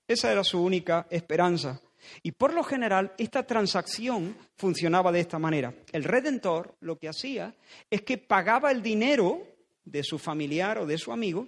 Esa 0.08 0.32
era 0.32 0.42
su 0.42 0.60
única 0.60 1.06
esperanza. 1.08 1.80
Y 2.24 2.32
por 2.32 2.52
lo 2.52 2.64
general 2.64 3.12
esta 3.16 3.46
transacción 3.46 4.36
funcionaba 4.56 5.12
de 5.12 5.20
esta 5.20 5.38
manera. 5.38 5.72
El 5.92 6.02
redentor 6.02 6.74
lo 6.80 6.98
que 6.98 7.08
hacía 7.08 7.54
es 7.88 8.02
que 8.02 8.18
pagaba 8.18 8.72
el 8.72 8.82
dinero 8.82 9.46
de 9.84 10.02
su 10.02 10.18
familiar 10.18 10.78
o 10.78 10.86
de 10.86 10.98
su 10.98 11.12
amigo 11.12 11.46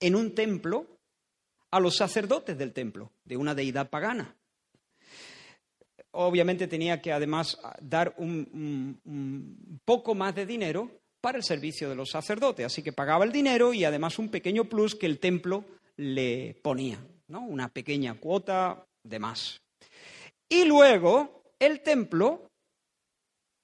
en 0.00 0.14
un 0.14 0.34
templo 0.34 0.86
a 1.70 1.80
los 1.80 1.96
sacerdotes 1.96 2.56
del 2.56 2.72
templo, 2.72 3.12
de 3.24 3.36
una 3.36 3.54
deidad 3.54 3.90
pagana. 3.90 4.34
Obviamente 6.12 6.66
tenía 6.66 7.00
que 7.00 7.12
además 7.12 7.58
dar 7.80 8.14
un, 8.16 9.80
poco 9.84 10.14
más 10.14 10.34
de 10.34 10.46
dinero 10.46 10.90
para 11.20 11.38
el 11.38 11.44
servicio 11.44 11.88
de 11.88 11.96
los 11.96 12.10
sacerdotes. 12.10 12.66
Así 12.66 12.82
que 12.82 12.92
pagaba 12.92 13.24
el 13.24 13.32
dinero 13.32 13.74
y 13.74 13.84
además 13.84 14.18
un 14.18 14.30
pequeño 14.30 14.64
plus 14.64 14.94
que 14.94 15.06
el 15.06 15.18
templo 15.18 15.64
le 15.96 16.58
ponía, 16.62 16.98
¿no? 17.28 17.40
Una 17.40 17.68
pequeña 17.68 18.14
cuota 18.14 18.86
de 19.02 19.18
más. 19.18 19.60
Y 20.48 20.64
luego 20.64 21.42
el 21.58 21.82
templo, 21.82 22.50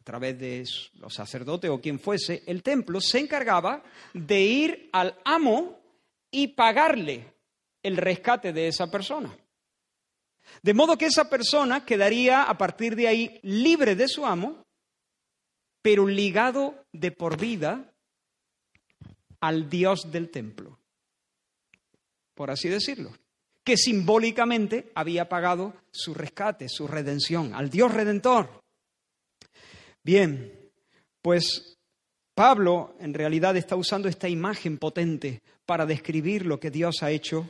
a 0.01 0.05
través 0.05 0.39
de 0.39 0.64
los 0.95 1.14
sacerdotes 1.14 1.70
o 1.70 1.80
quien 1.80 1.99
fuese, 1.99 2.43
el 2.47 2.62
templo 2.62 3.01
se 3.01 3.20
encargaba 3.20 3.82
de 4.12 4.41
ir 4.41 4.91
al 4.93 5.18
amo 5.24 5.84
y 6.35 6.49
pagarle 6.49 7.32
el 7.80 7.97
rescate 7.97 8.53
de 8.53 8.66
esa 8.66 8.91
persona. 8.91 9.35
De 10.62 10.74
modo 10.74 10.99
que 10.99 11.07
esa 11.07 11.30
persona 11.30 11.87
quedaría 11.87 12.43
a 12.43 12.59
partir 12.59 12.97
de 12.97 13.07
ahí 13.07 13.39
libre 13.43 13.95
de 13.95 14.09
su 14.09 14.26
amo 14.26 14.64
pero 15.80 16.07
ligado 16.07 16.87
de 16.93 17.12
por 17.12 17.39
vida 17.39 17.93
al 19.41 19.68
Dios 19.68 20.11
del 20.11 20.30
templo, 20.30 20.78
por 22.35 22.51
así 22.51 22.70
decirlo, 22.70 23.14
que 23.62 23.76
simbólicamente 23.76 24.91
había 24.95 25.28
pagado 25.28 25.74
su 25.93 26.14
rescate, 26.14 26.70
su 26.70 26.89
redención, 26.89 27.55
al 27.55 27.68
Dios 27.68 27.93
redentor. 27.93 28.62
Bien, 30.03 30.70
pues 31.20 31.74
Pablo 32.35 32.97
en 32.99 33.14
realidad 33.14 33.57
está 33.57 33.76
usando 33.76 34.09
esta 34.09 34.28
imagen 34.28 34.78
potente 34.78 35.43
para 35.64 35.87
describir 35.87 36.45
lo 36.45 36.59
que 36.59 36.70
Dios 36.70 37.03
ha 37.03 37.12
hecho 37.12 37.49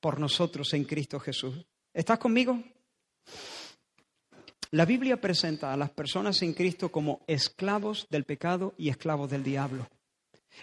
por 0.00 0.18
nosotros 0.18 0.74
en 0.74 0.84
Cristo 0.84 1.20
Jesús. 1.20 1.64
¿Estás 1.94 2.18
conmigo? 2.18 2.60
La 4.72 4.84
Biblia 4.84 5.20
presenta 5.20 5.72
a 5.72 5.76
las 5.76 5.90
personas 5.90 6.42
en 6.42 6.54
Cristo 6.54 6.90
como 6.90 7.20
esclavos 7.28 8.08
del 8.10 8.24
pecado 8.24 8.74
y 8.76 8.88
esclavos 8.88 9.30
del 9.30 9.44
diablo. 9.44 9.88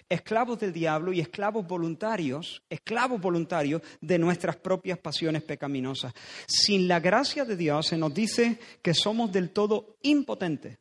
Esclavos 0.09 0.59
del 0.59 0.73
diablo 0.73 1.13
y 1.13 1.21
esclavos 1.21 1.65
voluntarios, 1.65 2.61
esclavos 2.69 3.21
voluntarios 3.21 3.81
de 4.01 4.19
nuestras 4.19 4.57
propias 4.57 4.99
pasiones 4.99 5.43
pecaminosas. 5.43 6.13
Sin 6.45 6.89
la 6.89 6.99
gracia 6.99 7.45
de 7.45 7.55
Dios 7.55 7.87
se 7.87 7.97
nos 7.97 8.13
dice 8.13 8.59
que 8.81 8.93
somos 8.93 9.31
del 9.31 9.51
todo 9.51 9.95
impotentes 10.01 10.77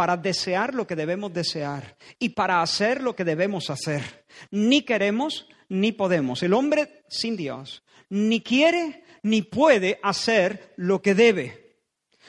para 0.00 0.16
desear 0.16 0.74
lo 0.74 0.86
que 0.86 0.96
debemos 0.96 1.30
desear 1.30 1.94
y 2.18 2.30
para 2.30 2.62
hacer 2.62 3.02
lo 3.02 3.14
que 3.14 3.22
debemos 3.22 3.68
hacer. 3.68 4.24
Ni 4.50 4.80
queremos 4.80 5.46
ni 5.68 5.92
podemos. 5.92 6.42
El 6.42 6.54
hombre 6.54 7.02
sin 7.10 7.36
Dios 7.36 7.82
ni 8.08 8.40
quiere 8.40 9.04
ni 9.24 9.42
puede 9.42 10.00
hacer 10.02 10.72
lo 10.76 11.02
que 11.02 11.14
debe. 11.14 11.76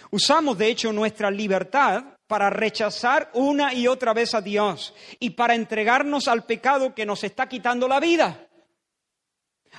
Usamos, 0.10 0.58
de 0.58 0.68
hecho, 0.68 0.92
nuestra 0.92 1.32
libertad 1.32 2.18
para 2.28 2.50
rechazar 2.50 3.32
una 3.36 3.74
y 3.74 3.88
otra 3.88 4.14
vez 4.14 4.36
a 4.36 4.42
Dios 4.42 4.94
y 5.18 5.30
para 5.30 5.56
entregarnos 5.56 6.28
al 6.28 6.44
pecado 6.44 6.94
que 6.94 7.06
nos 7.06 7.24
está 7.24 7.48
quitando 7.48 7.88
la 7.88 8.02
vida, 8.02 8.50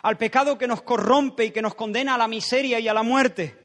al 0.02 0.16
pecado 0.16 0.56
que 0.56 0.66
nos 0.66 0.80
corrompe 0.80 1.44
y 1.44 1.50
que 1.50 1.60
nos 1.60 1.74
condena 1.74 2.14
a 2.14 2.18
la 2.18 2.26
miseria 2.26 2.80
y 2.80 2.88
a 2.88 2.94
la 2.94 3.02
muerte. 3.02 3.62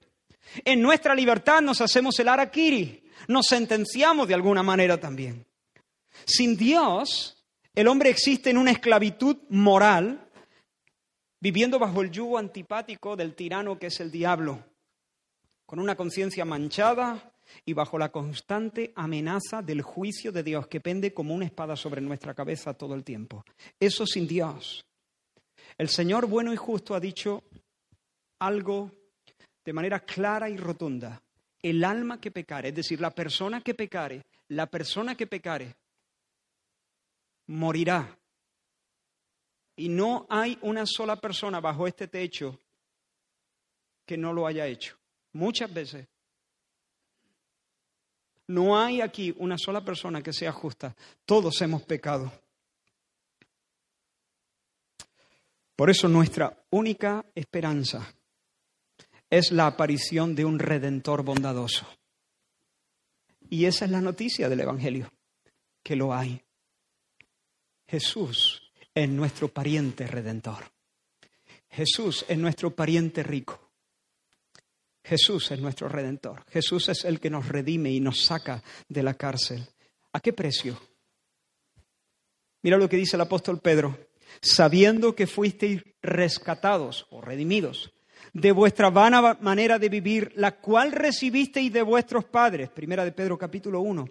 En 0.65 0.81
nuestra 0.81 1.15
libertad 1.15 1.61
nos 1.61 1.79
hacemos 1.79 2.19
el 2.19 2.27
araquiri, 2.27 3.06
nos 3.27 3.47
sentenciamos 3.47 4.27
de 4.27 4.33
alguna 4.33 4.63
manera 4.63 4.99
también. 4.99 5.45
Sin 6.25 6.57
Dios, 6.57 7.43
el 7.73 7.87
hombre 7.87 8.09
existe 8.09 8.49
en 8.49 8.57
una 8.57 8.71
esclavitud 8.71 9.37
moral, 9.49 10.29
viviendo 11.39 11.79
bajo 11.79 12.01
el 12.01 12.11
yugo 12.11 12.37
antipático 12.37 13.15
del 13.15 13.35
tirano 13.35 13.77
que 13.77 13.87
es 13.87 13.99
el 13.99 14.11
diablo 14.11 14.63
con 15.67 15.79
una 15.79 15.95
conciencia 15.95 16.45
manchada 16.45 17.33
y 17.65 17.73
bajo 17.73 17.99
la 17.99 18.09
constante 18.09 18.93
amenaza 18.95 19.61
del 19.61 19.81
juicio 19.81 20.31
de 20.31 20.41
Dios 20.41 20.67
que 20.67 20.79
pende 20.79 21.13
como 21.13 21.35
una 21.35 21.45
espada 21.45 21.75
sobre 21.75 22.01
nuestra 22.01 22.33
cabeza 22.33 22.73
todo 22.73 22.95
el 22.95 23.03
tiempo. 23.03 23.43
Eso 23.77 24.07
sin 24.07 24.27
Dios. 24.27 24.85
El 25.77 25.89
Señor 25.89 26.25
bueno 26.25 26.53
y 26.53 26.55
justo 26.55 26.95
ha 26.95 26.99
dicho 27.01 27.43
algo 28.39 28.91
de 29.63 29.73
manera 29.73 29.99
clara 29.99 30.49
y 30.49 30.55
rotunda. 30.55 31.21
El 31.67 31.83
alma 31.83 32.21
que 32.21 32.31
pecare, 32.31 32.69
es 32.69 32.75
decir, 32.75 33.01
la 33.01 33.11
persona 33.11 33.59
que 33.59 33.73
pecare, 33.73 34.25
la 34.47 34.67
persona 34.67 35.15
que 35.15 35.27
pecare, 35.27 35.75
morirá. 37.47 38.17
Y 39.75 39.89
no 39.89 40.25
hay 40.29 40.57
una 40.61 40.85
sola 40.85 41.17
persona 41.17 41.59
bajo 41.59 41.85
este 41.85 42.07
techo 42.07 42.57
que 44.05 44.15
no 44.15 44.31
lo 44.31 44.47
haya 44.47 44.65
hecho. 44.65 44.97
Muchas 45.33 45.73
veces. 45.73 46.07
No 48.47 48.79
hay 48.79 49.01
aquí 49.01 49.35
una 49.37 49.57
sola 49.57 49.83
persona 49.83 50.21
que 50.21 50.31
sea 50.31 50.53
justa. 50.53 50.95
Todos 51.25 51.61
hemos 51.61 51.83
pecado. 51.83 52.31
Por 55.75 55.89
eso 55.89 56.07
nuestra 56.07 56.63
única 56.69 57.25
esperanza 57.35 58.16
es 59.29 59.51
la 59.51 59.67
aparición 59.67 60.35
de 60.35 60.45
un 60.45 60.59
redentor 60.59 61.23
bondadoso. 61.23 61.85
Y 63.49 63.65
esa 63.65 63.85
es 63.85 63.91
la 63.91 64.01
noticia 64.01 64.49
del 64.49 64.61
Evangelio, 64.61 65.11
que 65.83 65.95
lo 65.95 66.13
hay. 66.13 66.41
Jesús 67.87 68.71
es 68.93 69.09
nuestro 69.09 69.47
pariente 69.47 70.07
redentor. 70.07 70.71
Jesús 71.69 72.25
es 72.27 72.37
nuestro 72.37 72.75
pariente 72.75 73.23
rico. 73.23 73.71
Jesús 75.03 75.51
es 75.51 75.59
nuestro 75.59 75.87
redentor. 75.87 76.43
Jesús 76.49 76.89
es 76.89 77.05
el 77.05 77.19
que 77.19 77.29
nos 77.29 77.47
redime 77.47 77.91
y 77.91 77.99
nos 77.99 78.25
saca 78.25 78.61
de 78.89 79.03
la 79.03 79.13
cárcel. 79.13 79.65
¿A 80.11 80.19
qué 80.19 80.33
precio? 80.33 80.81
Mira 82.61 82.77
lo 82.77 82.89
que 82.89 82.97
dice 82.97 83.15
el 83.15 83.21
apóstol 83.21 83.61
Pedro. 83.61 83.97
Sabiendo 84.41 85.15
que 85.15 85.25
fuisteis 85.25 85.81
rescatados 86.01 87.07
o 87.11 87.21
redimidos 87.21 87.93
de 88.37 88.51
vuestra 88.51 88.91
vana 88.91 89.35
manera 89.41 89.79
de 89.79 89.89
vivir, 89.89 90.31
la 90.35 90.51
cual 90.51 90.91
recibisteis 90.91 91.73
de 91.73 91.81
vuestros 91.81 92.25
padres, 92.25 92.69
primera 92.69 93.03
de 93.03 93.11
Pedro 93.11 93.35
capítulo 93.35 93.81
1, 93.81 94.07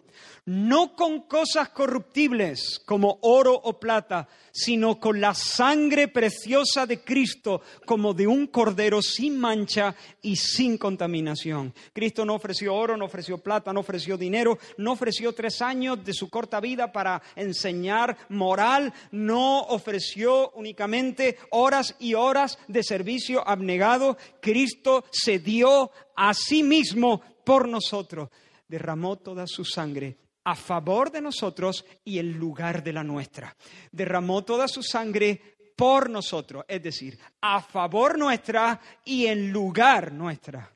no 0.47 0.97
con 0.97 1.23
cosas 1.23 1.69
corruptibles 1.69 2.83
como 2.85 3.21
oro 3.23 3.55
o 3.55 3.79
plata, 3.79 4.29
sino 4.51 4.99
con 4.99 5.21
la 5.21 5.35
sangre 5.35 6.09
preciosa 6.09 6.87
de 6.87 7.01
Cristo, 7.01 7.61
como 7.85 8.15
de 8.15 8.27
un 8.27 8.49
cordero 8.49 9.01
sin 9.01 9.39
mancha 9.39 9.95
y 10.23 10.35
sin 10.35 10.77
contaminación. 10.77 11.73
Cristo 11.93 12.25
no 12.25 12.35
ofreció 12.35 12.75
oro, 12.75 12.97
no 12.97 13.05
ofreció 13.05 13.39
plata, 13.39 13.73
no 13.73 13.81
ofreció 13.81 14.17
dinero, 14.17 14.59
no 14.79 14.93
ofreció 14.93 15.35
tres 15.35 15.63
años 15.63 16.05
de 16.05 16.15
su 16.15 16.31
corta 16.31 16.59
vida 16.59 16.91
para 16.91 17.23
enseñar 17.37 18.17
moral, 18.31 18.93
no 19.13 19.61
ofreció 19.61 20.51
únicamente 20.53 21.37
horas 21.51 21.95
y 22.01 22.15
horas 22.15 22.59
de 22.67 22.83
servicio 22.83 23.47
abnegado. 23.47 24.16
Cristo 24.41 25.05
se 25.11 25.39
dio 25.39 25.91
a 26.17 26.35
sí 26.35 26.63
mismo 26.63 27.23
por 27.45 27.69
nosotros, 27.69 28.31
derramó 28.67 29.17
toda 29.17 29.47
su 29.47 29.65
sangre 29.65 30.19
a 30.45 30.55
favor 30.55 31.11
de 31.11 31.21
nosotros 31.21 31.85
y 32.05 32.19
en 32.21 32.39
lugar 32.39 32.85
de 32.85 32.93
la 32.93 33.03
nuestra. 33.03 33.57
Derramó 33.91 34.45
toda 34.45 34.69
su 34.69 34.83
sangre 34.83 35.57
por 35.77 36.09
nosotros, 36.09 36.65
es 36.69 36.83
decir, 36.83 37.19
a 37.41 37.61
favor 37.61 38.17
nuestra 38.17 38.81
y 39.05 39.27
en 39.27 39.53
lugar 39.53 40.13
nuestra. 40.13 40.73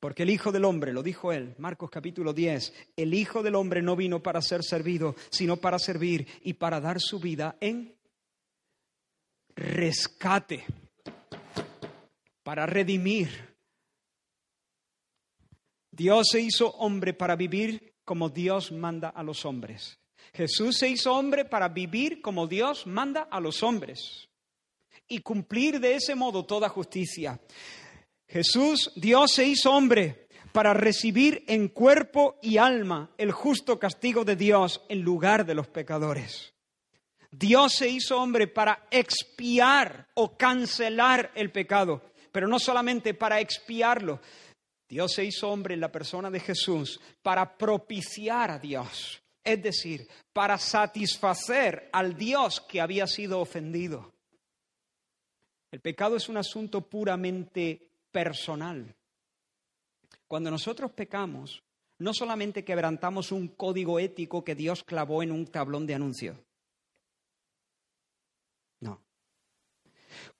Porque 0.00 0.24
el 0.24 0.30
Hijo 0.30 0.50
del 0.50 0.64
Hombre, 0.64 0.92
lo 0.92 1.02
dijo 1.02 1.30
él, 1.30 1.54
Marcos 1.58 1.90
capítulo 1.90 2.32
10, 2.32 2.72
el 2.96 3.14
Hijo 3.14 3.42
del 3.42 3.54
Hombre 3.54 3.80
no 3.80 3.94
vino 3.94 4.22
para 4.22 4.42
ser 4.42 4.64
servido, 4.64 5.14
sino 5.30 5.58
para 5.58 5.78
servir 5.78 6.26
y 6.42 6.54
para 6.54 6.80
dar 6.80 7.00
su 7.00 7.20
vida 7.20 7.56
en 7.60 7.94
rescate, 9.54 10.64
para 12.42 12.66
redimir. 12.66 13.28
Dios 15.90 16.28
se 16.30 16.40
hizo 16.40 16.70
hombre 16.72 17.12
para 17.14 17.36
vivir 17.36 17.94
como 18.04 18.28
Dios 18.28 18.72
manda 18.72 19.08
a 19.08 19.22
los 19.22 19.44
hombres. 19.44 19.98
Jesús 20.32 20.78
se 20.78 20.88
hizo 20.88 21.14
hombre 21.14 21.44
para 21.44 21.68
vivir 21.68 22.22
como 22.22 22.46
Dios 22.46 22.86
manda 22.86 23.22
a 23.22 23.40
los 23.40 23.62
hombres 23.62 24.28
y 25.08 25.20
cumplir 25.20 25.80
de 25.80 25.96
ese 25.96 26.14
modo 26.14 26.44
toda 26.44 26.68
justicia. 26.68 27.40
Jesús, 28.28 28.92
Dios 28.94 29.32
se 29.32 29.44
hizo 29.46 29.72
hombre 29.72 30.28
para 30.52 30.72
recibir 30.72 31.44
en 31.48 31.68
cuerpo 31.68 32.38
y 32.42 32.58
alma 32.58 33.10
el 33.18 33.32
justo 33.32 33.78
castigo 33.78 34.24
de 34.24 34.36
Dios 34.36 34.82
en 34.88 35.00
lugar 35.00 35.44
de 35.44 35.54
los 35.54 35.68
pecadores. 35.68 36.54
Dios 37.32 37.74
se 37.74 37.88
hizo 37.88 38.20
hombre 38.20 38.48
para 38.48 38.86
expiar 38.90 40.08
o 40.14 40.36
cancelar 40.36 41.30
el 41.34 41.52
pecado, 41.52 42.02
pero 42.32 42.48
no 42.48 42.58
solamente 42.58 43.14
para 43.14 43.40
expiarlo, 43.40 44.20
Dios 44.88 45.12
se 45.12 45.24
hizo 45.24 45.48
hombre 45.50 45.74
en 45.74 45.80
la 45.80 45.92
persona 45.92 46.30
de 46.30 46.40
Jesús 46.40 47.00
para 47.22 47.56
propiciar 47.56 48.50
a 48.50 48.58
Dios, 48.58 49.22
es 49.44 49.62
decir, 49.62 50.08
para 50.32 50.58
satisfacer 50.58 51.88
al 51.92 52.16
Dios 52.16 52.60
que 52.60 52.80
había 52.80 53.06
sido 53.06 53.40
ofendido. 53.40 54.12
El 55.70 55.80
pecado 55.80 56.16
es 56.16 56.28
un 56.28 56.36
asunto 56.36 56.80
puramente 56.80 57.88
personal. 58.10 58.94
Cuando 60.26 60.50
nosotros 60.50 60.90
pecamos, 60.92 61.62
no 61.98 62.12
solamente 62.12 62.64
quebrantamos 62.64 63.30
un 63.30 63.48
código 63.48 63.98
ético 63.98 64.42
que 64.42 64.54
Dios 64.54 64.82
clavó 64.82 65.22
en 65.22 65.32
un 65.32 65.46
tablón 65.46 65.86
de 65.86 65.94
anuncio. 65.94 66.44
No. 68.80 69.00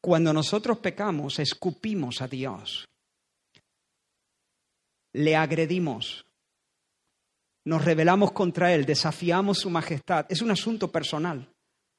Cuando 0.01 0.33
nosotros 0.33 0.79
pecamos, 0.79 1.39
escupimos 1.39 2.23
a 2.23 2.29
Dios 2.29 2.87
le 5.13 5.37
agredimos, 5.37 6.25
nos 7.65 7.85
rebelamos 7.85 8.33
contra 8.33 8.73
Él, 8.75 8.85
desafiamos 8.85 9.59
su 9.59 9.71
majestad. 9.71 10.27
Es 10.29 10.43
un 10.43 10.51
asunto 10.51 10.91
personal. 10.91 11.49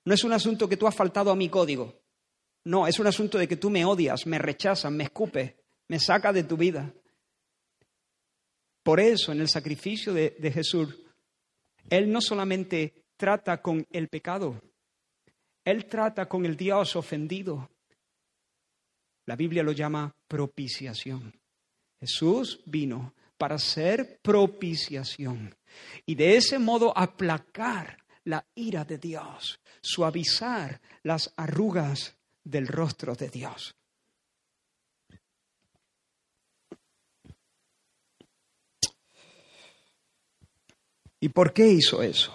No 0.06 0.14
es 0.14 0.24
un 0.24 0.34
asunto 0.34 0.68
que 0.68 0.78
tú 0.78 0.88
has 0.88 0.96
faltado 0.96 1.32
a 1.32 1.36
mi 1.36 1.50
código. 1.50 2.02
No, 2.64 2.88
es 2.88 3.00
un 3.00 3.08
asunto 3.08 3.38
de 3.38 3.48
que 3.48 3.58
tú 3.58 3.70
me 3.70 3.86
odias, 3.86 4.26
me 4.26 4.38
rechazas, 4.38 4.92
me 4.92 5.04
escupes, 5.06 5.54
me 5.88 6.00
saca 6.00 6.32
de 6.34 6.44
tu 6.44 6.58
vida. 6.58 6.92
Por 8.84 9.00
eso, 9.00 9.32
en 9.32 9.42
el 9.42 9.50
sacrificio 9.50 10.14
de, 10.14 10.36
de 10.40 10.52
Jesús, 10.52 10.98
Él 11.90 12.12
no 12.12 12.22
solamente 12.22 13.06
trata 13.18 13.62
con 13.62 13.86
el 13.92 14.08
pecado, 14.08 14.60
Él 15.64 15.86
trata 15.86 16.28
con 16.28 16.46
el 16.46 16.56
Dios 16.56 16.96
ofendido. 16.96 17.70
La 19.32 19.38
Biblia 19.38 19.64
lo 19.64 19.72
llama 19.72 20.14
propiciación. 20.28 21.34
Jesús 22.02 22.60
vino 22.66 23.14
para 23.38 23.58
ser 23.58 24.20
propiciación 24.22 25.56
y 26.06 26.16
de 26.16 26.36
ese 26.36 26.60
modo 26.60 26.92
aplacar 26.98 28.04
la 28.26 28.46
ira 28.56 28.84
de 28.84 28.98
Dios, 28.98 29.62
suavizar 29.82 30.82
las 31.04 31.32
arrugas 31.38 32.18
del 32.44 32.68
rostro 32.68 33.16
de 33.16 33.30
Dios. 33.30 33.74
¿Y 41.22 41.30
por 41.30 41.54
qué 41.54 41.70
hizo 41.70 42.04
eso? 42.04 42.34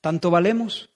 ¿Tanto 0.00 0.30
valemos? 0.30 0.88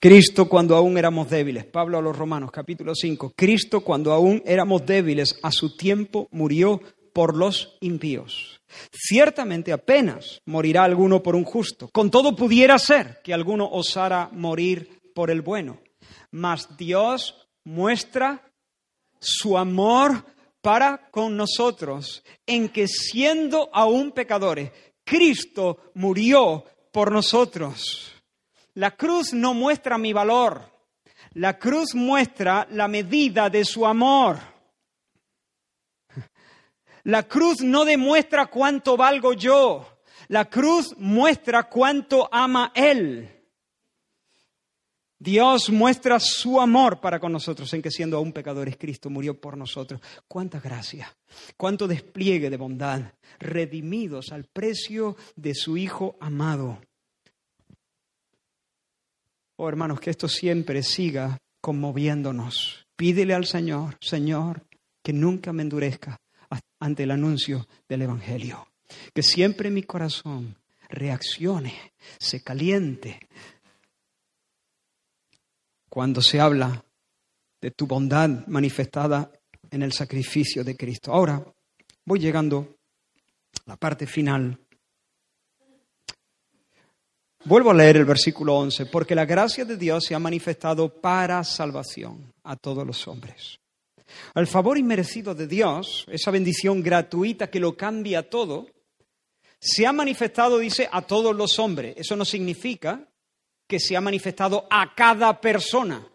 Cristo 0.00 0.48
cuando 0.48 0.76
aún 0.76 0.96
éramos 0.96 1.28
débiles. 1.28 1.64
Pablo 1.64 1.98
a 1.98 2.02
los 2.02 2.16
Romanos, 2.16 2.52
capítulo 2.52 2.94
5. 2.94 3.32
Cristo 3.34 3.80
cuando 3.80 4.12
aún 4.12 4.40
éramos 4.46 4.86
débiles, 4.86 5.40
a 5.42 5.50
su 5.50 5.76
tiempo 5.76 6.28
murió 6.30 6.80
por 7.12 7.36
los 7.36 7.76
impíos. 7.80 8.60
Ciertamente 8.92 9.72
apenas 9.72 10.40
morirá 10.46 10.84
alguno 10.84 11.20
por 11.20 11.34
un 11.34 11.42
justo. 11.42 11.88
Con 11.92 12.12
todo 12.12 12.36
pudiera 12.36 12.78
ser 12.78 13.18
que 13.24 13.34
alguno 13.34 13.68
osara 13.68 14.30
morir 14.32 15.00
por 15.16 15.32
el 15.32 15.42
bueno. 15.42 15.80
Mas 16.30 16.76
Dios 16.76 17.48
muestra 17.64 18.52
su 19.18 19.58
amor 19.58 20.24
para 20.60 21.10
con 21.10 21.36
nosotros 21.36 22.22
en 22.46 22.68
que 22.68 22.86
siendo 22.86 23.68
aún 23.72 24.12
pecadores, 24.12 24.70
Cristo 25.04 25.90
murió 25.94 26.64
por 26.92 27.10
nosotros. 27.10 28.12
La 28.78 28.92
cruz 28.92 29.32
no 29.32 29.54
muestra 29.54 29.98
mi 29.98 30.12
valor. 30.12 30.62
La 31.32 31.58
cruz 31.58 31.96
muestra 31.96 32.64
la 32.70 32.86
medida 32.86 33.50
de 33.50 33.64
su 33.64 33.84
amor. 33.84 34.38
La 37.02 37.24
cruz 37.24 37.60
no 37.60 37.84
demuestra 37.84 38.46
cuánto 38.46 38.96
valgo 38.96 39.32
yo. 39.32 39.98
La 40.28 40.44
cruz 40.44 40.94
muestra 40.96 41.64
cuánto 41.64 42.28
ama 42.30 42.70
Él. 42.72 43.28
Dios 45.18 45.70
muestra 45.70 46.20
su 46.20 46.60
amor 46.60 47.00
para 47.00 47.18
con 47.18 47.32
nosotros 47.32 47.74
en 47.74 47.82
que 47.82 47.90
siendo 47.90 48.16
aún 48.16 48.32
pecadores 48.32 48.76
Cristo 48.76 49.10
murió 49.10 49.40
por 49.40 49.56
nosotros. 49.56 50.00
Cuánta 50.28 50.60
gracia, 50.60 51.12
cuánto 51.56 51.88
despliegue 51.88 52.48
de 52.48 52.56
bondad, 52.56 53.00
redimidos 53.40 54.30
al 54.30 54.44
precio 54.44 55.16
de 55.34 55.56
su 55.56 55.76
Hijo 55.76 56.16
amado. 56.20 56.78
Oh 59.60 59.68
hermanos, 59.68 59.98
que 59.98 60.10
esto 60.10 60.28
siempre 60.28 60.84
siga 60.84 61.36
conmoviéndonos. 61.60 62.86
Pídele 62.94 63.34
al 63.34 63.44
Señor, 63.44 63.96
Señor, 64.00 64.64
que 65.02 65.12
nunca 65.12 65.52
me 65.52 65.62
endurezca 65.62 66.16
ante 66.78 67.02
el 67.02 67.10
anuncio 67.10 67.66
del 67.88 68.02
Evangelio. 68.02 68.68
Que 69.12 69.24
siempre 69.24 69.68
mi 69.70 69.82
corazón 69.82 70.56
reaccione, 70.88 71.92
se 72.20 72.40
caliente 72.40 73.18
cuando 75.88 76.22
se 76.22 76.38
habla 76.38 76.84
de 77.60 77.72
tu 77.72 77.88
bondad 77.88 78.46
manifestada 78.46 79.32
en 79.72 79.82
el 79.82 79.92
sacrificio 79.92 80.62
de 80.62 80.76
Cristo. 80.76 81.12
Ahora 81.12 81.44
voy 82.04 82.20
llegando 82.20 82.76
a 83.66 83.70
la 83.70 83.76
parte 83.76 84.06
final 84.06 84.56
Vuelvo 87.48 87.70
a 87.70 87.74
leer 87.74 87.96
el 87.96 88.04
versículo 88.04 88.58
11, 88.58 88.84
porque 88.84 89.14
la 89.14 89.24
gracia 89.24 89.64
de 89.64 89.78
Dios 89.78 90.04
se 90.04 90.14
ha 90.14 90.18
manifestado 90.18 91.00
para 91.00 91.42
salvación 91.44 92.30
a 92.42 92.56
todos 92.56 92.86
los 92.86 93.08
hombres. 93.08 93.58
El 94.34 94.46
favor 94.46 94.76
inmerecido 94.76 95.34
de 95.34 95.46
Dios, 95.46 96.04
esa 96.10 96.30
bendición 96.30 96.82
gratuita 96.82 97.48
que 97.48 97.58
lo 97.58 97.74
cambia 97.74 98.28
todo, 98.28 98.66
se 99.58 99.86
ha 99.86 99.94
manifestado, 99.94 100.58
dice, 100.58 100.90
a 100.92 101.00
todos 101.00 101.34
los 101.34 101.58
hombres. 101.58 101.94
Eso 101.96 102.16
no 102.16 102.26
significa 102.26 103.08
que 103.66 103.80
se 103.80 103.96
ha 103.96 104.02
manifestado 104.02 104.66
a 104.68 104.94
cada 104.94 105.40
persona. 105.40 106.06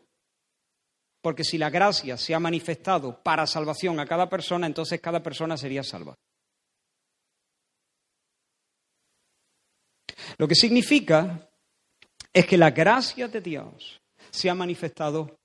Porque 1.20 1.44
si 1.44 1.58
la 1.58 1.72
gracia 1.72 2.16
se 2.16 2.36
ha 2.36 2.40
manifestado 2.40 3.24
para 3.24 3.48
salvación 3.48 4.00
a 4.00 4.06
cada 4.06 4.30
persona, 4.30 4.68
entonces 4.68 5.02
cada 5.02 5.24
persona 5.24 5.58
sería 5.58 5.82
salva. 5.82 6.14
Lo 10.38 10.48
que 10.48 10.56
significa 10.56 11.50
es 12.32 12.46
que 12.46 12.58
la 12.58 12.72
gracia 12.72 13.28
de 13.28 13.42
Dios 13.42 14.02
se 14.32 14.50
ha 14.50 14.56
manifestado 14.56 15.40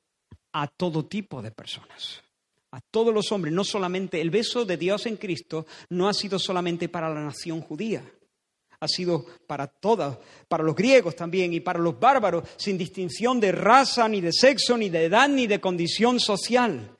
a 0.52 0.66
todo 0.66 1.06
tipo 1.06 1.42
de 1.42 1.50
personas, 1.50 2.22
a 2.70 2.80
todos 2.80 3.12
los 3.12 3.30
hombres, 3.32 3.52
no 3.52 3.64
solamente 3.64 4.20
el 4.20 4.30
beso 4.30 4.64
de 4.64 4.76
Dios 4.76 5.06
en 5.06 5.16
Cristo 5.16 5.66
no 5.90 6.08
ha 6.08 6.14
sido 6.14 6.38
solamente 6.38 6.88
para 6.88 7.12
la 7.12 7.20
nación 7.20 7.60
judía, 7.60 8.02
ha 8.80 8.88
sido 8.88 9.26
para 9.46 9.66
todas, 9.66 10.18
para 10.48 10.64
los 10.64 10.74
griegos 10.74 11.16
también 11.16 11.52
y 11.52 11.60
para 11.60 11.78
los 11.78 11.98
bárbaros, 11.98 12.48
sin 12.56 12.78
distinción 12.78 13.40
de 13.40 13.52
raza, 13.52 14.08
ni 14.08 14.20
de 14.20 14.32
sexo, 14.32 14.76
ni 14.76 14.88
de 14.88 15.04
edad, 15.04 15.28
ni 15.28 15.46
de 15.46 15.60
condición 15.60 16.20
social. 16.20 16.96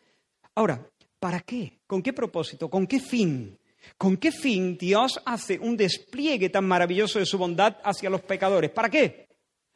Ahora, 0.54 0.86
¿para 1.18 1.40
qué? 1.40 1.78
¿Con 1.86 2.02
qué 2.02 2.12
propósito? 2.12 2.68
¿Con 2.68 2.86
qué 2.86 3.00
fin? 3.00 3.58
¿Con 3.98 4.16
qué 4.16 4.30
fin 4.30 4.78
Dios 4.78 5.20
hace 5.26 5.58
un 5.58 5.76
despliegue 5.76 6.50
tan 6.50 6.64
maravilloso 6.64 7.18
de 7.18 7.26
su 7.26 7.36
bondad 7.36 7.78
hacia 7.82 8.08
los 8.08 8.22
pecadores? 8.22 8.70
¿Para 8.70 8.88
qué? 8.88 9.28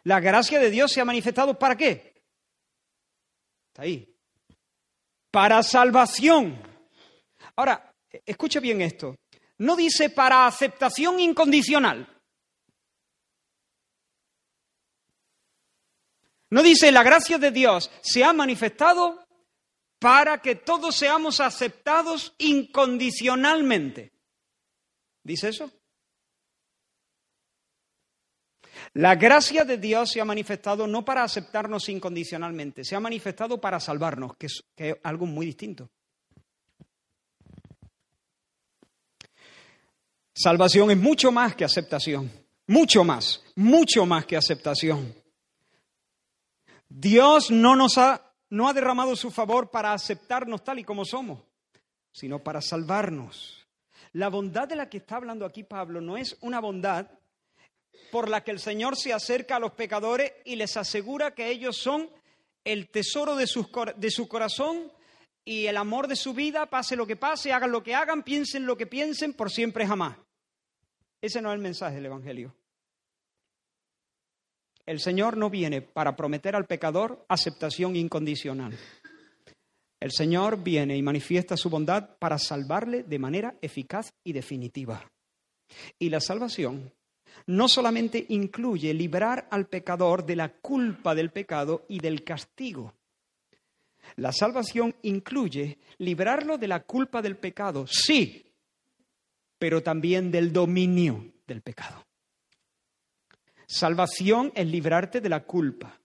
La 0.04 0.20
gracia 0.20 0.60
de 0.60 0.70
Dios 0.70 0.92
se 0.92 1.00
ha 1.00 1.04
manifestado 1.04 1.58
¿para 1.58 1.76
qué? 1.76 2.22
Está 3.68 3.82
ahí. 3.82 4.08
Para 5.32 5.60
salvación. 5.64 6.56
Ahora, 7.56 7.92
escuche 8.24 8.60
bien 8.60 8.80
esto. 8.80 9.16
No 9.58 9.74
dice 9.74 10.10
para 10.10 10.46
aceptación 10.46 11.18
incondicional. 11.18 12.08
No 16.50 16.62
dice 16.62 16.92
la 16.92 17.02
gracia 17.02 17.38
de 17.38 17.50
Dios 17.50 17.90
se 18.02 18.22
ha 18.22 18.32
manifestado 18.32 19.24
para 19.98 20.42
que 20.42 20.54
todos 20.54 20.94
seamos 20.94 21.40
aceptados 21.40 22.34
incondicionalmente. 22.38 24.11
¿Dice 25.22 25.48
eso? 25.48 25.70
La 28.94 29.14
gracia 29.14 29.64
de 29.64 29.78
Dios 29.78 30.10
se 30.10 30.20
ha 30.20 30.24
manifestado 30.24 30.86
no 30.86 31.04
para 31.04 31.22
aceptarnos 31.22 31.88
incondicionalmente, 31.88 32.84
se 32.84 32.94
ha 32.94 33.00
manifestado 33.00 33.60
para 33.60 33.80
salvarnos, 33.80 34.36
que 34.36 34.46
es, 34.46 34.64
algo 35.02 35.26
muy 35.26 35.46
distinto. 35.46 35.90
Salvación 40.34 40.90
es 40.90 40.96
mucho 40.96 41.30
más 41.30 41.54
que 41.54 41.64
aceptación, 41.64 42.30
mucho 42.66 43.04
más, 43.04 43.42
mucho 43.54 44.04
más 44.06 44.26
que 44.26 44.36
aceptación. 44.36 45.14
Dios 46.88 47.50
no 47.50 47.76
nos 47.76 47.96
ha 47.98 48.32
no 48.52 48.68
ha 48.68 48.74
derramado 48.74 49.16
su 49.16 49.30
favor 49.30 49.70
para 49.70 49.94
aceptarnos 49.94 50.62
tal 50.62 50.78
y 50.78 50.84
como 50.84 51.06
somos, 51.06 51.40
sino 52.12 52.38
para 52.40 52.60
salvarnos. 52.60 53.61
La 54.12 54.28
bondad 54.28 54.68
de 54.68 54.76
la 54.76 54.88
que 54.88 54.98
está 54.98 55.16
hablando 55.16 55.46
aquí 55.46 55.64
Pablo 55.64 56.00
no 56.00 56.16
es 56.16 56.36
una 56.40 56.60
bondad 56.60 57.10
por 58.10 58.28
la 58.28 58.44
que 58.44 58.50
el 58.50 58.58
Señor 58.58 58.96
se 58.96 59.12
acerca 59.12 59.56
a 59.56 59.60
los 59.60 59.72
pecadores 59.72 60.32
y 60.44 60.56
les 60.56 60.76
asegura 60.76 61.34
que 61.34 61.48
ellos 61.48 61.76
son 61.78 62.10
el 62.64 62.88
tesoro 62.90 63.36
de, 63.36 63.46
de 63.96 64.10
su 64.10 64.28
corazón 64.28 64.92
y 65.44 65.66
el 65.66 65.76
amor 65.76 66.08
de 66.08 66.16
su 66.16 66.34
vida, 66.34 66.66
pase 66.66 66.94
lo 66.94 67.06
que 67.06 67.16
pase, 67.16 67.52
hagan 67.52 67.72
lo 67.72 67.82
que 67.82 67.94
hagan, 67.94 68.22
piensen 68.22 68.66
lo 68.66 68.76
que 68.76 68.86
piensen, 68.86 69.32
por 69.32 69.50
siempre 69.50 69.86
jamás. 69.86 70.16
Ese 71.20 71.40
no 71.40 71.50
es 71.50 71.56
el 71.56 71.62
mensaje 71.62 71.96
del 71.96 72.06
Evangelio. 72.06 72.54
El 74.84 75.00
Señor 75.00 75.36
no 75.36 75.48
viene 75.48 75.80
para 75.80 76.16
prometer 76.16 76.54
al 76.56 76.66
pecador 76.66 77.24
aceptación 77.28 77.96
incondicional. 77.96 78.76
El 80.02 80.10
Señor 80.10 80.64
viene 80.64 80.96
y 80.96 81.02
manifiesta 81.02 81.56
su 81.56 81.70
bondad 81.70 82.16
para 82.18 82.36
salvarle 82.36 83.04
de 83.04 83.20
manera 83.20 83.54
eficaz 83.62 84.12
y 84.24 84.32
definitiva. 84.32 85.08
Y 85.96 86.10
la 86.10 86.18
salvación 86.20 86.92
no 87.46 87.68
solamente 87.68 88.26
incluye 88.30 88.92
librar 88.94 89.46
al 89.48 89.68
pecador 89.68 90.26
de 90.26 90.34
la 90.34 90.48
culpa 90.54 91.14
del 91.14 91.30
pecado 91.30 91.86
y 91.88 92.00
del 92.00 92.24
castigo. 92.24 92.94
La 94.16 94.32
salvación 94.32 94.92
incluye 95.02 95.78
librarlo 95.98 96.58
de 96.58 96.66
la 96.66 96.82
culpa 96.82 97.22
del 97.22 97.36
pecado, 97.36 97.86
sí, 97.86 98.44
pero 99.56 99.84
también 99.84 100.32
del 100.32 100.52
dominio 100.52 101.32
del 101.46 101.62
pecado. 101.62 102.04
Salvación 103.68 104.50
es 104.56 104.66
librarte 104.66 105.20
de 105.20 105.28
la 105.28 105.44
culpa. 105.44 106.01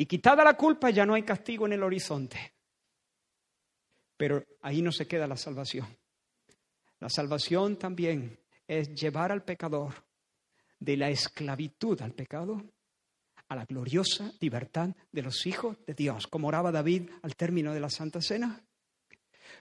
Y 0.00 0.06
quitada 0.06 0.42
la 0.42 0.54
culpa 0.54 0.88
ya 0.88 1.04
no 1.04 1.12
hay 1.12 1.24
castigo 1.24 1.66
en 1.66 1.74
el 1.74 1.82
horizonte. 1.82 2.54
Pero 4.16 4.42
ahí 4.62 4.80
no 4.80 4.92
se 4.92 5.06
queda 5.06 5.26
la 5.26 5.36
salvación. 5.36 5.86
La 7.00 7.10
salvación 7.10 7.76
también 7.76 8.38
es 8.66 8.94
llevar 8.94 9.30
al 9.30 9.44
pecador 9.44 9.92
de 10.78 10.96
la 10.96 11.10
esclavitud 11.10 12.00
al 12.00 12.14
pecado 12.14 12.64
a 13.48 13.54
la 13.54 13.66
gloriosa 13.66 14.32
libertad 14.40 14.88
de 15.12 15.20
los 15.20 15.44
hijos 15.44 15.76
de 15.86 15.92
Dios, 15.92 16.26
como 16.28 16.48
oraba 16.48 16.72
David 16.72 17.10
al 17.20 17.36
término 17.36 17.74
de 17.74 17.80
la 17.80 17.90
Santa 17.90 18.22
Cena, 18.22 18.58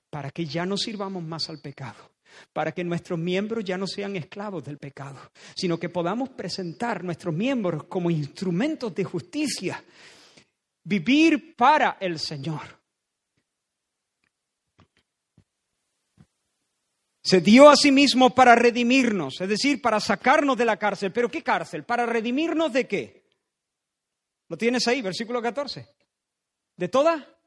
para 0.10 0.32
que 0.32 0.46
ya 0.46 0.66
no 0.66 0.78
sirvamos 0.78 1.22
más 1.22 1.50
al 1.50 1.60
pecado, 1.60 2.14
para 2.54 2.72
que 2.72 2.86
nuestros 2.86 3.20
miembros 3.20 3.66
ya 3.66 3.78
no 3.78 3.88
sean 3.88 4.16
esclavos 4.16 4.64
del 4.64 4.78
pecado, 4.78 5.20
sino 5.54 5.78
que 5.78 5.90
podamos 5.90 6.30
presentar 6.30 7.04
nuestros 7.04 7.36
miembros 7.36 7.84
como 7.90 8.10
instrumentos 8.10 8.96
de 8.96 9.04
justicia, 9.04 9.84
vivir 10.84 11.55
para 11.55 11.97
el 11.99 12.19
Señor. 12.19 12.80
Se 17.21 17.41
dio 17.41 17.69
a 17.69 17.75
sí 17.75 17.91
mismo 17.91 18.34
para 18.34 18.55
redimirnos, 18.55 19.39
es 19.39 19.49
decir, 19.49 19.82
para 19.82 19.99
sacarnos 19.99 20.57
de 20.57 20.65
la 20.65 20.77
cárcel. 20.77 21.11
¿Pero 21.11 21.30
qué 21.30 21.43
cárcel? 21.43 21.84
¿Para 21.84 22.05
redimirnos 22.05 22.73
de 22.73 22.88
qué? 22.88 23.30
¿Lo 24.47 24.57
tienes 24.57 24.88
ahí, 24.88 25.01
versículo 25.01 25.41
14? 25.41 25.88
¿De 26.75 26.88
toda? 26.88 27.39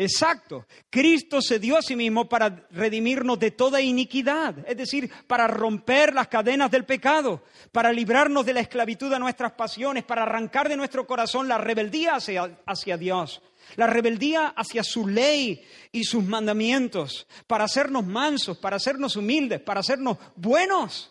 Exacto. 0.00 0.64
Cristo 0.88 1.42
se 1.42 1.58
dio 1.58 1.76
a 1.76 1.82
sí 1.82 1.96
mismo 1.96 2.28
para 2.28 2.68
redimirnos 2.70 3.36
de 3.40 3.50
toda 3.50 3.80
iniquidad, 3.80 4.54
es 4.68 4.76
decir, 4.76 5.10
para 5.26 5.48
romper 5.48 6.14
las 6.14 6.28
cadenas 6.28 6.70
del 6.70 6.84
pecado, 6.84 7.42
para 7.72 7.92
librarnos 7.92 8.46
de 8.46 8.54
la 8.54 8.60
esclavitud 8.60 9.12
a 9.12 9.18
nuestras 9.18 9.54
pasiones, 9.54 10.04
para 10.04 10.22
arrancar 10.22 10.68
de 10.68 10.76
nuestro 10.76 11.04
corazón 11.04 11.48
la 11.48 11.58
rebeldía 11.58 12.14
hacia, 12.14 12.60
hacia 12.64 12.96
Dios, 12.96 13.42
la 13.74 13.88
rebeldía 13.88 14.54
hacia 14.56 14.84
su 14.84 15.08
ley 15.08 15.66
y 15.90 16.04
sus 16.04 16.22
mandamientos, 16.22 17.26
para 17.48 17.64
hacernos 17.64 18.06
mansos, 18.06 18.56
para 18.56 18.76
hacernos 18.76 19.16
humildes, 19.16 19.60
para 19.62 19.80
hacernos 19.80 20.16
buenos. 20.36 21.10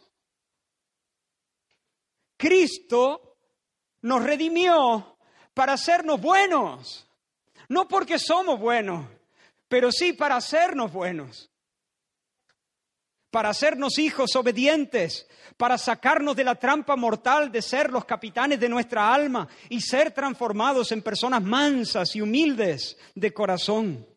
Cristo 2.37 3.35
nos 4.03 4.23
redimió 4.23 5.17
para 5.53 5.73
hacernos 5.73 6.21
buenos. 6.21 7.06
No 7.69 7.87
porque 7.87 8.17
somos 8.17 8.59
buenos, 8.59 9.05
pero 9.67 9.91
sí 9.91 10.13
para 10.13 10.37
hacernos 10.37 10.91
buenos. 10.91 11.49
Para 13.29 13.49
hacernos 13.49 13.99
hijos 13.99 14.35
obedientes, 14.35 15.27
para 15.57 15.77
sacarnos 15.77 16.35
de 16.35 16.45
la 16.45 16.55
trampa 16.55 16.95
mortal 16.95 17.51
de 17.51 17.61
ser 17.61 17.91
los 17.91 18.05
capitanes 18.05 18.59
de 18.59 18.69
nuestra 18.69 19.13
alma 19.13 19.47
y 19.69 19.81
ser 19.81 20.11
transformados 20.11 20.91
en 20.93 21.01
personas 21.01 21.43
mansas 21.43 22.15
y 22.15 22.21
humildes 22.21 22.97
de 23.15 23.33
corazón. 23.33 24.07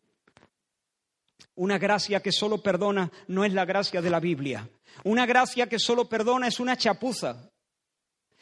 Una 1.55 1.77
gracia 1.77 2.21
que 2.21 2.31
solo 2.31 2.63
perdona 2.63 3.11
no 3.27 3.43
es 3.43 3.53
la 3.53 3.65
gracia 3.65 4.01
de 4.01 4.09
la 4.09 4.21
Biblia. 4.21 4.69
Una 5.03 5.25
gracia 5.25 5.67
que 5.67 5.77
solo 5.77 6.07
perdona 6.07 6.47
es 6.47 6.59
una 6.59 6.77
chapuza. 6.77 7.50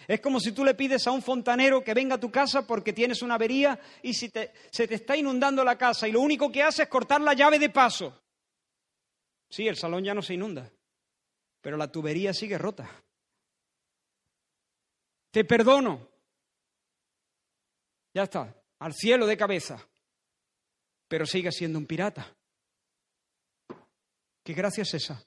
Es 0.09 0.21
como 0.21 0.39
si 0.39 0.53
tú 0.53 0.65
le 0.65 0.73
pides 0.73 1.05
a 1.05 1.11
un 1.11 1.21
fontanero 1.21 1.83
que 1.83 1.93
venga 1.93 2.15
a 2.15 2.19
tu 2.19 2.31
casa 2.31 2.65
porque 2.65 2.93
tienes 2.93 3.21
una 3.21 3.35
avería 3.35 3.79
y 4.01 4.15
si 4.15 4.31
se 4.71 4.87
te 4.87 4.95
está 4.95 5.15
inundando 5.15 5.63
la 5.63 5.77
casa 5.77 6.07
y 6.07 6.11
lo 6.11 6.21
único 6.21 6.51
que 6.51 6.63
hace 6.63 6.81
es 6.81 6.89
cortar 6.89 7.21
la 7.21 7.35
llave 7.35 7.59
de 7.59 7.69
paso. 7.69 8.19
Sí, 9.51 9.67
el 9.67 9.77
salón 9.77 10.03
ya 10.03 10.15
no 10.15 10.23
se 10.23 10.33
inunda, 10.33 10.67
pero 11.61 11.77
la 11.77 11.91
tubería 11.91 12.33
sigue 12.33 12.57
rota. 12.57 12.89
Te 15.29 15.45
perdono. 15.45 16.09
Ya 18.11 18.23
está, 18.23 18.51
al 18.79 18.95
cielo 18.95 19.27
de 19.27 19.37
cabeza. 19.37 19.77
Pero 21.07 21.27
sigue 21.27 21.51
siendo 21.51 21.77
un 21.77 21.85
pirata. 21.85 22.35
¿Qué 24.43 24.53
gracia 24.53 24.81
es 24.81 24.91
esa? 24.95 25.23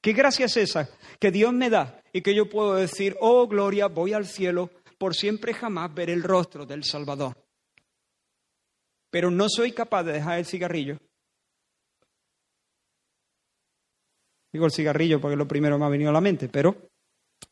¿Qué 0.00 0.12
gracia 0.12 0.46
es 0.46 0.56
esa 0.56 0.88
que 1.18 1.30
Dios 1.30 1.52
me 1.52 1.68
da 1.68 2.02
y 2.12 2.22
que 2.22 2.34
yo 2.34 2.48
puedo 2.48 2.74
decir, 2.74 3.16
oh 3.20 3.46
gloria, 3.46 3.88
voy 3.88 4.14
al 4.14 4.26
cielo 4.26 4.70
por 4.98 5.14
siempre 5.14 5.52
jamás 5.52 5.94
ver 5.94 6.10
el 6.10 6.22
rostro 6.22 6.64
del 6.64 6.84
Salvador? 6.84 7.36
Pero 9.10 9.30
no 9.30 9.48
soy 9.48 9.72
capaz 9.72 10.04
de 10.04 10.12
dejar 10.12 10.38
el 10.38 10.46
cigarrillo. 10.46 10.98
Digo 14.52 14.66
el 14.66 14.72
cigarrillo 14.72 15.20
porque 15.20 15.34
es 15.34 15.38
lo 15.38 15.46
primero 15.46 15.76
que 15.76 15.80
me 15.80 15.86
ha 15.86 15.90
venido 15.90 16.10
a 16.10 16.14
la 16.14 16.20
mente, 16.20 16.48
pero 16.48 16.90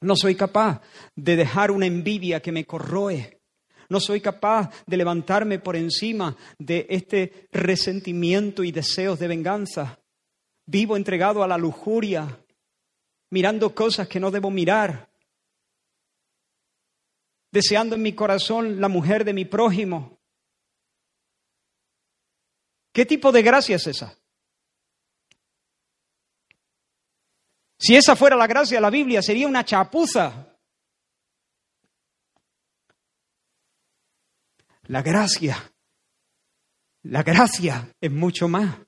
no 0.01 0.17
soy 0.17 0.35
capaz 0.35 0.81
de 1.15 1.37
dejar 1.37 1.71
una 1.71 1.87
envidia 1.87 2.41
que 2.41 2.53
me 2.53 2.65
corroe. 2.65 3.41
No 3.91 4.01
soy 4.01 4.21
capaz 4.21 4.71
de 4.87 4.97
levantarme 4.97 5.59
por 5.59 5.77
encima 5.77 6.37
de 6.59 6.87
este 6.91 7.49
resentimiento 7.53 8.63
y 8.63 8.73
deseos 8.73 9.19
de 9.19 9.29
venganza. 9.29 9.99
Vivo 10.71 10.99
entregado 10.99 11.43
a 11.43 11.49
la 11.49 11.57
lujuria, 11.57 12.45
mirando 13.31 13.75
cosas 13.75 14.07
que 14.07 14.21
no 14.21 14.31
debo 14.31 14.51
mirar. 14.51 15.09
deseando 17.51 17.97
en 17.97 18.03
mi 18.03 18.15
corazón 18.15 18.79
la 18.81 18.89
mujer 18.89 19.25
de 19.25 19.33
mi 19.33 19.47
prójimo. 19.47 20.19
¿Qué 22.93 23.07
tipo 23.07 23.33
de 23.33 23.43
gracia 23.43 23.77
es 23.77 23.87
esa? 23.87 24.19
Si 27.79 27.97
esa 27.97 28.17
fuera 28.17 28.37
la 28.37 28.47
gracia 28.47 28.77
de 28.77 28.81
la 28.83 28.91
Biblia, 28.91 29.23
sería 29.23 29.47
una 29.47 29.65
chapuza. 29.65 30.59
La 34.89 35.03
gracia, 35.03 35.73
la 37.03 37.23
gracia 37.23 37.95
es 38.01 38.11
mucho 38.11 38.47
más. 38.47 38.88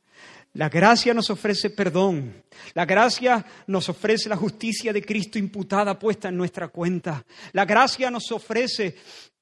La 0.54 0.68
gracia 0.68 1.14
nos 1.14 1.30
ofrece 1.30 1.70
perdón. 1.70 2.42
La 2.74 2.84
gracia 2.84 3.44
nos 3.68 3.88
ofrece 3.88 4.28
la 4.28 4.36
justicia 4.36 4.92
de 4.92 5.02
Cristo 5.02 5.38
imputada, 5.38 5.98
puesta 5.98 6.28
en 6.28 6.36
nuestra 6.36 6.68
cuenta. 6.68 7.24
La 7.52 7.64
gracia 7.64 8.10
nos 8.10 8.30
ofrece 8.32 8.96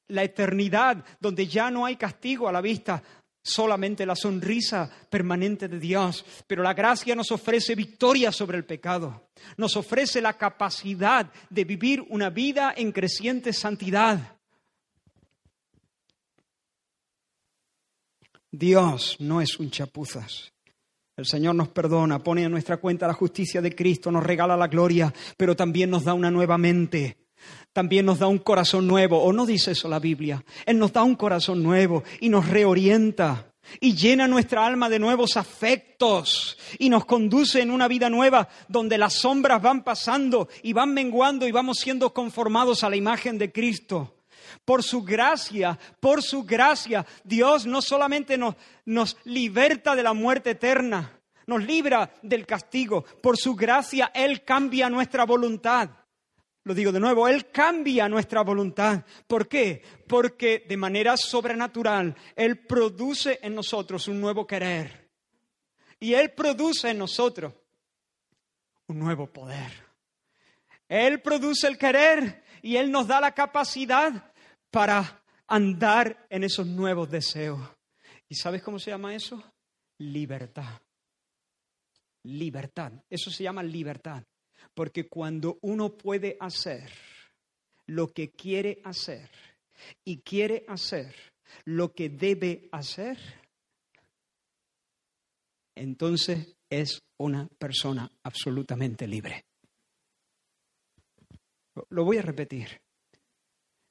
la 0.08 0.22
eternidad, 0.22 1.04
donde 1.18 1.46
ya 1.46 1.70
no 1.70 1.86
hay 1.86 1.96
castigo 1.96 2.48
a 2.48 2.52
la 2.52 2.60
vista, 2.60 3.02
solamente 3.42 4.04
la 4.04 4.16
sonrisa 4.16 4.90
permanente 5.08 5.66
de 5.66 5.78
Dios. 5.78 6.24
Pero 6.46 6.62
la 6.62 6.74
gracia 6.74 7.14
nos 7.14 7.32
ofrece 7.32 7.74
victoria 7.74 8.30
sobre 8.30 8.58
el 8.58 8.66
pecado. 8.66 9.30
Nos 9.56 9.76
ofrece 9.76 10.20
la 10.20 10.36
capacidad 10.36 11.32
de 11.48 11.64
vivir 11.64 12.04
una 12.10 12.28
vida 12.28 12.74
en 12.76 12.92
creciente 12.92 13.54
santidad. 13.54 14.36
Dios 18.50 19.16
no 19.20 19.40
es 19.40 19.58
un 19.58 19.70
chapuzas. 19.70 20.52
El 21.18 21.26
Señor 21.26 21.56
nos 21.56 21.66
perdona, 21.70 22.20
pone 22.20 22.44
en 22.44 22.52
nuestra 22.52 22.76
cuenta 22.76 23.08
la 23.08 23.12
justicia 23.12 23.60
de 23.60 23.74
Cristo, 23.74 24.12
nos 24.12 24.22
regala 24.22 24.56
la 24.56 24.68
gloria, 24.68 25.12
pero 25.36 25.56
también 25.56 25.90
nos 25.90 26.04
da 26.04 26.14
una 26.14 26.30
nueva 26.30 26.58
mente. 26.58 27.26
También 27.72 28.06
nos 28.06 28.20
da 28.20 28.28
un 28.28 28.38
corazón 28.38 28.86
nuevo, 28.86 29.20
o 29.20 29.32
no 29.32 29.44
dice 29.44 29.72
eso 29.72 29.88
la 29.88 29.98
Biblia. 29.98 30.44
Él 30.64 30.78
nos 30.78 30.92
da 30.92 31.02
un 31.02 31.16
corazón 31.16 31.60
nuevo 31.60 32.04
y 32.20 32.28
nos 32.28 32.48
reorienta 32.48 33.52
y 33.80 33.96
llena 33.96 34.28
nuestra 34.28 34.64
alma 34.64 34.88
de 34.88 35.00
nuevos 35.00 35.36
afectos 35.36 36.56
y 36.78 36.88
nos 36.88 37.04
conduce 37.04 37.62
en 37.62 37.72
una 37.72 37.88
vida 37.88 38.08
nueva 38.08 38.48
donde 38.68 38.96
las 38.96 39.14
sombras 39.14 39.60
van 39.60 39.82
pasando 39.82 40.48
y 40.62 40.72
van 40.72 40.94
menguando 40.94 41.48
y 41.48 41.50
vamos 41.50 41.78
siendo 41.78 42.14
conformados 42.14 42.84
a 42.84 42.90
la 42.90 42.96
imagen 42.96 43.38
de 43.38 43.50
Cristo. 43.50 44.17
Por 44.68 44.82
su 44.82 45.02
gracia, 45.02 45.78
por 45.98 46.22
su 46.22 46.44
gracia, 46.44 47.06
Dios 47.24 47.64
no 47.64 47.80
solamente 47.80 48.36
nos, 48.36 48.54
nos 48.84 49.16
liberta 49.24 49.96
de 49.96 50.02
la 50.02 50.12
muerte 50.12 50.50
eterna, 50.50 51.22
nos 51.46 51.64
libra 51.64 52.12
del 52.20 52.44
castigo. 52.44 53.02
Por 53.22 53.38
su 53.38 53.56
gracia, 53.56 54.12
Él 54.12 54.44
cambia 54.44 54.90
nuestra 54.90 55.24
voluntad. 55.24 55.88
Lo 56.64 56.74
digo 56.74 56.92
de 56.92 57.00
nuevo, 57.00 57.26
Él 57.26 57.50
cambia 57.50 58.10
nuestra 58.10 58.42
voluntad. 58.42 59.06
¿Por 59.26 59.48
qué? 59.48 59.82
Porque 60.06 60.66
de 60.68 60.76
manera 60.76 61.16
sobrenatural 61.16 62.14
Él 62.36 62.58
produce 62.58 63.38
en 63.40 63.54
nosotros 63.54 64.06
un 64.06 64.20
nuevo 64.20 64.46
querer. 64.46 65.08
Y 65.98 66.12
Él 66.12 66.32
produce 66.32 66.90
en 66.90 66.98
nosotros 66.98 67.54
un 68.86 68.98
nuevo 68.98 69.28
poder. 69.28 69.72
Él 70.90 71.22
produce 71.22 71.66
el 71.66 71.78
querer 71.78 72.44
y 72.60 72.76
Él 72.76 72.90
nos 72.90 73.06
da 73.06 73.18
la 73.18 73.32
capacidad 73.32 74.28
para 74.70 75.22
andar 75.46 76.26
en 76.30 76.44
esos 76.44 76.66
nuevos 76.66 77.10
deseos. 77.10 77.60
¿Y 78.28 78.34
sabes 78.34 78.62
cómo 78.62 78.78
se 78.78 78.90
llama 78.90 79.14
eso? 79.14 79.42
Libertad. 79.98 80.80
Libertad. 82.24 82.92
Eso 83.08 83.30
se 83.30 83.44
llama 83.44 83.62
libertad. 83.62 84.22
Porque 84.74 85.08
cuando 85.08 85.58
uno 85.62 85.96
puede 85.96 86.36
hacer 86.40 86.90
lo 87.86 88.12
que 88.12 88.30
quiere 88.30 88.80
hacer 88.84 89.30
y 90.04 90.18
quiere 90.20 90.64
hacer 90.68 91.14
lo 91.64 91.92
que 91.92 92.10
debe 92.10 92.68
hacer, 92.72 93.18
entonces 95.74 96.56
es 96.68 97.00
una 97.18 97.48
persona 97.58 98.10
absolutamente 98.22 99.06
libre. 99.06 99.44
Lo 101.88 102.04
voy 102.04 102.18
a 102.18 102.22
repetir. 102.22 102.80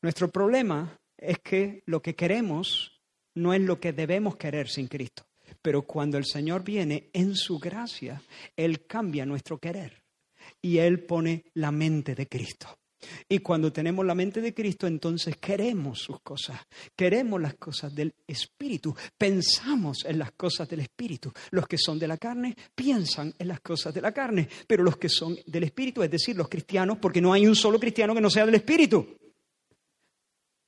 Nuestro 0.02 0.30
problema 0.30 1.00
es 1.18 1.40
que 1.40 1.82
lo 1.86 2.02
que 2.02 2.16
queremos 2.16 3.02
no 3.36 3.54
es 3.54 3.62
lo 3.62 3.80
que 3.80 3.94
debemos 3.94 4.36
querer 4.36 4.70
sin 4.70 4.88
Cristo. 4.88 5.26
Pero 5.62 5.84
cuando 5.84 6.18
el 6.18 6.26
Señor 6.26 6.64
viene 6.64 7.10
en 7.14 7.36
su 7.36 7.58
gracia, 7.60 8.22
Él 8.56 8.86
cambia 8.86 9.26
nuestro 9.26 9.58
querer 9.58 10.04
y 10.62 10.78
Él 10.78 11.04
pone 11.06 11.46
la 11.54 11.72
mente 11.72 12.16
de 12.16 12.28
Cristo. 12.28 12.78
Y 13.30 13.40
cuando 13.40 13.72
tenemos 13.72 14.06
la 14.06 14.16
mente 14.16 14.42
de 14.42 14.56
Cristo, 14.56 14.88
entonces 14.88 15.38
queremos 15.38 16.00
sus 16.00 16.20
cosas, 16.22 16.60
queremos 16.96 17.40
las 17.40 17.54
cosas 17.56 17.94
del 17.94 18.14
Espíritu, 18.26 18.96
pensamos 19.18 20.04
en 20.06 20.18
las 20.18 20.32
cosas 20.32 20.68
del 20.68 20.80
Espíritu. 20.80 21.32
Los 21.52 21.68
que 21.68 21.78
son 21.78 22.00
de 22.00 22.08
la 22.08 22.18
carne 22.18 22.56
piensan 22.74 23.34
en 23.38 23.48
las 23.48 23.62
cosas 23.62 23.94
de 23.94 24.02
la 24.02 24.12
carne, 24.12 24.50
pero 24.66 24.84
los 24.84 24.98
que 24.98 25.10
son 25.10 25.38
del 25.46 25.64
Espíritu, 25.64 26.02
es 26.02 26.10
decir, 26.10 26.36
los 26.36 26.50
cristianos, 26.50 26.98
porque 27.00 27.22
no 27.22 27.34
hay 27.34 27.46
un 27.46 27.56
solo 27.56 27.80
cristiano 27.80 28.16
que 28.16 28.22
no 28.22 28.32
sea 28.32 28.46
del 28.46 28.56
Espíritu 28.56 29.27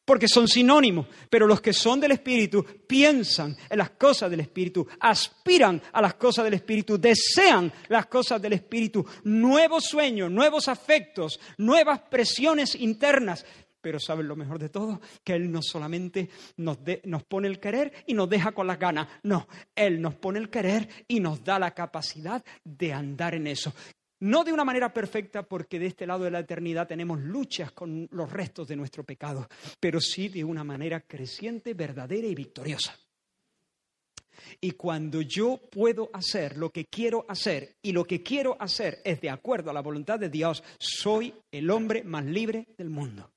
porque 0.10 0.28
son 0.28 0.47
sinónimos, 0.47 1.05
pero 1.30 1.45
los 1.45 1.62
que 1.62 1.72
son 1.72 1.99
del 1.99 2.14
Espíritu 2.14 2.66
piensan 2.88 3.55
en 3.70 3.78
las 3.78 3.91
cosas 3.91 4.32
del 4.32 4.39
Espíritu, 4.39 4.88
aspiran 4.99 5.80
a 5.93 6.01
las 6.01 6.16
cosas 6.16 6.45
del 6.45 6.55
Espíritu, 6.55 6.99
desean 6.99 7.72
las 7.89 8.07
cosas 8.07 8.41
del 8.41 8.53
Espíritu, 8.53 9.05
nuevos 9.26 9.84
sueños, 9.84 10.32
nuevos 10.32 10.68
afectos, 10.68 11.39
nuevas 11.60 11.99
presiones 12.10 12.74
internas. 12.74 13.45
Pero 13.82 13.99
¿saben 13.99 14.28
lo 14.28 14.36
mejor 14.36 14.57
de 14.57 14.70
todo? 14.70 14.99
Que 15.24 15.34
Él 15.34 15.51
no 15.51 15.62
solamente 15.62 16.28
nos, 16.57 16.80
nos 17.03 17.24
pone 17.26 17.47
el 17.47 17.60
querer 17.60 17.93
y 18.07 18.16
nos 18.16 18.28
deja 18.28 18.51
con 18.51 18.66
las 18.66 18.80
ganas, 18.80 19.07
no, 19.22 19.47
Él 19.76 20.01
nos 20.01 20.16
pone 20.16 20.39
el 20.39 20.49
querer 20.49 20.89
y 21.07 21.20
nos 21.20 21.43
da 21.43 21.60
la 21.60 21.76
capacidad 21.76 22.43
de 22.64 22.93
andar 22.93 23.36
en 23.36 23.45
eso. 23.45 23.76
No 24.22 24.43
de 24.43 24.51
una 24.51 24.65
manera 24.65 24.93
perfecta, 24.93 25.43
porque 25.43 25.80
de 25.80 25.88
este 25.88 26.05
lado 26.05 26.26
de 26.26 26.32
la 26.32 26.39
eternidad 26.39 26.88
tenemos 26.88 27.20
luchas 27.20 27.72
con 27.72 28.07
los 28.11 28.32
restos 28.32 28.67
de 28.67 28.76
nuestro 28.76 29.03
pecado, 29.03 29.47
pero 29.80 30.01
sí 30.01 30.28
de 30.28 30.43
una 30.43 30.63
manera 30.63 30.99
creciente, 31.01 31.74
verdadera 31.74 32.28
y 32.28 32.36
victoriosa. 32.36 32.97
Y 34.61 34.72
cuando 34.72 35.22
yo 35.22 35.57
puedo 35.57 36.09
hacer 36.13 36.57
lo 36.57 36.70
que 36.70 36.86
quiero 36.86 37.26
hacer 37.30 37.76
y 37.82 37.91
lo 37.91 38.05
que 38.05 38.24
quiero 38.24 38.57
hacer 38.59 38.99
es 39.03 39.22
de 39.22 39.30
acuerdo 39.30 39.70
a 39.70 39.74
la 39.74 39.82
voluntad 39.82 40.20
de 40.20 40.30
Dios, 40.30 40.63
soy 40.80 41.34
el 41.51 41.70
hombre 41.70 42.03
más 42.03 42.26
libre 42.26 42.67
del 42.78 42.89
mundo. 42.89 43.32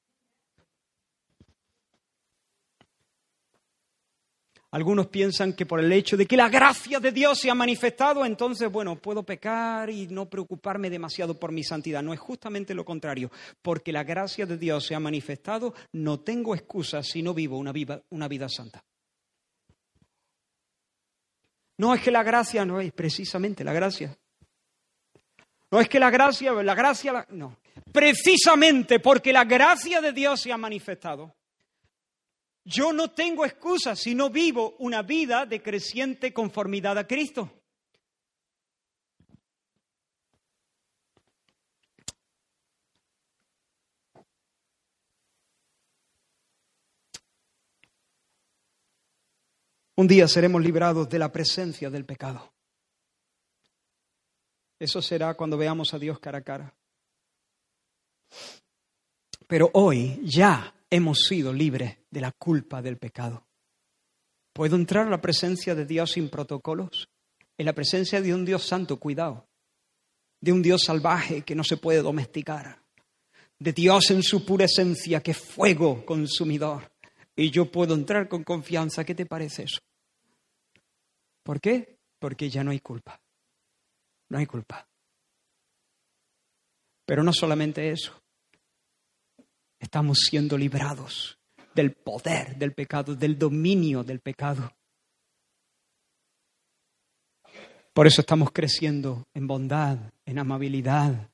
Algunos 4.72 5.08
piensan 5.08 5.52
que 5.52 5.66
por 5.66 5.80
el 5.80 5.92
hecho 5.92 6.16
de 6.16 6.24
que 6.24 6.34
la 6.34 6.48
gracia 6.48 6.98
de 6.98 7.12
Dios 7.12 7.38
se 7.38 7.50
ha 7.50 7.54
manifestado, 7.54 8.24
entonces, 8.24 8.72
bueno, 8.72 8.96
puedo 8.96 9.22
pecar 9.22 9.90
y 9.90 10.06
no 10.06 10.30
preocuparme 10.30 10.88
demasiado 10.88 11.38
por 11.38 11.52
mi 11.52 11.62
santidad. 11.62 12.02
No 12.02 12.14
es 12.14 12.20
justamente 12.20 12.72
lo 12.72 12.82
contrario. 12.82 13.30
Porque 13.60 13.92
la 13.92 14.02
gracia 14.02 14.46
de 14.46 14.56
Dios 14.56 14.86
se 14.86 14.94
ha 14.94 15.00
manifestado, 15.00 15.74
no 15.92 16.20
tengo 16.20 16.54
excusa 16.54 17.02
si 17.02 17.22
no 17.22 17.34
vivo 17.34 17.58
una 17.58 17.70
vida, 17.70 18.48
santa. 18.48 18.82
No 21.76 21.92
es 21.92 22.00
que 22.00 22.10
la 22.10 22.22
gracia 22.22 22.64
no 22.64 22.80
es 22.80 22.92
precisamente 22.92 23.64
la 23.64 23.74
gracia. 23.74 24.16
No 25.70 25.80
es 25.80 25.88
que 25.88 26.00
la 26.00 26.08
gracia, 26.08 26.50
la 26.52 26.74
gracia, 26.74 27.26
no. 27.28 27.58
Precisamente 27.92 29.00
porque 29.00 29.34
la 29.34 29.44
gracia 29.44 30.00
de 30.00 30.12
Dios 30.12 30.40
se 30.40 30.50
ha 30.50 30.56
manifestado, 30.56 31.34
yo 32.64 32.92
no 32.92 33.10
tengo 33.10 33.44
excusa 33.44 33.96
si 33.96 34.14
no 34.14 34.30
vivo 34.30 34.76
una 34.78 35.02
vida 35.02 35.46
de 35.46 35.62
creciente 35.62 36.32
conformidad 36.32 36.98
a 36.98 37.06
Cristo. 37.06 37.50
Un 49.94 50.08
día 50.08 50.26
seremos 50.26 50.62
librados 50.62 51.08
de 51.08 51.18
la 51.18 51.30
presencia 51.30 51.90
del 51.90 52.04
pecado. 52.04 52.52
Eso 54.78 55.00
será 55.02 55.34
cuando 55.34 55.56
veamos 55.56 55.92
a 55.94 55.98
Dios 55.98 56.18
cara 56.18 56.38
a 56.38 56.42
cara. 56.42 56.74
Pero 59.46 59.70
hoy 59.74 60.18
ya 60.24 60.74
hemos 60.92 61.20
sido 61.20 61.54
libres 61.54 61.96
de 62.10 62.20
la 62.20 62.32
culpa 62.32 62.82
del 62.82 62.98
pecado. 62.98 63.46
¿Puedo 64.52 64.76
entrar 64.76 65.06
a 65.06 65.10
la 65.10 65.22
presencia 65.22 65.74
de 65.74 65.86
Dios 65.86 66.12
sin 66.12 66.28
protocolos? 66.28 67.08
En 67.56 67.64
la 67.64 67.72
presencia 67.72 68.20
de 68.20 68.34
un 68.34 68.44
Dios 68.44 68.66
santo, 68.66 68.98
cuidado. 68.98 69.48
De 70.38 70.52
un 70.52 70.60
Dios 70.60 70.82
salvaje 70.82 71.42
que 71.42 71.54
no 71.54 71.64
se 71.64 71.78
puede 71.78 72.02
domesticar. 72.02 72.82
De 73.58 73.72
Dios 73.72 74.10
en 74.10 74.22
su 74.22 74.44
pura 74.44 74.66
esencia, 74.66 75.22
que 75.22 75.30
es 75.30 75.38
fuego 75.38 76.04
consumidor. 76.04 76.92
Y 77.34 77.50
yo 77.50 77.72
puedo 77.72 77.94
entrar 77.94 78.28
con 78.28 78.44
confianza. 78.44 79.02
¿Qué 79.02 79.14
te 79.14 79.24
parece 79.24 79.62
eso? 79.62 79.80
¿Por 81.42 81.58
qué? 81.58 81.96
Porque 82.18 82.50
ya 82.50 82.62
no 82.62 82.70
hay 82.70 82.80
culpa. 82.80 83.18
No 84.28 84.36
hay 84.36 84.44
culpa. 84.44 84.86
Pero 87.06 87.22
no 87.22 87.32
solamente 87.32 87.90
eso. 87.90 88.21
Estamos 89.82 90.18
siendo 90.30 90.56
librados 90.56 91.36
del 91.74 91.92
poder 91.92 92.56
del 92.56 92.72
pecado, 92.72 93.16
del 93.16 93.36
dominio 93.36 94.04
del 94.04 94.20
pecado. 94.20 94.72
Por 97.92 98.06
eso 98.06 98.20
estamos 98.20 98.52
creciendo 98.52 99.26
en 99.34 99.48
bondad, 99.48 99.98
en 100.24 100.38
amabilidad, 100.38 101.28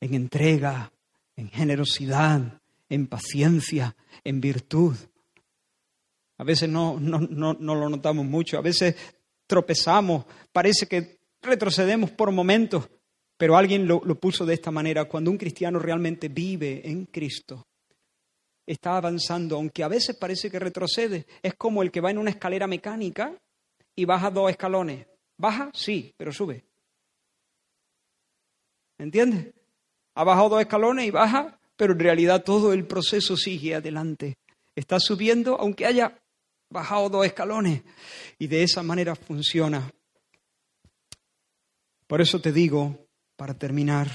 en 0.00 0.14
entrega, 0.14 0.92
en 1.34 1.48
generosidad, 1.48 2.60
en 2.90 3.06
paciencia, 3.06 3.96
en 4.22 4.42
virtud. 4.42 4.94
A 6.36 6.44
veces 6.44 6.68
no, 6.68 7.00
no, 7.00 7.54
lo 7.54 7.88
notamos 7.88 8.26
mucho, 8.26 8.58
a 8.58 8.62
veces 8.62 8.94
tropezamos, 9.46 10.26
parece 10.52 10.86
que 10.86 11.20
retrocedemos 11.40 12.10
por 12.10 12.30
momentos, 12.32 12.88
pero 13.42 13.56
alguien 13.56 13.88
lo, 13.88 14.00
lo 14.04 14.14
puso 14.20 14.46
de 14.46 14.54
esta 14.54 14.70
manera, 14.70 15.06
cuando 15.06 15.28
un 15.28 15.36
cristiano 15.36 15.80
realmente 15.80 16.28
vive 16.28 16.88
en 16.88 17.06
Cristo, 17.06 17.66
está 18.64 18.96
avanzando, 18.96 19.56
aunque 19.56 19.82
a 19.82 19.88
veces 19.88 20.14
parece 20.14 20.48
que 20.48 20.60
retrocede, 20.60 21.26
es 21.42 21.54
como 21.54 21.82
el 21.82 21.90
que 21.90 22.00
va 22.00 22.12
en 22.12 22.18
una 22.18 22.30
escalera 22.30 22.68
mecánica 22.68 23.36
y 23.96 24.04
baja 24.04 24.30
dos 24.30 24.48
escalones. 24.48 25.08
¿Baja? 25.36 25.72
Sí, 25.74 26.14
pero 26.16 26.32
sube. 26.32 26.62
¿Entiendes? 28.98 29.52
Ha 30.14 30.22
bajado 30.22 30.50
dos 30.50 30.60
escalones 30.60 31.06
y 31.06 31.10
baja, 31.10 31.58
pero 31.74 31.94
en 31.94 31.98
realidad 31.98 32.44
todo 32.44 32.72
el 32.72 32.86
proceso 32.86 33.36
sigue 33.36 33.74
adelante. 33.74 34.36
Está 34.76 35.00
subiendo 35.00 35.58
aunque 35.58 35.84
haya 35.84 36.16
bajado 36.70 37.08
dos 37.08 37.26
escalones. 37.26 37.82
Y 38.38 38.46
de 38.46 38.62
esa 38.62 38.84
manera 38.84 39.16
funciona. 39.16 39.92
Por 42.06 42.20
eso 42.20 42.40
te 42.40 42.52
digo, 42.52 43.02
para 43.42 43.54
terminar, 43.54 44.08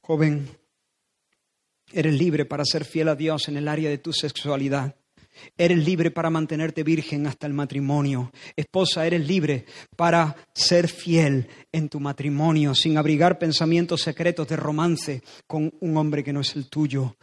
joven, 0.00 0.48
eres 1.92 2.14
libre 2.14 2.46
para 2.46 2.64
ser 2.64 2.86
fiel 2.86 3.10
a 3.10 3.14
Dios 3.14 3.48
en 3.48 3.58
el 3.58 3.68
área 3.68 3.90
de 3.90 3.98
tu 3.98 4.14
sexualidad. 4.14 4.96
Eres 5.58 5.84
libre 5.84 6.10
para 6.10 6.30
mantenerte 6.30 6.82
virgen 6.82 7.26
hasta 7.26 7.46
el 7.46 7.52
matrimonio. 7.52 8.32
Esposa, 8.56 9.06
eres 9.06 9.28
libre 9.28 9.66
para 9.94 10.34
ser 10.54 10.88
fiel 10.88 11.50
en 11.70 11.90
tu 11.90 12.00
matrimonio 12.00 12.74
sin 12.74 12.96
abrigar 12.96 13.38
pensamientos 13.38 14.00
secretos 14.00 14.48
de 14.48 14.56
romance 14.56 15.22
con 15.46 15.70
un 15.80 15.98
hombre 15.98 16.24
que 16.24 16.32
no 16.32 16.40
es 16.40 16.56
el 16.56 16.70
tuyo. 16.70 17.18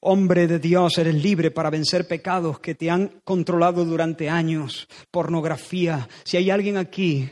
Hombre 0.00 0.46
de 0.46 0.58
Dios, 0.58 0.96
eres 0.96 1.22
libre 1.22 1.50
para 1.50 1.68
vencer 1.68 2.08
pecados 2.08 2.60
que 2.60 2.74
te 2.74 2.90
han 2.90 3.20
controlado 3.24 3.84
durante 3.84 4.30
años. 4.30 4.88
Pornografía. 5.10 6.08
Si 6.24 6.38
hay 6.38 6.48
alguien 6.48 6.78
aquí 6.78 7.28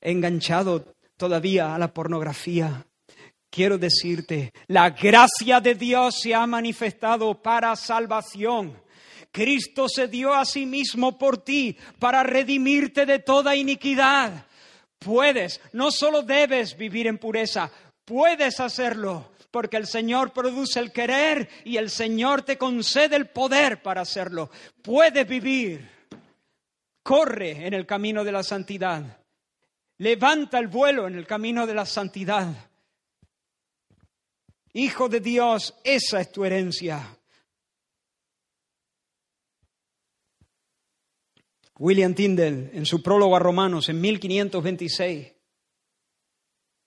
enganchado 0.00 0.91
todavía 1.22 1.72
a 1.72 1.78
la 1.78 1.94
pornografía, 1.94 2.84
quiero 3.48 3.78
decirte, 3.78 4.52
la 4.66 4.90
gracia 4.90 5.60
de 5.60 5.76
Dios 5.76 6.16
se 6.20 6.34
ha 6.34 6.44
manifestado 6.48 7.40
para 7.40 7.76
salvación. 7.76 8.76
Cristo 9.30 9.88
se 9.88 10.08
dio 10.08 10.34
a 10.34 10.44
sí 10.44 10.66
mismo 10.66 11.16
por 11.16 11.38
ti 11.38 11.76
para 12.00 12.24
redimirte 12.24 13.06
de 13.06 13.20
toda 13.20 13.54
iniquidad. 13.54 14.46
Puedes, 14.98 15.60
no 15.72 15.92
solo 15.92 16.22
debes 16.22 16.76
vivir 16.76 17.06
en 17.06 17.18
pureza, 17.18 17.70
puedes 18.04 18.58
hacerlo, 18.58 19.30
porque 19.52 19.76
el 19.76 19.86
Señor 19.86 20.32
produce 20.32 20.80
el 20.80 20.90
querer 20.90 21.48
y 21.64 21.76
el 21.76 21.90
Señor 21.90 22.42
te 22.42 22.58
concede 22.58 23.14
el 23.14 23.28
poder 23.28 23.80
para 23.80 24.00
hacerlo. 24.00 24.50
Puedes 24.82 25.28
vivir. 25.28 25.88
Corre 27.04 27.64
en 27.64 27.74
el 27.74 27.86
camino 27.86 28.24
de 28.24 28.32
la 28.32 28.42
santidad. 28.42 29.21
Levanta 30.02 30.58
el 30.58 30.66
vuelo 30.66 31.06
en 31.06 31.14
el 31.14 31.28
camino 31.28 31.64
de 31.64 31.74
la 31.74 31.86
santidad. 31.86 32.52
Hijo 34.72 35.08
de 35.08 35.20
Dios, 35.20 35.78
esa 35.84 36.20
es 36.20 36.32
tu 36.32 36.44
herencia. 36.44 37.16
William 41.78 42.14
Tyndale, 42.14 42.70
en 42.72 42.84
su 42.84 43.00
prólogo 43.00 43.36
a 43.36 43.38
Romanos, 43.38 43.88
en 43.90 44.00
1526, 44.00 45.34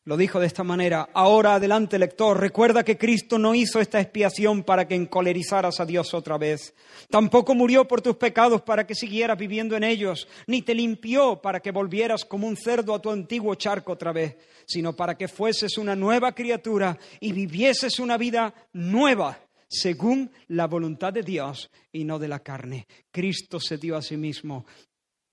lo 0.05 0.17
dijo 0.17 0.39
de 0.39 0.45
esta 0.45 0.63
manera, 0.63 1.09
ahora 1.13 1.55
adelante 1.55 1.97
lector, 1.97 2.39
recuerda 2.39 2.83
que 2.83 2.97
Cristo 2.97 3.39
no 3.39 3.55
hizo 3.55 3.79
esta 3.79 3.99
expiación 3.99 4.63
para 4.63 4.87
que 4.87 4.93
encolerizaras 4.93 5.79
a 5.79 5.85
Dios 5.85 6.13
otra 6.13 6.37
vez, 6.37 6.75
tampoco 7.09 7.55
murió 7.55 7.87
por 7.87 8.01
tus 8.01 8.15
pecados 8.15 8.61
para 8.61 8.85
que 8.85 8.93
siguieras 8.93 9.37
viviendo 9.37 9.75
en 9.75 9.83
ellos, 9.83 10.27
ni 10.45 10.61
te 10.61 10.75
limpió 10.75 11.41
para 11.41 11.59
que 11.59 11.71
volvieras 11.71 12.23
como 12.23 12.47
un 12.47 12.55
cerdo 12.55 12.93
a 12.93 13.01
tu 13.01 13.09
antiguo 13.09 13.55
charco 13.55 13.93
otra 13.93 14.13
vez, 14.13 14.37
sino 14.67 14.95
para 14.95 15.17
que 15.17 15.27
fueses 15.27 15.77
una 15.79 15.95
nueva 15.95 16.33
criatura 16.33 16.97
y 17.19 17.31
vivieses 17.31 17.97
una 17.99 18.17
vida 18.17 18.53
nueva 18.73 19.39
según 19.67 20.31
la 20.49 20.67
voluntad 20.67 21.13
de 21.13 21.23
Dios 21.23 21.71
y 21.91 22.03
no 22.03 22.19
de 22.19 22.27
la 22.27 22.39
carne. 22.39 22.85
Cristo 23.11 23.59
se 23.59 23.77
dio 23.77 23.97
a 23.97 24.03
sí 24.03 24.17
mismo 24.17 24.65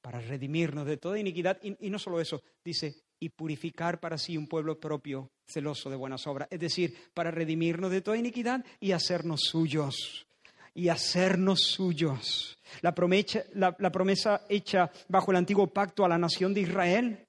para 0.00 0.20
redimirnos 0.20 0.86
de 0.86 0.96
toda 0.96 1.18
iniquidad 1.18 1.58
y, 1.62 1.88
no 1.88 1.98
solo 1.98 2.20
eso, 2.20 2.42
dice, 2.64 3.01
y 3.22 3.28
purificar 3.28 4.00
para 4.00 4.18
sí 4.18 4.36
un 4.36 4.48
pueblo 4.48 4.80
propio 4.80 5.30
celoso 5.46 5.88
de 5.88 5.94
buenas 5.94 6.26
obras, 6.26 6.48
es 6.50 6.58
decir, 6.58 6.92
para 7.14 7.30
redimirnos 7.30 7.92
de 7.92 8.00
toda 8.00 8.16
iniquidad 8.16 8.64
y 8.80 8.90
hacernos 8.90 9.42
suyos, 9.42 10.26
y 10.74 10.88
hacernos 10.88 11.60
suyos. 11.60 12.58
La 12.80 12.92
promesa, 12.92 13.44
la 13.54 13.92
promesa 13.92 14.40
hecha 14.48 14.90
bajo 15.06 15.30
el 15.30 15.36
antiguo 15.36 15.68
pacto 15.68 16.04
a 16.04 16.08
la 16.08 16.18
nación 16.18 16.52
de 16.52 16.62
Israel 16.62 17.28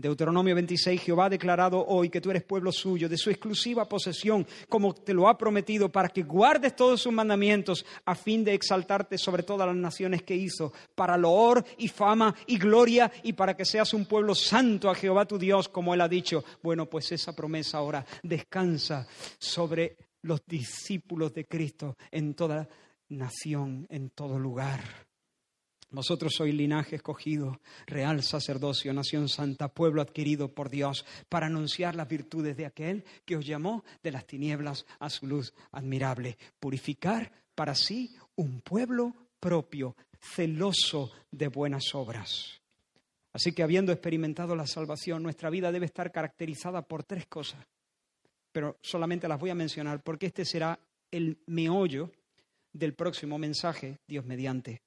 Deuteronomio 0.00 0.54
26, 0.54 1.00
Jehová 1.00 1.26
ha 1.26 1.30
declarado 1.30 1.84
hoy 1.84 2.08
que 2.08 2.20
tú 2.20 2.30
eres 2.30 2.44
pueblo 2.44 2.70
suyo, 2.70 3.08
de 3.08 3.16
su 3.16 3.30
exclusiva 3.30 3.88
posesión, 3.88 4.46
como 4.68 4.94
te 4.94 5.12
lo 5.12 5.28
ha 5.28 5.36
prometido, 5.36 5.90
para 5.90 6.08
que 6.08 6.22
guardes 6.22 6.76
todos 6.76 7.02
sus 7.02 7.12
mandamientos, 7.12 7.84
a 8.04 8.14
fin 8.14 8.44
de 8.44 8.54
exaltarte 8.54 9.18
sobre 9.18 9.42
todas 9.42 9.66
las 9.66 9.76
naciones 9.76 10.22
que 10.22 10.36
hizo, 10.36 10.72
para 10.94 11.16
loor 11.16 11.64
y 11.78 11.88
fama 11.88 12.34
y 12.46 12.58
gloria, 12.58 13.10
y 13.24 13.32
para 13.32 13.56
que 13.56 13.64
seas 13.64 13.92
un 13.92 14.06
pueblo 14.06 14.34
santo 14.34 14.88
a 14.88 14.94
Jehová 14.94 15.26
tu 15.26 15.36
Dios, 15.36 15.68
como 15.68 15.94
él 15.94 16.00
ha 16.00 16.08
dicho. 16.08 16.44
Bueno, 16.62 16.86
pues 16.86 17.10
esa 17.10 17.34
promesa 17.34 17.78
ahora 17.78 18.06
descansa 18.22 19.06
sobre 19.38 19.96
los 20.22 20.42
discípulos 20.46 21.34
de 21.34 21.46
Cristo 21.46 21.96
en 22.10 22.34
toda 22.34 22.68
nación, 23.08 23.86
en 23.90 24.10
todo 24.10 24.38
lugar. 24.38 25.07
Vosotros 25.90 26.34
sois 26.36 26.54
linaje 26.54 26.96
escogido, 26.96 27.60
real 27.86 28.22
sacerdocio, 28.22 28.92
nación 28.92 29.28
santa, 29.28 29.72
pueblo 29.72 30.02
adquirido 30.02 30.52
por 30.52 30.68
Dios, 30.68 31.06
para 31.30 31.46
anunciar 31.46 31.94
las 31.94 32.08
virtudes 32.08 32.56
de 32.58 32.66
aquel 32.66 33.04
que 33.24 33.36
os 33.36 33.46
llamó 33.46 33.84
de 34.02 34.12
las 34.12 34.26
tinieblas 34.26 34.84
a 34.98 35.08
su 35.08 35.26
luz 35.26 35.54
admirable. 35.72 36.36
Purificar 36.60 37.32
para 37.54 37.74
sí 37.74 38.14
un 38.36 38.60
pueblo 38.60 39.14
propio, 39.40 39.96
celoso 40.20 41.10
de 41.30 41.48
buenas 41.48 41.94
obras. 41.94 42.60
Así 43.32 43.52
que 43.52 43.62
habiendo 43.62 43.92
experimentado 43.92 44.54
la 44.56 44.66
salvación, 44.66 45.22
nuestra 45.22 45.48
vida 45.48 45.72
debe 45.72 45.86
estar 45.86 46.12
caracterizada 46.12 46.82
por 46.82 47.04
tres 47.04 47.26
cosas. 47.26 47.64
Pero 48.52 48.76
solamente 48.82 49.28
las 49.28 49.40
voy 49.40 49.50
a 49.50 49.54
mencionar 49.54 50.02
porque 50.02 50.26
este 50.26 50.44
será 50.44 50.78
el 51.10 51.38
meollo 51.46 52.10
del 52.72 52.94
próximo 52.94 53.38
mensaje, 53.38 53.98
Dios 54.06 54.24
mediante. 54.26 54.82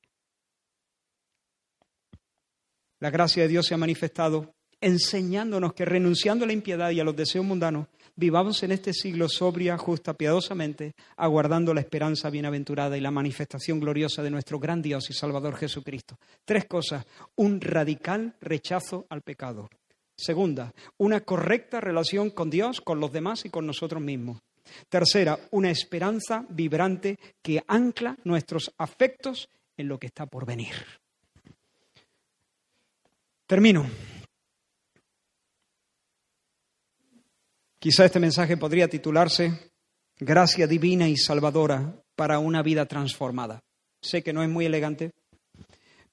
La 3.01 3.09
gracia 3.09 3.41
de 3.41 3.49
Dios 3.49 3.65
se 3.65 3.73
ha 3.73 3.77
manifestado 3.77 4.53
enseñándonos 4.79 5.73
que 5.73 5.85
renunciando 5.85 6.43
a 6.43 6.47
la 6.47 6.53
impiedad 6.53 6.91
y 6.91 6.99
a 6.99 7.03
los 7.03 7.15
deseos 7.15 7.43
mundanos, 7.43 7.87
vivamos 8.15 8.61
en 8.61 8.71
este 8.71 8.93
siglo 8.93 9.27
sobria, 9.27 9.75
justa, 9.75 10.13
piadosamente, 10.13 10.93
aguardando 11.17 11.73
la 11.73 11.81
esperanza 11.81 12.29
bienaventurada 12.29 12.95
y 12.95 13.01
la 13.01 13.09
manifestación 13.09 13.79
gloriosa 13.79 14.21
de 14.21 14.29
nuestro 14.29 14.59
gran 14.59 14.83
Dios 14.83 15.09
y 15.09 15.13
Salvador 15.13 15.55
Jesucristo. 15.55 16.19
Tres 16.45 16.65
cosas. 16.65 17.03
Un 17.37 17.59
radical 17.59 18.35
rechazo 18.39 19.07
al 19.09 19.23
pecado. 19.23 19.67
Segunda, 20.15 20.71
una 20.97 21.21
correcta 21.21 21.81
relación 21.81 22.29
con 22.29 22.51
Dios, 22.51 22.81
con 22.81 22.99
los 22.99 23.11
demás 23.11 23.45
y 23.45 23.49
con 23.49 23.65
nosotros 23.65 23.99
mismos. 23.99 24.41
Tercera, 24.89 25.39
una 25.49 25.71
esperanza 25.71 26.45
vibrante 26.49 27.17
que 27.41 27.63
ancla 27.67 28.15
nuestros 28.25 28.71
afectos 28.77 29.49
en 29.75 29.87
lo 29.87 29.97
que 29.97 30.05
está 30.05 30.27
por 30.27 30.45
venir. 30.45 31.00
Termino. 33.51 33.85
Quizá 37.77 38.05
este 38.05 38.21
mensaje 38.21 38.55
podría 38.55 38.87
titularse 38.87 39.73
Gracia 40.17 40.67
divina 40.67 41.09
y 41.09 41.17
salvadora 41.17 42.01
para 42.15 42.39
una 42.39 42.63
vida 42.63 42.85
transformada. 42.85 43.59
Sé 44.01 44.23
que 44.23 44.31
no 44.31 44.41
es 44.41 44.47
muy 44.47 44.67
elegante, 44.67 45.11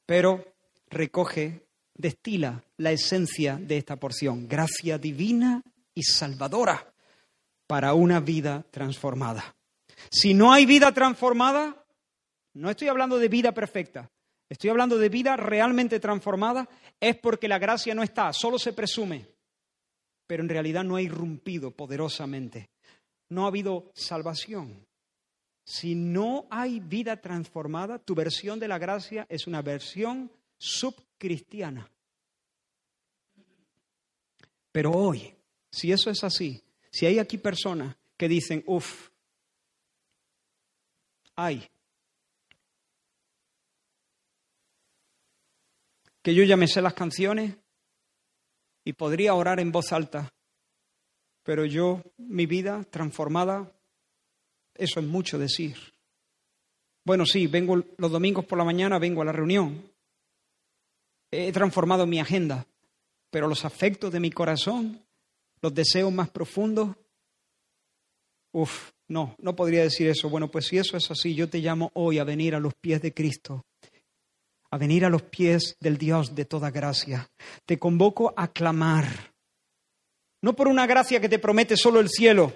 pero 0.05 0.53
recoge, 0.89 1.69
destila 1.95 2.65
la 2.77 2.91
esencia 2.91 3.57
de 3.57 3.77
esta 3.77 3.95
porción. 3.95 4.49
Gracia 4.49 4.99
divina 4.99 5.63
y 5.95 6.03
salvadora 6.03 6.93
para 7.69 7.95
una 7.95 8.19
vida 8.19 8.67
transformada. 8.69 9.55
Si 10.11 10.35
no 10.35 10.53
hay 10.53 10.67
vida 10.67 10.91
transformada, 10.91 11.85
no 12.55 12.69
estoy 12.69 12.89
hablando 12.89 13.17
de 13.17 13.29
vida 13.29 13.53
perfecta, 13.53 14.11
estoy 14.49 14.71
hablando 14.71 14.99
de 14.99 15.09
vida 15.09 15.37
realmente 15.37 16.01
transformada, 16.01 16.69
es 17.01 17.17
porque 17.17 17.49
la 17.49 17.59
gracia 17.59 17.95
no 17.95 18.03
está, 18.03 18.33
solo 18.33 18.59
se 18.59 18.73
presume, 18.73 19.27
pero 20.27 20.43
en 20.43 20.49
realidad 20.49 20.85
no 20.85 20.97
ha 20.97 21.03
irrumpido 21.03 21.71
poderosamente. 21.71 22.71
no 23.31 23.45
ha 23.45 23.49
habido 23.49 23.91
salvación. 23.95 24.87
Si 25.65 25.95
no 25.95 26.47
hay 26.51 26.81
vida 26.81 27.21
transformada, 27.21 27.99
tu 27.99 28.15
versión 28.15 28.59
de 28.59 28.69
la 28.69 28.79
gracia 28.79 29.27
es 29.29 29.47
una 29.47 29.61
versión 29.61 30.31
subcristiana. 30.57 31.91
Pero 34.73 34.93
hoy, 34.93 35.35
si 35.71 35.93
eso 35.93 36.09
es 36.11 36.25
así, 36.25 36.63
si 36.91 37.05
hay 37.05 37.19
aquí 37.19 37.37
personas 37.37 37.97
que 38.17 38.29
dicen, 38.29 38.65
uff, 38.67 39.11
hay, 41.37 41.69
que 46.23 46.35
yo 46.35 46.45
ya 46.45 46.57
me 46.57 46.69
sé 46.69 46.83
las 46.83 46.95
canciones 46.95 47.57
y 48.85 48.93
podría 48.95 49.35
orar 49.35 49.61
en 49.61 49.73
voz 49.73 49.93
alta, 49.93 50.33
pero 51.43 51.65
yo, 51.65 52.03
mi 52.17 52.47
vida 52.47 52.85
transformada, 52.91 53.73
eso 54.75 55.01
es 55.01 55.07
mucho 55.07 55.39
decir. 55.39 55.77
Bueno, 57.05 57.25
sí, 57.25 57.47
vengo 57.47 57.83
los 57.97 58.11
domingos 58.11 58.45
por 58.45 58.59
la 58.59 58.65
mañana, 58.65 58.99
vengo 58.99 59.23
a 59.23 59.25
la 59.25 59.33
reunión. 59.33 59.91
He 61.31 61.53
transformado 61.53 62.07
mi 62.07 62.21
agenda, 62.21 62.67
pero 63.31 63.49
los 63.49 63.65
afectos 63.65 64.13
de 64.13 64.21
mi 64.21 64.31
corazón, 64.31 65.05
los 65.61 65.75
deseos 65.75 66.13
más 66.13 66.31
profundos, 66.31 66.97
uff, 68.53 68.91
no, 69.09 69.35
no 69.39 69.57
podría 69.57 69.83
decir 69.83 70.09
eso. 70.09 70.29
Bueno, 70.29 70.51
pues 70.51 70.67
si 70.67 70.79
eso 70.79 70.97
es 70.97 71.11
así, 71.11 71.35
yo 71.35 71.49
te 71.49 71.59
llamo 71.59 71.91
hoy 71.95 72.19
a 72.19 72.25
venir 72.25 72.55
a 72.55 72.61
los 72.61 72.75
pies 72.75 73.01
de 73.01 73.15
Cristo 73.15 73.65
a 74.71 74.79
venir 74.79 75.05
a 75.05 75.11
los 75.11 75.23
pies 75.23 75.77
del 75.81 75.99
Dios 75.99 76.35
de 76.35 76.45
toda 76.45 76.71
gracia. 76.71 77.31
Te 77.67 77.79
convoco 77.79 78.35
a 78.37 78.49
clamar, 78.49 79.07
no 80.43 80.55
por 80.55 80.69
una 80.69 80.87
gracia 80.87 81.21
que 81.21 81.29
te 81.29 81.39
promete 81.39 81.77
solo 81.77 82.01
el 82.01 82.09
cielo, 82.09 82.53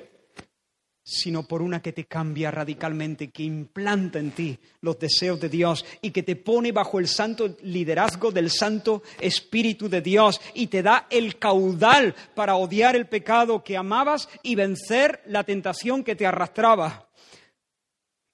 sino 1.04 1.42
por 1.42 1.62
una 1.62 1.82
que 1.82 1.92
te 1.92 2.04
cambia 2.04 2.50
radicalmente, 2.50 3.30
que 3.30 3.42
implanta 3.42 4.18
en 4.18 4.30
ti 4.30 4.58
los 4.80 4.98
deseos 4.98 5.40
de 5.40 5.48
Dios 5.48 5.84
y 6.00 6.10
que 6.10 6.22
te 6.22 6.36
pone 6.36 6.70
bajo 6.70 6.98
el 6.98 7.08
santo 7.08 7.56
liderazgo 7.62 8.30
del 8.30 8.50
Santo 8.50 9.02
Espíritu 9.20 9.88
de 9.88 10.00
Dios 10.00 10.40
y 10.54 10.68
te 10.68 10.82
da 10.82 11.06
el 11.10 11.38
caudal 11.38 12.14
para 12.34 12.54
odiar 12.54 12.94
el 12.94 13.06
pecado 13.06 13.64
que 13.64 13.76
amabas 13.76 14.28
y 14.42 14.54
vencer 14.54 15.22
la 15.26 15.44
tentación 15.44 16.04
que 16.04 16.14
te 16.14 16.26
arrastraba. 16.26 17.08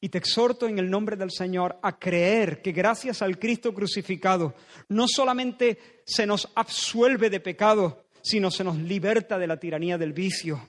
Y 0.01 0.11
te 0.11 0.18
exhorto 0.18 0.68
en 0.68 0.78
el 0.78 0.88
nombre 0.88 1.16
del 1.16 1.30
Señor 1.30 1.78
a 1.82 1.99
creer 1.99 2.62
que 2.62 2.72
gracias 2.72 3.20
al 3.20 3.38
Cristo 3.38 3.74
crucificado 3.74 4.55
no 4.88 5.07
solamente 5.09 6.03
se 6.07 6.24
nos 6.24 6.49
absuelve 6.55 7.30
de 7.30 7.40
pecado, 7.40 8.07
sino 8.22 8.51
se 8.51 8.62
nos 8.62 8.76
liberta 8.76 9.38
de 9.38 9.46
la 9.46 9.59
tiranía 9.59 9.99
del 9.99 10.12
vicio. 10.12 10.68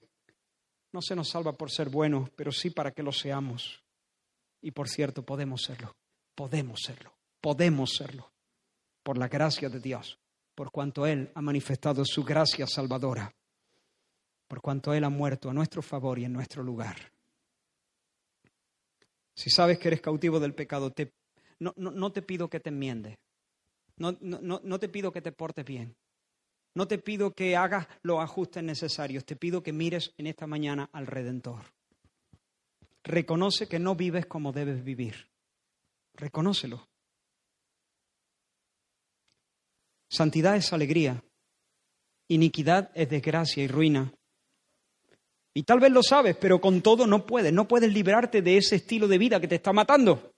No 0.91 1.01
se 1.01 1.15
nos 1.15 1.30
salva 1.30 1.53
por 1.53 1.69
ser 1.69 1.89
buenos, 1.89 2.30
pero 2.32 2.51
sí 2.51 2.71
para 2.71 2.91
que 2.91 3.03
lo 3.03 3.11
seamos. 3.11 3.84
Y 4.61 4.71
por 4.71 4.89
cierto, 4.89 5.23
podemos 5.23 5.61
serlo, 5.61 5.95
podemos 6.36 6.82
serlo, 6.82 7.13
podemos 7.39 7.95
serlo, 7.95 8.32
por 9.03 9.17
la 9.17 9.27
gracia 9.27 9.69
de 9.69 9.80
Dios, 9.80 10.19
por 10.55 10.71
cuanto 10.71 11.05
Él 11.05 11.32
ha 11.36 11.41
manifestado 11.41 12.03
su 12.03 12.23
gracia 12.23 12.65
salvadora, 12.65 13.32
por 14.47 14.61
cuanto 14.61 14.93
Él 14.93 15.03
ha 15.03 15.09
muerto 15.09 15.49
a 15.49 15.53
nuestro 15.53 15.82
favor 15.82 16.17
y 16.17 16.25
en 16.25 16.34
nuestro 16.34 16.63
lugar. 16.63 17.13
Si 19.40 19.50
sabes 19.50 19.80
que 19.80 19.88
eres 19.88 20.02
cautivo 20.02 20.38
del 20.42 20.54
pecado, 20.54 20.92
te, 20.92 21.14
no, 21.60 21.74
no, 21.78 22.12
te 22.12 22.22
pido 22.22 22.50
que 22.50 22.60
te 22.60 22.72
enmiendes. 22.72 23.18
No, 23.96 24.18
no, 24.20 24.80
te 24.80 24.90
pido 24.90 25.14
que 25.14 25.22
te 25.22 25.32
portes 25.32 25.64
bien. 25.64 25.96
No 26.76 26.90
te 26.90 26.98
pido 26.98 27.32
que 27.32 27.56
hagas 27.56 27.88
los 28.02 28.20
ajustes 28.20 28.62
necesarios. 28.64 29.24
Te 29.24 29.38
pido 29.38 29.64
que 29.64 29.72
mires 29.72 30.14
en 30.18 30.28
esta 30.28 30.46
mañana 30.46 30.90
al 30.92 31.08
Redentor. 31.08 31.64
Reconoce 33.02 33.70
que 33.70 33.80
no 33.80 33.96
vives 33.96 34.26
como 34.26 34.52
debes 34.52 34.84
vivir. 34.84 35.30
Reconócelo. 36.16 36.90
Santidad 40.10 40.58
es 40.58 40.74
alegría. 40.74 41.24
Iniquidad 42.28 42.92
es 42.94 43.10
desgracia 43.10 43.64
y 43.64 43.70
ruina. 43.70 44.14
Y 45.60 45.64
tal 45.64 45.82
vez 45.82 45.91
lo 45.91 46.01
sabes, 46.01 46.38
pero 46.38 46.62
con 46.62 46.82
todo 46.82 47.05
no 47.05 47.26
puedes. 47.26 47.51
No 47.51 47.68
puedes 47.68 47.91
librarte 47.91 48.41
de 48.41 48.55
ese 48.55 48.78
estilo 48.78 49.10
de 49.10 49.18
vida 49.18 49.41
que 49.41 49.47
te 49.49 49.55
está 49.55 49.74
matando. 49.74 50.32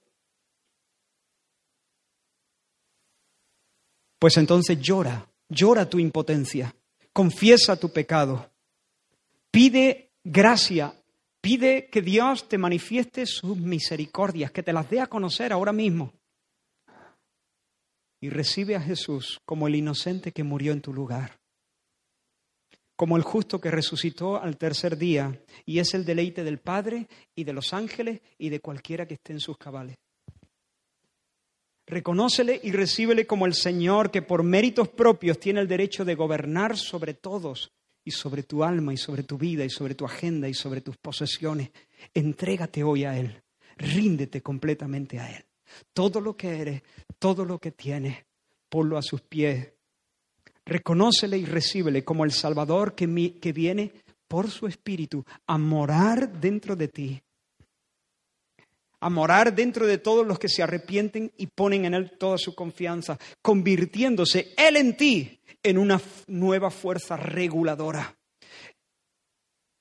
Pues 4.17 4.37
entonces 4.37 4.81
llora, 4.81 5.29
llora 5.47 5.87
tu 5.87 5.99
impotencia, 5.99 6.75
confiesa 7.13 7.79
tu 7.79 7.93
pecado, 7.93 8.49
pide 9.51 10.09
gracia, 10.23 10.95
pide 11.39 11.87
que 11.91 12.01
Dios 12.01 12.49
te 12.49 12.57
manifieste 12.57 13.27
sus 13.27 13.57
misericordias, 13.57 14.49
que 14.49 14.63
te 14.63 14.73
las 14.73 14.89
dé 14.89 15.01
a 15.01 15.07
conocer 15.07 15.53
ahora 15.53 15.71
mismo. 15.71 16.13
Y 18.19 18.31
recibe 18.31 18.75
a 18.75 18.81
Jesús 18.81 19.39
como 19.45 19.67
el 19.67 19.75
inocente 19.75 20.31
que 20.31 20.43
murió 20.43 20.71
en 20.71 20.81
tu 20.81 20.91
lugar 20.91 21.40
como 23.01 23.17
el 23.17 23.23
justo 23.23 23.59
que 23.59 23.71
resucitó 23.71 24.39
al 24.39 24.57
tercer 24.57 24.95
día 24.95 25.41
y 25.65 25.79
es 25.79 25.95
el 25.95 26.05
deleite 26.05 26.43
del 26.43 26.59
Padre 26.59 27.07
y 27.33 27.45
de 27.45 27.51
los 27.51 27.73
ángeles 27.73 28.21
y 28.37 28.49
de 28.49 28.59
cualquiera 28.59 29.07
que 29.07 29.15
esté 29.15 29.33
en 29.33 29.39
sus 29.39 29.57
cabales. 29.57 29.97
Reconócele 31.87 32.61
y 32.61 32.71
recíbele 32.71 33.25
como 33.25 33.47
el 33.47 33.55
Señor 33.55 34.11
que 34.11 34.21
por 34.21 34.43
méritos 34.43 34.89
propios 34.89 35.39
tiene 35.39 35.61
el 35.61 35.67
derecho 35.67 36.05
de 36.05 36.13
gobernar 36.13 36.77
sobre 36.77 37.15
todos 37.15 37.71
y 38.05 38.11
sobre 38.11 38.43
tu 38.43 38.63
alma 38.63 38.93
y 38.93 38.97
sobre 38.97 39.23
tu 39.23 39.35
vida 39.35 39.65
y 39.65 39.71
sobre 39.71 39.95
tu 39.95 40.05
agenda 40.05 40.47
y 40.47 40.53
sobre 40.53 40.81
tus 40.81 40.97
posesiones. 40.97 41.71
Entrégate 42.13 42.83
hoy 42.83 43.05
a 43.05 43.17
Él, 43.17 43.41
ríndete 43.77 44.43
completamente 44.43 45.19
a 45.19 45.27
Él. 45.27 45.43
Todo 45.91 46.21
lo 46.21 46.37
que 46.37 46.61
eres, 46.61 46.83
todo 47.17 47.45
lo 47.45 47.57
que 47.57 47.71
tienes, 47.71 48.23
ponlo 48.69 48.95
a 48.95 49.01
sus 49.01 49.21
pies 49.21 49.73
Reconócele 50.65 51.37
y 51.37 51.45
recíbele 51.45 52.03
como 52.03 52.23
el 52.23 52.31
Salvador 52.31 52.95
que, 52.95 53.39
que 53.39 53.53
viene 53.53 53.91
por 54.27 54.49
su 54.49 54.67
Espíritu 54.67 55.25
a 55.47 55.57
morar 55.57 56.39
dentro 56.39 56.75
de 56.75 56.87
ti, 56.87 57.21
a 59.01 59.09
morar 59.09 59.53
dentro 59.53 59.85
de 59.85 59.97
todos 59.97 60.25
los 60.25 60.39
que 60.39 60.47
se 60.47 60.63
arrepienten 60.63 61.31
y 61.35 61.47
ponen 61.47 61.85
en 61.85 61.95
Él 61.95 62.17
toda 62.17 62.37
su 62.37 62.55
confianza, 62.55 63.17
convirtiéndose 63.41 64.53
Él 64.55 64.77
en 64.77 64.95
ti 64.95 65.41
en 65.63 65.77
una 65.77 65.99
nueva 66.27 66.69
fuerza 66.69 67.17
reguladora, 67.17 68.15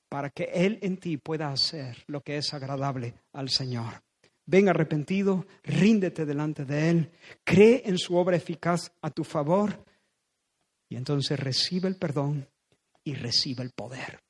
para 0.09 0.31
que 0.31 0.51
Él 0.53 0.79
en 0.83 0.97
ti 0.97 1.17
pueda 1.19 1.53
hacer 1.53 2.03
lo 2.07 2.23
que 2.23 2.39
es 2.39 2.53
agradable 2.53 3.15
al 3.33 3.51
Señor. 3.51 4.03
Ven 4.47 4.69
arrepentido, 4.69 5.47
ríndete 5.63 6.27
delante 6.27 6.65
de 6.65 6.91
Él, 6.91 7.11
cree 7.45 7.83
en 7.85 7.99
su 7.99 8.17
obra 8.17 8.37
eficaz 8.37 8.91
a 9.01 9.11
tu 9.11 9.23
favor 9.23 9.85
y 10.91 10.97
entonces 10.97 11.39
recibe 11.39 11.89
el 11.89 11.97
perdón 11.97 12.51
y 13.05 13.15
recibe 13.15 13.63
el 13.63 13.71
poder. 13.71 14.25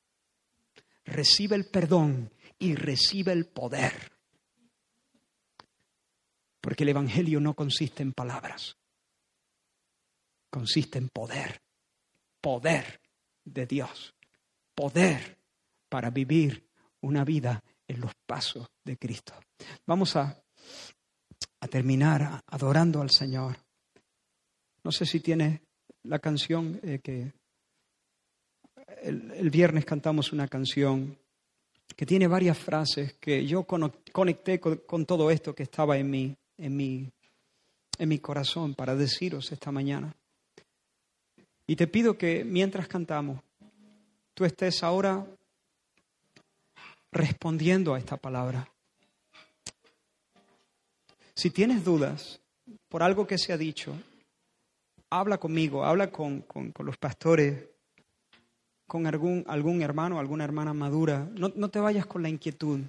Recibe 1.03 1.55
el 1.55 1.65
perdón 1.65 2.31
y 2.59 2.75
recibe 2.75 3.33
el 3.33 3.47
poder. 3.47 4.11
Porque 6.61 6.83
el 6.83 6.89
Evangelio 6.89 7.39
no 7.39 7.55
consiste 7.55 8.03
en 8.03 8.13
palabras, 8.13 8.77
consiste 10.51 10.99
en 10.99 11.09
poder. 11.09 11.63
Poder 12.39 13.01
de 13.43 13.65
Dios. 13.65 14.13
Poder 14.75 15.39
para 15.89 16.11
vivir 16.11 16.69
una 17.01 17.25
vida 17.25 17.63
en 17.87 18.01
los 18.01 18.13
pasos 18.27 18.69
de 18.83 18.97
Cristo. 18.97 19.33
Vamos 19.87 20.15
a, 20.15 20.43
a 21.59 21.67
terminar 21.67 22.43
adorando 22.45 23.01
al 23.01 23.09
Señor. 23.09 23.57
No 24.83 24.91
sé 24.91 25.07
si 25.07 25.19
tiene 25.19 25.70
la 26.03 26.19
canción 26.19 26.79
eh, 26.83 26.99
que 26.99 27.31
el, 29.03 29.49
viernes 29.49 29.85
cantamos 29.85 30.31
una 30.31 30.47
canción 30.47 31.17
que 31.95 32.05
tiene 32.05 32.27
varias 32.27 32.57
frases 32.57 33.13
que 33.13 33.45
yo 33.45 33.65
conecté 33.65 34.59
con, 34.59 35.05
todo 35.05 35.29
esto 35.29 35.53
que 35.53 35.63
estaba 35.63 35.97
en 35.97 36.09
mi, 36.09 36.35
en, 36.57 36.75
mi, 36.75 37.09
en 37.97 38.09
mi 38.09 38.19
corazón 38.19 38.73
para 38.73 38.95
deciros 38.95 39.51
esta 39.51 39.71
mañana. 39.71 40.15
Y 41.67 41.75
te 41.75 41.87
pido 41.87 42.17
que 42.17 42.43
mientras 42.43 42.87
cantamos, 42.87 43.41
tú 44.33 44.45
estés 44.45 44.83
ahora 44.83 45.25
respondiendo 47.11 47.93
a 47.93 47.99
esta 47.99 48.17
palabra. 48.17 48.69
Si 51.35 51.49
tienes 51.49 51.83
dudas 51.83 52.39
por 52.87 53.03
algo 53.03 53.27
que 53.27 53.37
se 53.37 53.51
ha 53.53 53.57
dicho, 53.57 53.95
habla 55.11 55.37
conmigo, 55.37 55.85
habla 55.85 56.09
con, 56.11 56.41
con, 56.41 56.71
con 56.71 56.85
los 56.85 56.97
pastores, 56.97 57.65
con 58.87 59.05
algún, 59.05 59.43
algún 59.47 59.81
hermano, 59.81 60.19
alguna 60.19 60.43
hermana 60.43 60.73
madura. 60.73 61.29
No, 61.33 61.51
no 61.55 61.69
te 61.69 61.79
vayas 61.79 62.05
con 62.07 62.23
la 62.23 62.29
inquietud. 62.29 62.79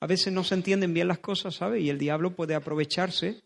A 0.00 0.06
veces 0.06 0.32
no 0.32 0.44
se 0.44 0.54
entienden 0.54 0.92
bien 0.92 1.08
las 1.08 1.18
cosas, 1.18 1.54
¿sabes? 1.54 1.82
Y 1.82 1.90
el 1.90 1.98
diablo 1.98 2.34
puede 2.34 2.54
aprovecharse 2.54 3.42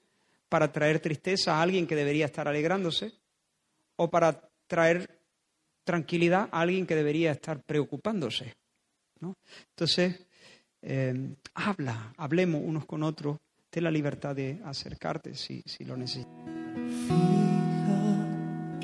para 0.48 0.72
traer 0.72 1.00
tristeza 1.00 1.56
a 1.56 1.62
alguien 1.62 1.86
que 1.86 1.96
debería 1.96 2.26
estar 2.26 2.48
alegrándose 2.48 3.12
o 3.96 4.10
para 4.10 4.48
traer 4.66 5.18
tranquilidad 5.84 6.48
a 6.50 6.60
alguien 6.60 6.86
que 6.86 6.96
debería 6.96 7.32
estar 7.32 7.62
preocupándose. 7.62 8.54
¿no? 9.20 9.36
Entonces, 9.70 10.26
eh, 10.82 11.34
habla, 11.54 12.12
hablemos 12.16 12.62
unos 12.64 12.86
con 12.86 13.02
otros, 13.02 13.38
ten 13.68 13.84
la 13.84 13.90
libertad 13.90 14.34
de 14.34 14.60
acercarte 14.64 15.34
si, 15.34 15.62
si 15.66 15.84
lo 15.84 15.96
necesitas 15.96 17.43